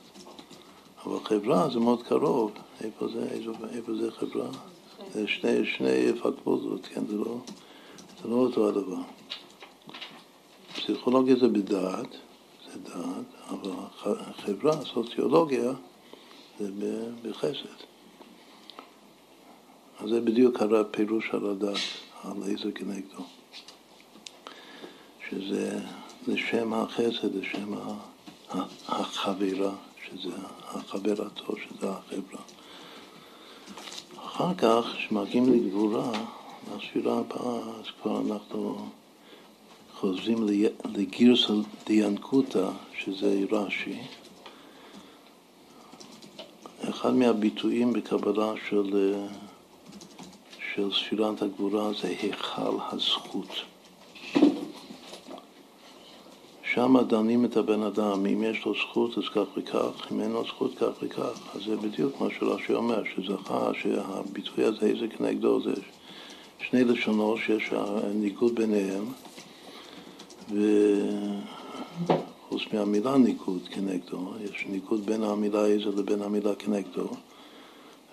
[1.05, 2.53] אבל חברה זה מאוד קרוב.
[2.81, 4.49] איפה זה, איפה, איפה זה חברה?
[5.13, 7.07] זה שני, שני פקולטות, כן?
[7.07, 7.37] זה לא,
[8.23, 9.03] זה לא אותו הדבר.
[10.75, 12.17] פסיכולוגיה זה בדעת,
[12.73, 13.71] זה דעת, אבל
[14.45, 15.73] חברה, סוציולוגיה,
[16.61, 16.71] זה
[17.23, 17.85] בחסד.
[19.99, 22.06] אז זה בדיוק הפירוש על הדת.
[22.25, 23.25] על איזה כנגדו.
[25.31, 25.81] שזה
[26.27, 27.75] לשם החסד, לשם
[28.89, 29.75] החברה,
[30.07, 30.31] שזה
[30.65, 32.41] החבר הטוב, שזה החברה.
[34.17, 36.13] אחר כך, כשמגיעים לגבורה,
[36.65, 38.89] בספירה הבאה, אז כבר אנחנו
[39.95, 40.47] חוזרים
[40.95, 41.53] לגירסא
[41.87, 42.69] דיאנקותא,
[42.99, 43.99] שזה רש"י,
[46.91, 49.15] אחד מהביטויים בקבלה של,
[50.77, 53.49] של ספירת הגבורה זה היכל הזכות.
[56.63, 60.45] שם דנים את הבן אדם, אם יש לו זכות אז כך וכך, אם אין לו
[60.45, 61.57] זכות כך וכך.
[61.57, 65.73] אז זה בדיוק מה שרש"י אומר, שזכה שהביטוי הזה, איזה כנגדו, זה
[66.59, 67.73] שני לשונות שיש
[68.15, 69.05] ניגוד ביניהם,
[72.49, 77.09] וחוץ מהמילה ניגוד כנגדו, יש ניגוד בין המילה איזה לבין המילה כנגדו,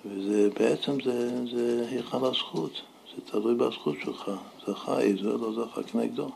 [0.05, 2.71] וזה בעצם זה, זה היכל הזכות,
[3.15, 4.31] זה תלוי בזכות שלך,
[4.67, 6.29] זכה איזה, לא זכה כנגדו.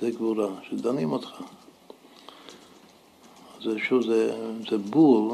[0.00, 1.42] זה גבורה, שדנים אותך.
[3.62, 5.30] זה שוב, זה, זה בול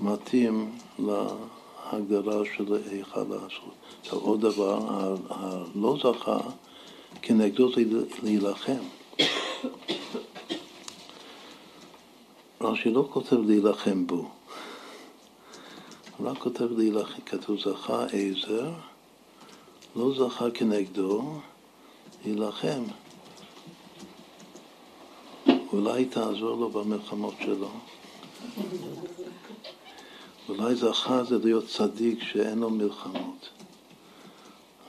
[0.00, 3.74] מתאים להגדרה של היכל הזכות.
[4.00, 4.78] עכשיו עוד דבר,
[5.28, 6.38] הלא זכה
[7.22, 7.82] כנגדו זה
[8.22, 8.82] להילחם.
[12.60, 14.28] רש"י לא כותב להילחם בו,
[16.26, 18.70] רק כותב להילחם, כתוב זכה עזר,
[19.96, 21.40] לא זכה כנגדו,
[22.24, 22.82] להילחם.
[25.72, 27.70] אולי תעזור לו במלחמות שלו.
[30.48, 33.48] אולי זכה זה להיות צדיק שאין לו מלחמות,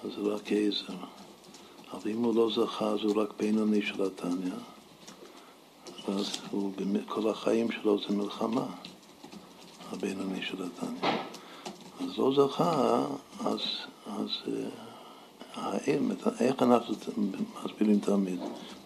[0.03, 0.93] אז זה רק עזר.
[1.91, 4.51] אבל אם הוא לא זכה, אז הוא רק בינוני של התניא.
[6.07, 6.71] אז הוא,
[7.07, 8.65] כל החיים שלו זה מלחמה,
[9.91, 11.11] הבינוני של התניא.
[11.99, 13.05] אז לא זכה,
[13.45, 13.59] אז,
[14.05, 14.29] אז
[15.55, 16.95] האם, איך אנחנו
[17.65, 18.39] מסבירים תמיד,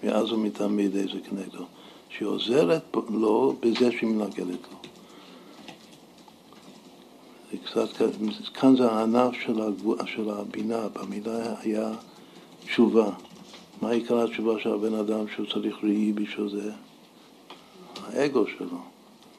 [0.04, 1.66] מאז ומתמיד איזה כנגדו?
[2.10, 4.78] שהיא עוזרת לו בזה שהיא מנגלת לו.
[7.52, 7.90] זה קצת,
[8.54, 11.92] כאן זה הענף של, הגבו, של הבינה, במילה היה
[12.66, 13.10] תשובה.
[13.82, 16.72] מה עיקר התשובה של הבן אדם שהוא צריך ראי בשביל זה?
[18.08, 18.78] האגו שלו,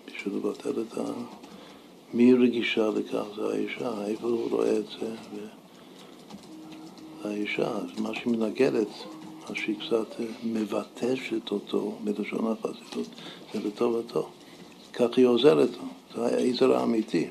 [0.06, 1.02] בשביל לבטל את ה...
[2.14, 3.24] מי רגישה לכך?
[3.36, 5.06] זה האישה, איפה הוא רואה את זה?
[5.06, 5.46] ו...
[7.24, 8.88] האישה, אז מה שהיא מנגדת
[9.48, 13.06] אז שהיא קצת אה, מבטשת אותו בלשון החסידות,
[13.52, 14.28] זה לטובתו.
[14.92, 15.84] כך היא עוזרת לו,
[16.14, 17.30] זה העזר האמיתי,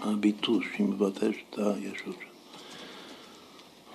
[0.00, 2.16] הביטוש שהיא מבטשת את הישות.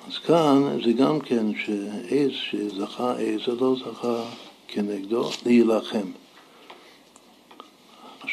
[0.08, 4.24] אז כאן זה גם כן שעז שזכה עז לא זכה
[4.68, 6.08] כנגדו להילחם.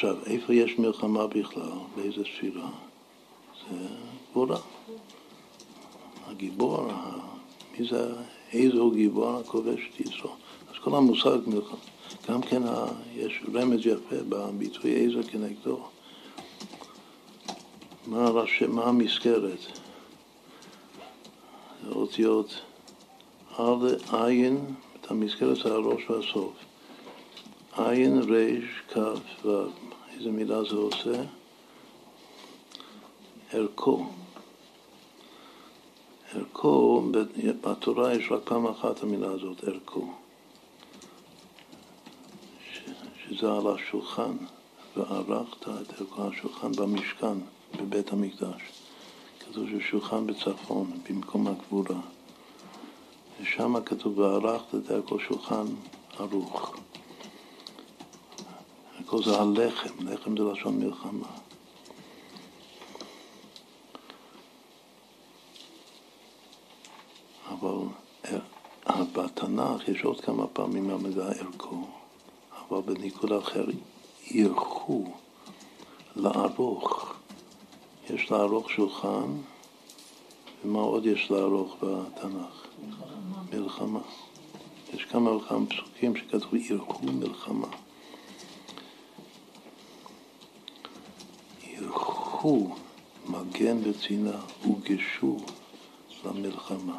[0.03, 1.70] עכשיו, איפה יש מלחמה בכלל?
[1.97, 2.69] באיזה ספירה?
[3.70, 3.77] זה
[4.31, 4.59] גבורה.
[6.27, 6.89] הגיבור,
[7.79, 8.15] מי זה
[8.53, 10.31] איזו גיבור הכובש את יצרו.
[10.70, 11.79] אז כל המושג מלחמה,
[12.29, 12.62] גם כן
[13.15, 15.79] יש רמז יפה בביטוי איזו כנגדו.
[18.07, 18.62] מה, הרש...
[18.62, 19.61] מה המסגרת?
[21.85, 22.61] זה אותיות
[24.12, 26.53] עין, את המסגרת זה הראש והסוף.
[27.77, 29.65] עין, ריש, כף, ו...
[30.23, 31.23] איזה מילה זה עושה?
[33.53, 34.07] ערכו.
[36.32, 37.03] ערכו,
[37.61, 40.12] בתורה יש רק פעם אחת המילה הזאת, ערכו,
[43.24, 44.36] שזה על השולחן,
[44.97, 47.39] וערכת את ערכו השולחן במשכן,
[47.77, 48.62] בבית המקדש.
[49.40, 52.01] כתוב ששולחן בצפון, במקום הגבורה.
[53.40, 55.66] ושם כתוב, וערכת את ערכו שולחן
[56.19, 56.77] ערוך.
[59.13, 61.29] ערכו זה הלחם, לחם זה לשון מלחמה.
[67.49, 67.87] אבל
[69.13, 71.87] בתנ"ך יש עוד כמה פעמים המילה ערכו,
[72.59, 73.65] אבל בניקוד אחר,
[74.31, 75.05] ירחו,
[76.17, 77.15] לערוך.
[78.11, 79.37] יש לערוך שולחן,
[80.65, 82.67] ומה עוד יש לערוך בתנ"ך?
[82.89, 83.43] מלחמה.
[83.53, 84.01] מלחמה.
[84.95, 87.69] יש כמה וכמה פסוקים שכתבו ירחו מלחמה.
[91.83, 92.75] ירחו
[93.27, 95.37] מגן וצינה הוגשו
[96.25, 96.99] למלחמה.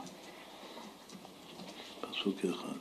[2.02, 2.78] פסוק אחד.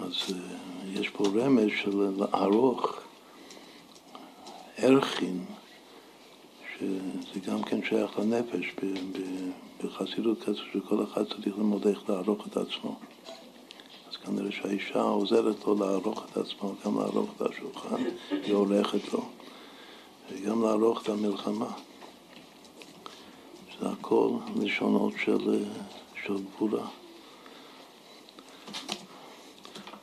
[0.00, 3.00] אז אה, יש פה רמז של לערוך
[4.76, 5.44] ערכין,
[6.78, 8.74] שזה גם כן שייך לנפש.
[9.84, 12.96] בחסידות כתוב שכל אחד צריך ללמוד איך לערוך את עצמו.
[14.10, 19.24] אז כנראה שהאישה עוזרת לו לערוך את עצמו, גם לערוך את השולחן, היא הולכת לו,
[20.30, 21.72] וגם לערוך את המלחמה.
[23.80, 25.82] זה הכל לשונות של, אה,
[26.24, 26.86] של גבולה.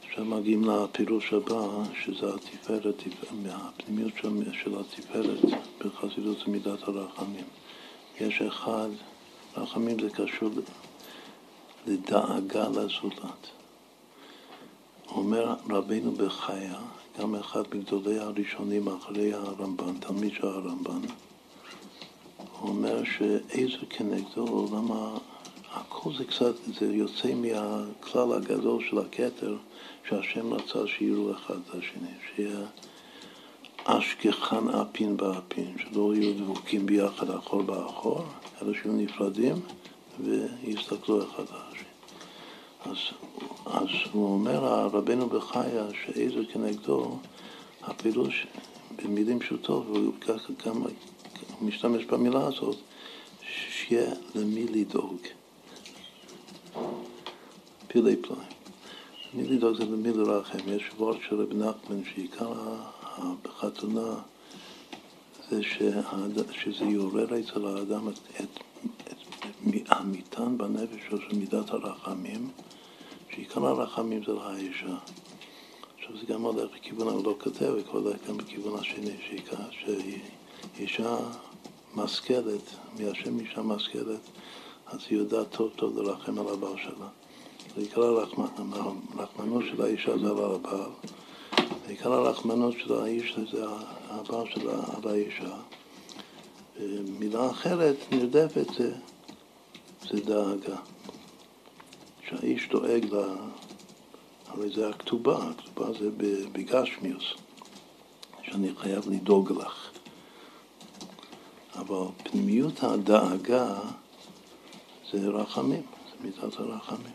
[0.07, 1.67] עכשיו מגיעים לפירוש הבא,
[2.03, 3.03] שזה התפארת,
[3.43, 5.39] מהפנימיות של, של התפארת
[5.79, 7.45] בחסידות מידת הרחמים.
[8.21, 8.89] יש אחד,
[9.57, 10.49] רחמים זה קשור
[11.87, 13.47] לדאגה לזולת.
[15.07, 16.79] אומר רבינו בחיה,
[17.19, 21.01] גם אחד מגדולי הראשונים אחרי הרמב"ן, תלמיד של הרמב"ן,
[22.61, 25.17] אומר שעזר כנגדו, למה
[25.71, 29.55] הכל זה קצת, זה יוצא מהכלל הגדול של הכתר,
[30.09, 32.65] שהשם רצה שיראו אחד את השני, שיהיה
[33.83, 38.25] אשכחן אפין באפין, שלא יהיו דבוקים ביחד אחור באחור,
[38.61, 39.55] אלא שיהיו נפרדים
[40.19, 41.92] ויסתכלו אחד על השני.
[42.85, 42.97] אז,
[43.65, 44.59] אז הוא אומר,
[44.93, 47.17] רבנו בחיה, שאיזו כנגדו,
[47.81, 48.47] הפירוש
[48.95, 50.13] במילים פשוטות, והוא
[50.65, 50.83] גם
[51.61, 52.77] משתמש במילה הזאת,
[53.69, 55.17] שיהיה למי לדאוג.
[57.87, 58.41] פילי פלאים.
[59.33, 60.57] למי לדאוג זה למי לרחם.
[60.67, 62.53] יש וורד של רבי נחמן שעיקר
[63.41, 64.15] בחתונה
[65.49, 65.63] זה
[66.51, 68.59] שזה יעורר אצל האדם את, את
[69.87, 72.49] המטען בנפש של מידת הרחמים,
[73.29, 74.95] שעיקר הרחמים זה לאישה.
[75.97, 79.15] עכשיו זה גם הולך בכיוון, הוא לא כותב, הוא הולך גם בכיוון השני,
[80.75, 81.17] שאישה
[81.95, 84.19] משכלת, מהשם אישה משכלת,
[84.87, 87.07] אז היא יודעת טוב טוב לרחם על הבעל שלה.
[87.75, 90.89] זה עיקר הרחמנות של האישה זה על הבעל.
[91.87, 93.65] עיקר הרחמנות של האיש זה
[94.09, 94.47] הבעל
[94.93, 95.55] על האישה.
[97.19, 98.93] מילה אחרת נרדפת זה,
[100.09, 100.77] זה דאגה.
[102.29, 103.35] שהאיש דואג לה,
[104.47, 106.09] הרי זה הכתובה, הכתובה זה
[106.51, 107.33] בגשמיוס,
[108.43, 109.91] שאני חייב לדאוג לך.
[111.75, 113.79] אבל פנימיות הדאגה
[115.11, 117.13] זה רחמים, זה מידת הרחמים.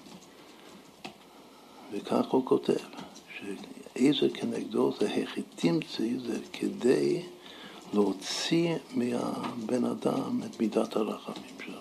[1.92, 2.74] וכך הוא כותב,
[3.38, 7.22] שאיזה כנגדו זה החיתימצי, זה כדי
[7.94, 11.77] להוציא מהבן אדם את מידת הרחמים שלו,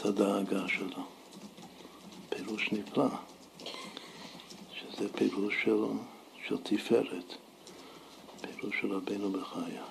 [0.00, 1.02] את הדאגה שלו.
[2.28, 3.08] פירוש נפלא,
[4.74, 5.84] שזה פירוש של,
[6.48, 7.34] של תפארת,
[8.40, 9.82] פירוש של רבנו בחיה.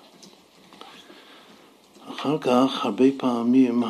[2.08, 3.82] אחר כך, הרבה פעמים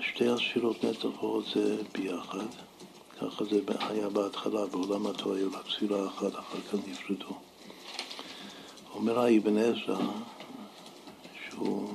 [0.00, 2.46] שתי הספירות נצחות זה ביחד.
[3.20, 7.34] ככה זה היה בהתחלה, בעולם התורה היו רק ספירה אחת, אחר כך נפרדו.
[8.94, 9.98] אומר האבן עזרא
[11.50, 11.88] שהוא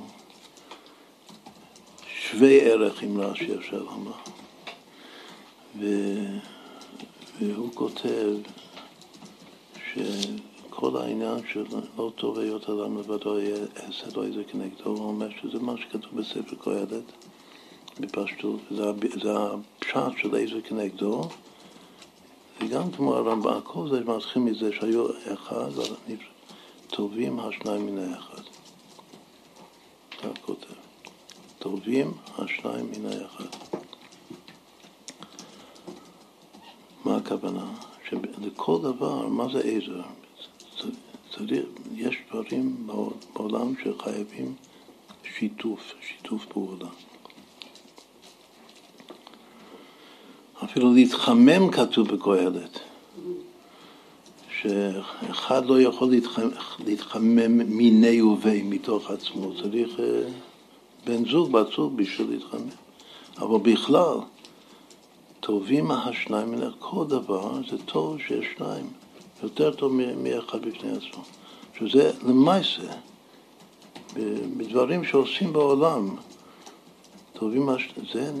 [2.34, 4.12] שווה ערך עם רש"י אפשר לומר.
[7.40, 8.28] והוא כותב
[9.92, 11.64] שכל העניין של
[11.96, 16.20] לא טוב היות אדם לבדו יהיה עשה לו איזה כנגדו, הוא אומר שזה מה שכתוב
[16.20, 17.04] בספר קהלת
[18.00, 21.28] בפשטות, זה הפשט של איזה כנגדו,
[22.60, 25.70] וגם כמו הרמב"ם, כל זה מתחיל מזה שהיו אחד,
[26.86, 28.42] טובים השניים מן האחד.
[30.10, 30.93] כך כותב.
[31.64, 33.44] טובים השניים מן האחד.
[37.04, 37.66] מה הכוונה?
[38.08, 40.02] שלכל דבר, מה זה עזר?
[41.30, 41.64] צריך,
[41.94, 42.86] יש דברים
[43.32, 44.54] בעולם שחייבים
[45.38, 46.88] שיתוף, שיתוף פעולה.
[50.64, 52.78] אפילו להתחמם כתוב בקהלת,
[54.60, 56.50] שאחד לא יכול להתחמם,
[56.86, 60.22] להתחמם מיני ובי מתוך עצמו, צריך אה,
[61.04, 62.68] בן זוג, בת בשביל להתחמם.
[63.38, 64.18] אבל בכלל,
[65.40, 68.90] טובים השניים מן כל דבר, זה טוב שיש שניים,
[69.42, 71.24] יותר טוב מאחד בפני עצמו.
[71.78, 72.92] שזה למעשה,
[74.56, 76.16] בדברים שעושים בעולם,
[77.32, 78.32] טובים השניים, זה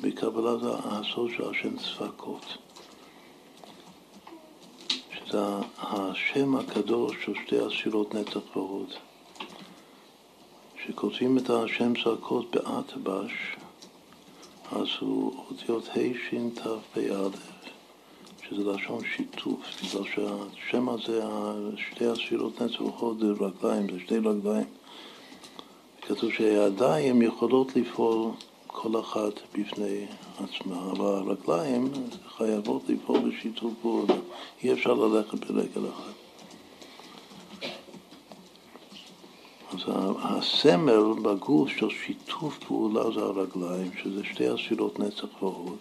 [0.00, 2.44] בקבלת הסוד של השם צפקות.
[5.12, 5.42] שזה
[5.78, 8.92] השם הקדוש של שתי הספירות נצח והוד.
[10.86, 13.32] שכותבים את השם צפקות באטבש,
[14.72, 16.60] אז הוא אותיות ה' ש'
[16.94, 16.98] פ'
[18.48, 21.22] שזה לשון שיתוף, בגלל שהשם הזה,
[21.76, 22.80] שתי הספירות נצח
[23.20, 24.66] זה רגליים, זה שתי רגליים.
[26.02, 28.30] כתוב שהידיים יכולות לפעול
[28.66, 30.06] כל אחת בפני
[30.38, 31.92] עצמה, אבל הרגליים
[32.36, 34.14] חייבות לפעול בשיתוף פעולה,
[34.62, 36.15] אי אפשר ללכת ברגל אחת.
[39.72, 39.80] אז
[40.22, 45.78] הסמל בגוף של שיתוף פעולה זה הרגליים, שזה שתי הספירות נצח והוד.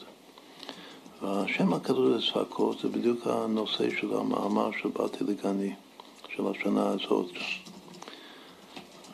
[1.21, 5.73] והשם הקדוש לצפקות זה בדיוק הנושא של המאמר של באתי לגני,
[6.35, 7.31] של השנה הזאת.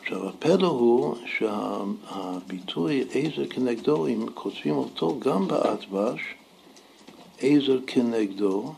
[0.00, 6.20] עכשיו, הפלא הוא שהביטוי עזר כנגדו, אם כותבים אותו גם באטבש,
[7.40, 8.72] עזר כנגדו,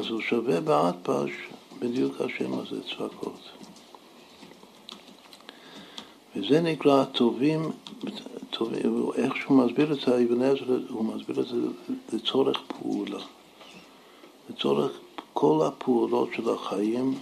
[0.00, 1.30] אז הוא שווה באטבש
[1.78, 3.51] בדיוק השם הזה, צפקות.
[6.36, 7.70] וזה נקרא טובים,
[8.50, 11.56] טובים, איך שהוא מסביר את אבן עזרא, הוא מסביר את זה
[12.12, 13.18] לצורך פעולה.
[14.50, 14.98] לצורך
[15.32, 17.14] כל הפעולות של החיים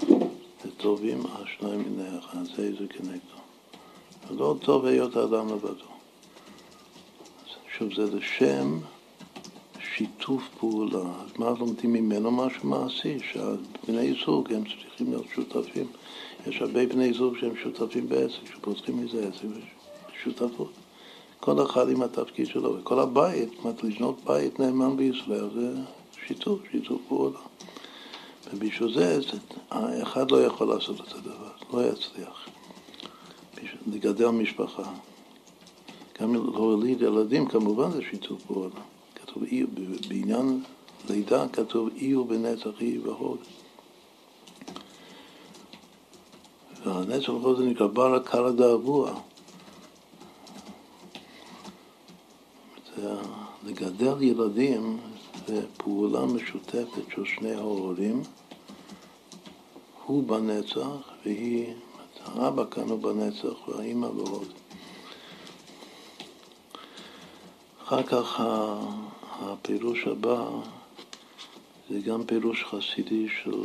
[0.64, 3.40] לטובים השניים מן האחד, זה איזה כנגדו.
[4.30, 5.84] לא טוב היות האדם לבדו.
[7.78, 8.78] שוב, זה לשם
[9.94, 10.98] שיתוף פעולה.
[10.98, 12.30] אז מה לומדים ממנו?
[12.30, 15.86] משהו מעשי, שהבני זוג הם צריכים להיות שותפים.
[16.46, 19.44] יש הרבה בני זוג שהם שותפים בעסק, שפותחים מזה עסק,
[20.22, 20.72] שותפות.
[21.40, 25.72] כל אחד עם התפקיד שלו, וכל הבית, זאת אומרת, לבנות בית נאמן בישראל זה
[26.26, 27.38] שיתוף, שיתוף פעולה.
[28.54, 29.18] ובשביל זה,
[30.02, 32.48] אחד לא יכול לעשות את הדבר, לא יצליח.
[33.92, 34.82] לגדל משפחה.
[36.20, 38.80] גם להוליד ילדים כמובן זה שיתוף פעולה.
[39.14, 39.42] כתוב
[40.08, 40.62] בעניין
[41.10, 43.38] לידה כתוב אי ובנצח אי והוד.
[46.84, 49.14] והנצח והוד זה נקרא בר הקרא דאבוה.
[53.64, 55.00] לגדל ילדים
[55.46, 58.22] זה פעולה משותפת של שני ההורים,
[60.06, 61.74] הוא בנצח והיא,
[62.24, 64.48] האבא כאן הוא בנצח והאימא בהוד.
[67.84, 68.42] אחר כך
[69.40, 70.50] הפירוש הבא
[71.90, 73.64] זה גם פירוש חסידי של,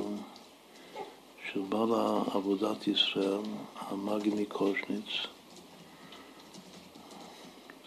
[1.55, 1.89] של בעל
[2.33, 3.41] עבודת ישראל,
[3.79, 5.05] המאגי מקושניץ,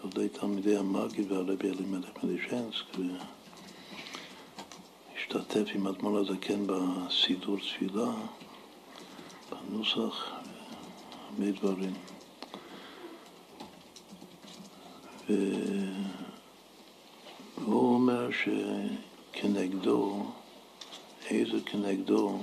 [0.01, 2.85] תולדי תלמידי המאגי והרבי אלימלך מלישנסק,
[5.15, 8.12] והשתתף עם אדמון הזקן בסידור תפילה,
[9.51, 10.31] בנוסח,
[11.28, 11.95] הרבה דברים.
[17.59, 18.28] והוא אומר
[19.32, 20.27] שכנגדו,
[21.31, 22.39] איזה כנגדו,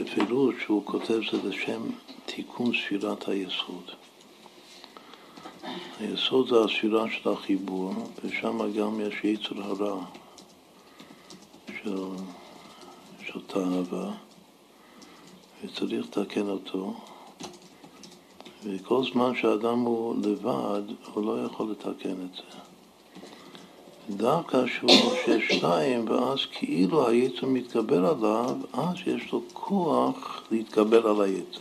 [0.00, 1.82] בפירוש שהוא כותב זה לשם
[2.26, 3.90] תיקון ספירת היסוד.
[6.00, 10.04] היסוד זה הספירה של החיבור, ושם גם יש יצר הרע
[11.66, 11.96] של,
[13.26, 14.12] של תאווה,
[15.64, 16.94] וצריך לתקן אותו.
[18.64, 20.82] וכל זמן שאדם הוא לבד,
[21.14, 22.71] הוא לא יכול לתקן את זה.
[24.10, 31.20] דווקא שהוא שיש שתיים, ואז כאילו היצר מתגבר עליו, אז יש לו כוח להתגבר על
[31.20, 31.60] היצר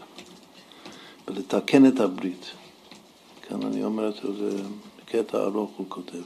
[1.28, 2.52] ולתקן את הברית.
[3.42, 4.64] כאן אני אומר את זה, זה
[5.06, 6.22] קטע ארוך הוא כותב.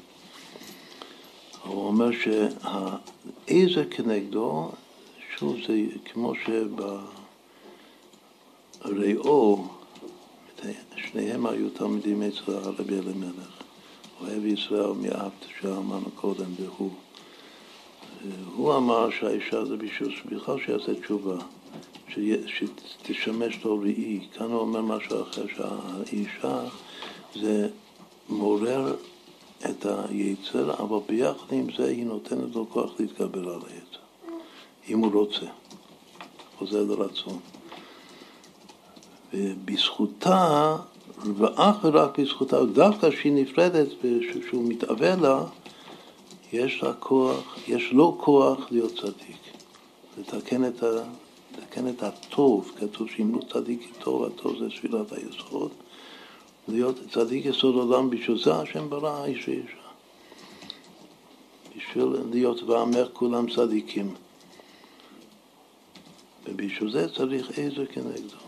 [1.63, 4.71] הוא אומר שהאיזה כנגדו,
[5.37, 5.73] שוב, זה
[6.05, 6.33] כמו
[8.83, 9.67] שבראו
[10.95, 13.54] שניהם היו תלמידים אצל הרבי אלימלך.
[14.21, 16.91] אוהב ישראל מאהבת שאמרנו קודם, והוא.
[18.55, 21.37] הוא אמר שהאישה זה בשביל בכלל שיעשה תשובה,
[22.47, 24.27] שתשמש לו ראי.
[24.33, 26.59] כאן הוא אומר משהו אחר, שהאישה
[27.35, 27.69] זה
[28.29, 28.95] מעורר
[29.69, 34.39] את היצר, אבל ביחד עם זה היא נותנת לו כוח להתגבר על היצר,
[34.89, 35.45] אם הוא רוצה,
[36.57, 37.39] חוזר לרצון.
[39.33, 40.75] ובזכותה,
[41.23, 45.43] ואך ורק בזכותה, דווקא כשהיא נפרדת ושהוא מתאבל לה,
[46.53, 49.37] יש לה כוח, יש לו כוח להיות צדיק.
[50.17, 50.87] לתקן את, ה,
[51.57, 55.71] לתקן את הטוב, כתוב שאם לא צדיק טוב, הטוב זה ספילת היסוד.
[56.67, 59.85] להיות צדיק יסוד עולם, בשביל זה השם ברא האיש ואישה.
[61.77, 64.13] בשביל להיות ואמר כולם צדיקים.
[66.45, 68.44] ובשביל זה צריך עזר כנגדו.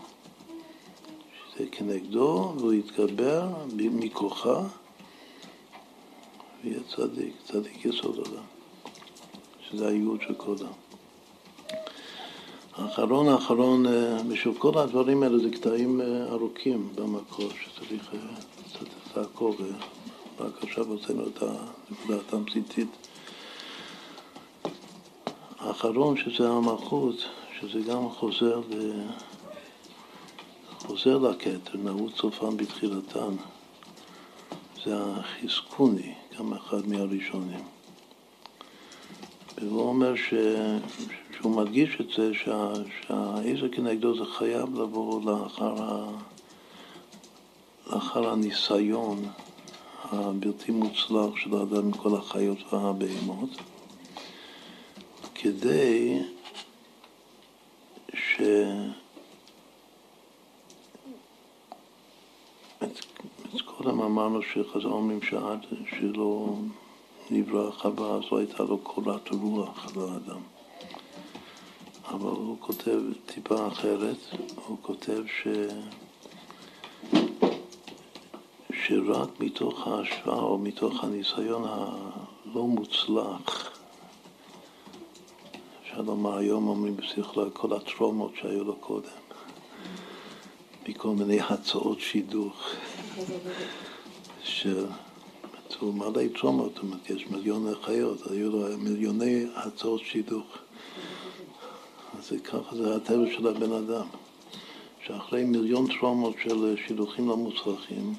[1.72, 4.62] כנגדו והוא יתגבר מכוחה
[6.64, 8.44] ויהיה צדיק, צדיק יסוד עולם,
[9.68, 10.88] שזה הייעוד של כל העם.
[12.78, 13.86] האחרון האחרון,
[14.28, 18.18] ושוב אה, כל הדברים האלה זה קטעים אה, ארוכים במקור שצריך אה,
[18.68, 19.56] קצת לעקוב,
[20.40, 22.88] רק עכשיו הוצאנו את הנקודה התמציתית.
[25.58, 27.14] האחרון שזה המלכות,
[27.60, 29.02] שזה גם חוזר ל...
[30.78, 33.36] חוזר לכתר, נעוץ סופן בתחילתן,
[34.84, 37.64] זה החזקוני, גם אחד מהראשונים.
[39.56, 40.34] והוא אומר ש...
[41.36, 42.72] שהוא מדגיש את זה שה...
[43.00, 46.10] שהעזר כנגדו זה חייב לבוא לאחר, ה...
[47.86, 49.28] לאחר הניסיון
[50.04, 53.50] הבלתי מוצלח של האדם עם כל החיות והבהמות,
[55.34, 56.22] כדי
[58.14, 58.40] ש...
[63.64, 66.54] קודם אמרנו שחז"ל אומרים שעד שלא
[67.30, 70.40] נברא חווה אז לא הייתה לו קורת רוח לאדם.
[72.08, 74.16] אבל הוא כותב טיפה אחרת,
[74.66, 75.48] הוא כותב ש...
[78.72, 83.78] שרק מתוך ההשוואה או מתוך הניסיון הלא מוצלח,
[85.82, 89.08] אפשר לומר היום אומרים בשכלל כל הטרומות שהיו לו קודם,
[90.88, 92.54] מכל מיני הצעות שידוך,
[94.42, 94.86] של...
[95.80, 100.46] הוא מלא טרומות, זאת אומרת, יש מיליוני חיות, היו לו מיליוני הצעות שידוך.
[102.18, 104.06] אז ככה זה הטבע של הבן אדם,
[105.06, 108.14] שאחרי מיליון טרומות של שידוכים לא מוצלחים,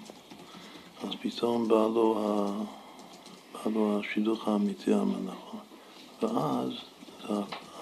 [1.03, 2.63] אז פתאום בא לו, ה...
[3.53, 5.59] בא לו השידוך האמיתי הנכון.
[6.21, 6.71] ואז
[7.27, 7.33] זה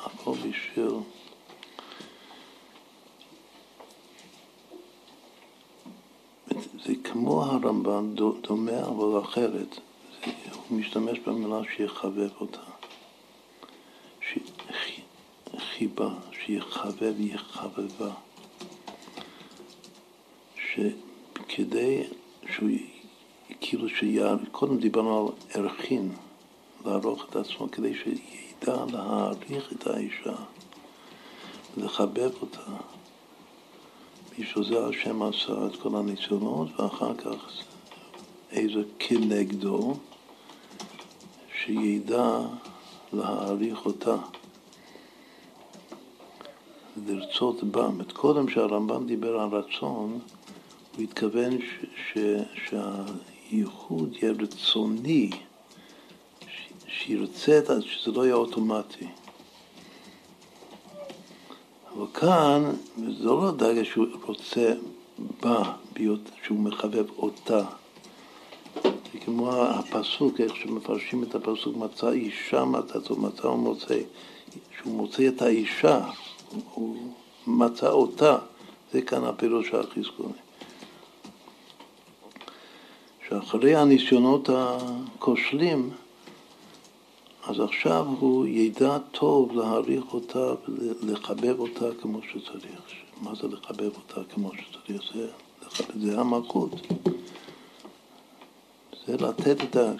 [0.04, 0.92] הכל בשביל...
[7.38, 9.80] זה כמו הרמב"ן, דומה אבל אחרת.
[10.70, 12.60] הוא משתמש במילה שיחבב אותה.
[15.58, 18.12] חיבה, שיחבב, יחבבה.
[20.56, 22.04] שכדי
[22.54, 22.70] שהוא
[23.62, 26.12] כאילו שיער, קודם דיברנו על ערכין,
[26.86, 30.36] לערוך את עצמו כדי שידע להעריך את האישה,
[31.78, 32.97] לחבב אותה.
[34.40, 37.62] בשביל זה השם עשה את כל הניסיונות, ואחר כך
[38.52, 39.94] איזה כנגדו,
[41.62, 42.40] שידע
[43.14, 44.16] להעריך אותה,
[47.08, 47.90] לרצות בה.
[48.14, 50.20] קודם שהרמב"ם דיבר על רצון,
[50.96, 52.18] הוא התכוון ש, ש,
[52.70, 55.30] שהייחוד יהיה רצוני,
[56.88, 59.08] שירצה, שזה לא יהיה אוטומטי.
[61.98, 64.74] אבל כאן, זה לא דרגה שהוא רוצה
[65.42, 65.74] בה,
[66.44, 67.62] שהוא מחבב אותה.
[68.84, 74.00] זה כמו הפסוק, איך שמפרשים את הפסוק, מצא אישה מצאתו, מצא ומוצא,
[74.78, 76.00] שהוא מוצא את האישה,
[76.74, 76.98] הוא
[77.48, 78.38] מצא אותה,
[78.94, 80.34] זה כאן הפירוש החזקוני.
[83.30, 85.90] שאחרי הניסיונות הכושלים,
[87.48, 92.82] אז עכשיו הוא ידע טוב להעריך אותה ולחבב אותה כמו שצריך.
[93.22, 95.02] מה זה לחבב אותה כמו שצריך?
[95.14, 95.28] זה,
[95.66, 96.72] לחבב, זה המלכות.
[99.08, 99.92] זה לתת את ה...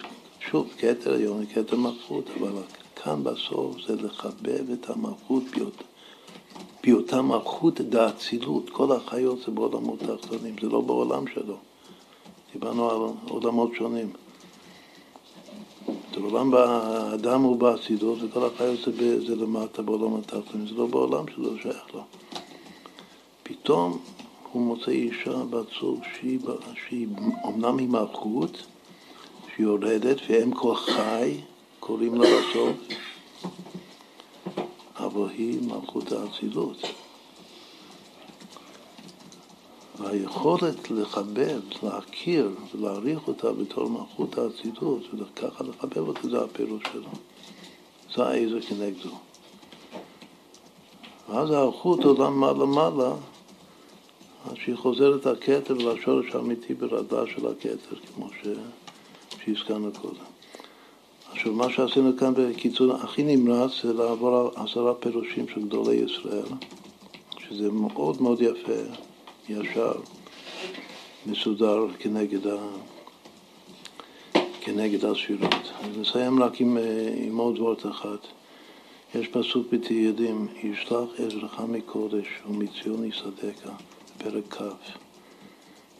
[0.50, 2.52] שוב, כתר היום, כתר מלכות, אבל
[2.96, 5.82] כאן בסוף זה לחבב את המלכות ביות,
[6.82, 8.70] בהיותה מלכות דאצילות.
[8.70, 11.56] כל החיות זה בעולמות תחתונים, זה לא בעולם שלו.
[12.52, 14.12] דיברנו על עולמות שונים.
[16.18, 21.50] בעולם האדם הוא באצילות וכל החיות זה, זה למטה בעולם התחתון, זה לא בעולם שלו,
[21.50, 22.00] זה שייך לו.
[23.42, 23.98] פתאום
[24.52, 26.38] הוא מוצא אישה בת זוג שהיא,
[26.88, 27.06] שהיא
[27.44, 28.66] אומנם היא מלכות,
[29.54, 31.40] שהיא יורדת, ואם כל חי,
[31.80, 32.76] קוראים לה בסוף,
[34.96, 36.76] אבל היא מלכות האצילות.
[40.00, 47.10] והיכולת לחבב, להכיר ולהעריך אותה בתור מלכות האצילות, וככה לחבב אותה, זה הפירוש שלו.
[48.14, 49.10] זה העזר כנגדו.
[51.28, 53.12] ואז האלכות עולה מעלה-מעלה,
[54.44, 58.46] אז שהיא חוזרת לכתר ולשורש האמיתי ברדה של הכתר, כמו ש...
[59.44, 60.24] שהזכרנו קודם.
[61.32, 66.48] עכשיו, מה שעשינו כאן בקיצור הכי נמרץ זה לעבור על עשרה פירושים של גדולי ישראל,
[67.48, 68.92] שזה מאוד מאוד יפה.
[69.48, 69.92] ישר,
[71.26, 72.56] מסודר כנגד, ה...
[74.60, 75.72] כנגד הספירות.
[75.80, 78.26] אז נסיים רק עם, אה, עם עוד וורט אחת.
[79.14, 83.72] יש פסוק בתהילים, ישלח עזרך מקודש ומציון יסדקה,
[84.18, 84.62] פרק כ'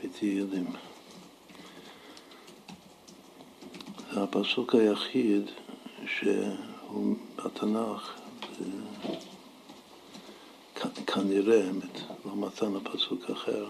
[0.05, 0.67] בתהילים.
[4.13, 5.43] זה הפסוק היחיד
[6.07, 8.15] שהוא בתנ"ך,
[11.07, 11.63] כנראה,
[12.25, 13.67] לא מצאנו פסוק אחר,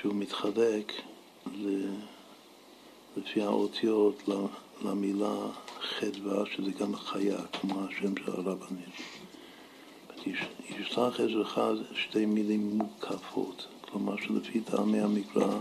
[0.00, 0.92] שהוא מתחלק
[3.16, 4.28] לפי האותיות
[4.82, 5.36] למילה
[5.80, 8.90] חדווה, שזה גם חיה, כמו השם של הרבנים.
[10.78, 11.58] ישלח עזרך
[11.94, 15.58] שתי מילים מוקפות, כלומר שלפי טעמי המקרא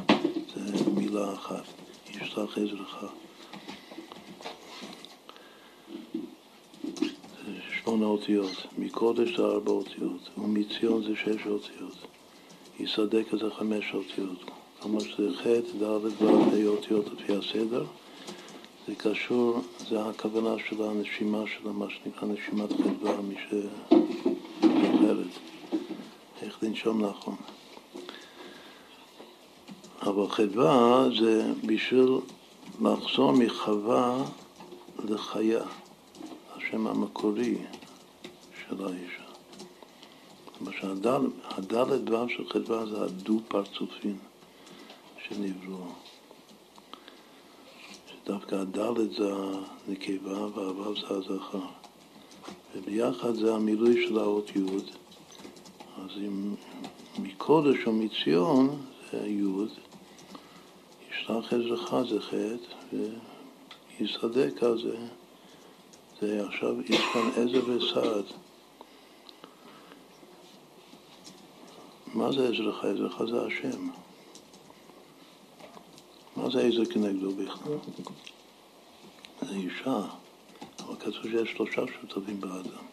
[0.55, 1.63] זה מילה אחת,
[2.09, 3.05] ישלח עזרך.
[7.85, 11.95] שמונה אותיות, מקודש זה ארבע אותיות, ומציון זה שש אותיות,
[12.79, 14.51] יסדק זה חמש אותיות.
[14.79, 15.47] כלומר שזה ח',
[15.81, 17.85] ד', ו', ה' אותיות לפי הסדר.
[18.87, 19.59] זה קשור,
[19.89, 25.27] זה הכוונה של הנשימה של מה שנקרא נשימת חדווה, מי שזוכרת,
[26.41, 27.35] איך לנשום נכון.
[30.01, 32.09] אבל חדווה זה בשביל
[32.81, 34.23] לחזור מחווה
[35.03, 35.63] לחיה.
[36.67, 37.57] השם המקורי
[38.61, 39.23] של האישה.
[40.61, 41.09] למשל,
[41.43, 44.17] הדלת דבר של חדווה זה הדו-פרצופים
[45.23, 45.85] שנבראו.
[48.25, 49.31] דווקא הדלת זה
[49.87, 51.67] הנקבה והוו זה הזכר.
[52.75, 54.59] וביחד זה המילוי של האות י',
[55.97, 56.55] אז אם
[57.19, 58.81] מקודש או מציון
[59.11, 59.65] זה י',
[61.11, 62.33] ישלח עזרך זה ח',
[63.99, 64.97] ויסעדך זה,
[66.21, 68.25] זה עכשיו, יש כאן עזר וסעד.
[72.13, 72.85] מה זה עזרך?
[72.85, 73.89] עזרך זה השם.
[76.35, 77.77] מה זה עזר כנגדו בכלל?
[79.41, 80.01] זה אישה,
[80.79, 82.85] אבל כתוב שיש שלושה שותפים באדם.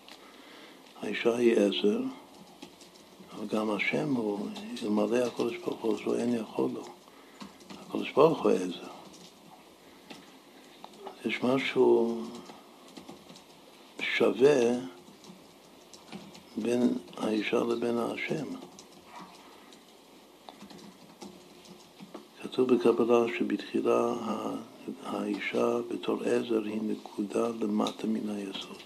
[1.01, 2.01] האישה היא עזר,
[3.33, 4.49] אבל גם השם הוא,
[4.83, 6.85] אלמלא הקודש ברוך הוא, לא אין יכול לו.
[7.81, 8.93] הקודש ברוך הוא עזר.
[11.25, 12.23] יש משהו
[14.23, 14.79] שווה
[16.57, 18.47] בין האישה לבין השם.
[22.43, 24.15] כתוב בקבלה שבתחילה
[25.05, 28.83] האישה בתור עזר היא נקודה למטה מן היסוד.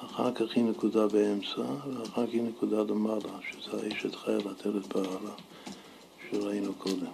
[0.00, 5.34] אחר כך היא נקודה באמצע, ואחר כך היא נקודה למעלה, שזה האשת חייל, עטרת בעלה,
[6.30, 7.12] שראינו קודם,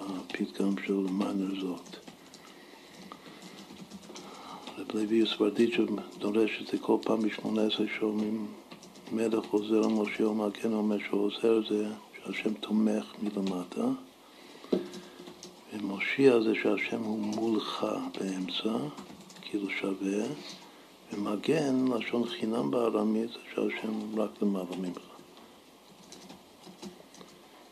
[0.00, 2.03] בפתגם של מיינר זאת.
[4.94, 5.86] לוי יסברדיצ'ב
[6.18, 8.46] דורש את זה כל פעם ב-18 שומעים
[9.12, 13.84] מלך עוזר למשה ומגן אומר שהוא עוזר זה שהשם תומך מלמטה,
[15.72, 17.86] ומושיע זה שהשם הוא מולך
[18.20, 18.76] באמצע,
[19.42, 20.24] כאילו שווה,
[21.12, 24.98] ומגן, לשון חינם בארמית, זה שהשם רק למעלה ממך.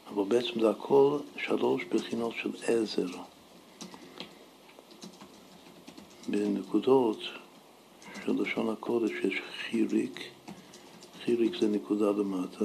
[0.09, 3.09] אבל בעצם זה הכל שלוש בחינות של עזר.
[6.33, 7.19] בנקודות
[8.25, 10.21] של לשון הקודש יש חיריק,
[11.25, 12.65] חיריק זה נקודה למטה,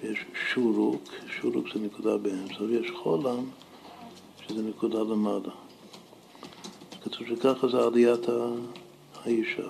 [0.00, 0.18] ויש
[0.52, 1.02] שורוק,
[1.40, 3.44] שורוק זה נקודה באמצע, ויש חולם,
[4.46, 5.52] שזה נקודה למעלה.
[7.02, 8.26] כתוב שככה זה עליית
[9.24, 9.68] האישה.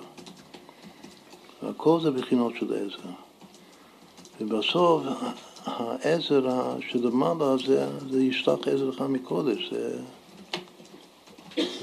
[1.63, 3.09] והכל זה בחינות של עזר.
[4.41, 5.03] ובסוף
[5.65, 9.99] העזר שלמעלה זה, זה ישלח עזר לך מקודש, זה,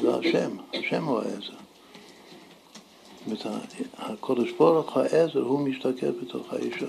[0.02, 1.52] זה השם, השם הוא העזר.
[3.96, 6.86] הקודש ברוך העזר הוא משתקף בתוך האישה.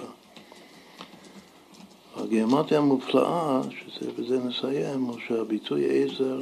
[2.15, 6.39] הגיאומטיה המופלאה, שזה, בזה נסיים, הוא שהביטוי עזר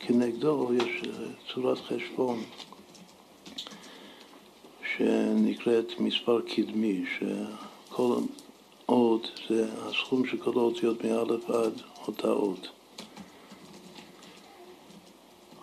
[0.00, 1.02] כנגדו יש
[1.52, 2.42] צורת חשבון
[4.96, 8.14] שנקראת מספר קדמי, שכל
[8.88, 11.72] אות זה הסכום של כל האותיות מאלף עד
[12.06, 12.68] אותה אות.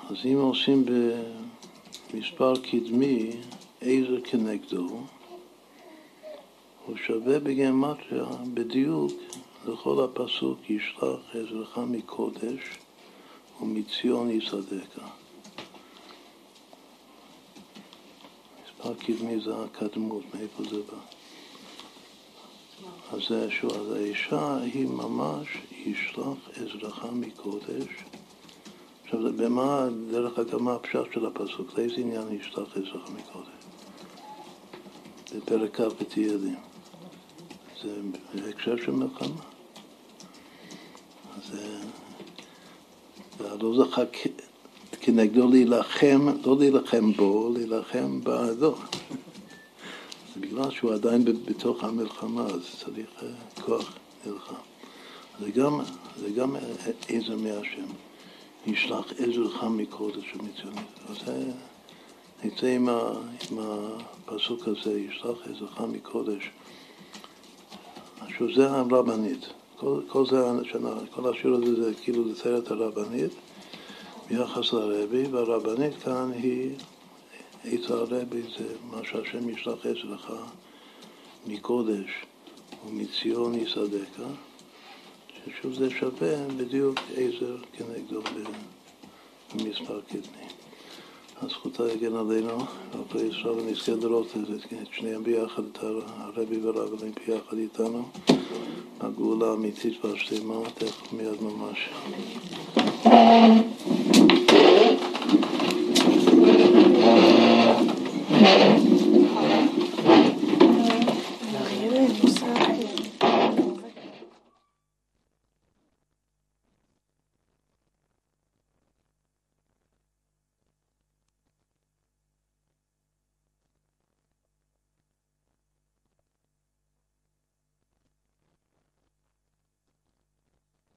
[0.10, 0.86] אז אם עושים
[2.14, 3.32] במספר קדמי
[3.82, 5.02] עזר כנגדו,
[6.86, 9.12] הוא שווה בגימטריה בדיוק
[9.68, 12.60] לכל הפסוק ישלח עזרך מקודש
[13.62, 15.00] ומציון יסעדך.
[18.64, 21.00] מספר קדמי זה הקדמות, מאיפה זה בא?
[23.12, 25.48] אז זה שוב, אז האישה היא ממש
[25.86, 28.15] ישלח עזרך מקודש.
[29.06, 31.78] עכשיו, במה, דרך אגב, מה הפשט של הפסוק?
[31.78, 33.48] לאיזה עניין ישלח עזרך מקודש?
[35.36, 36.56] בפרק כ' בתהילים.
[37.84, 37.96] זה
[38.34, 39.42] בהקשר של מלחמה.
[41.38, 41.58] אז
[43.62, 44.02] לא זכה
[45.02, 48.76] כנגדו להילחם, לא להילחם בו, להילחם בעדו.
[50.36, 53.28] זה בגלל שהוא עדיין בתוך המלחמה, אז צריך אה,
[53.62, 53.94] כוח
[54.26, 54.56] נלחם.
[55.40, 55.80] זה גם,
[56.20, 56.56] זה גם
[57.10, 57.86] עזר מהשם.
[58.68, 61.00] ישלח עזרך מקודש ומצוינות.
[61.10, 61.18] אז
[62.44, 63.58] נצא עם, עם
[64.28, 66.50] הפסוק הזה, ישלח עזרך מקודש.
[68.22, 69.46] עכשיו זה הרבנית.
[69.76, 70.52] כל, כל זה,
[71.16, 73.32] כל השיר הזה זה כאילו זה סרט הרבנית
[74.30, 76.76] ביחס לרבי, והרבנית כאן היא,
[77.64, 80.34] עצה הרבי זה מה שהשם ישלח אצלך
[81.48, 82.26] מקודש
[82.88, 84.22] ומציון יסעדך,
[85.46, 88.22] ששוב זה שווה בדיוק עזר כנגדו
[89.56, 90.48] במספר קדמי.
[91.42, 92.58] אז זכותה יגן עלינו,
[92.92, 94.28] ואנחנו ישראל ונזכה לראות
[94.82, 98.04] את שניהם ביחד, את הרבי והרבנים ביחד איתנו.
[99.00, 101.90] הגאולה האמיתית והשלמה, תכף מיד ממש.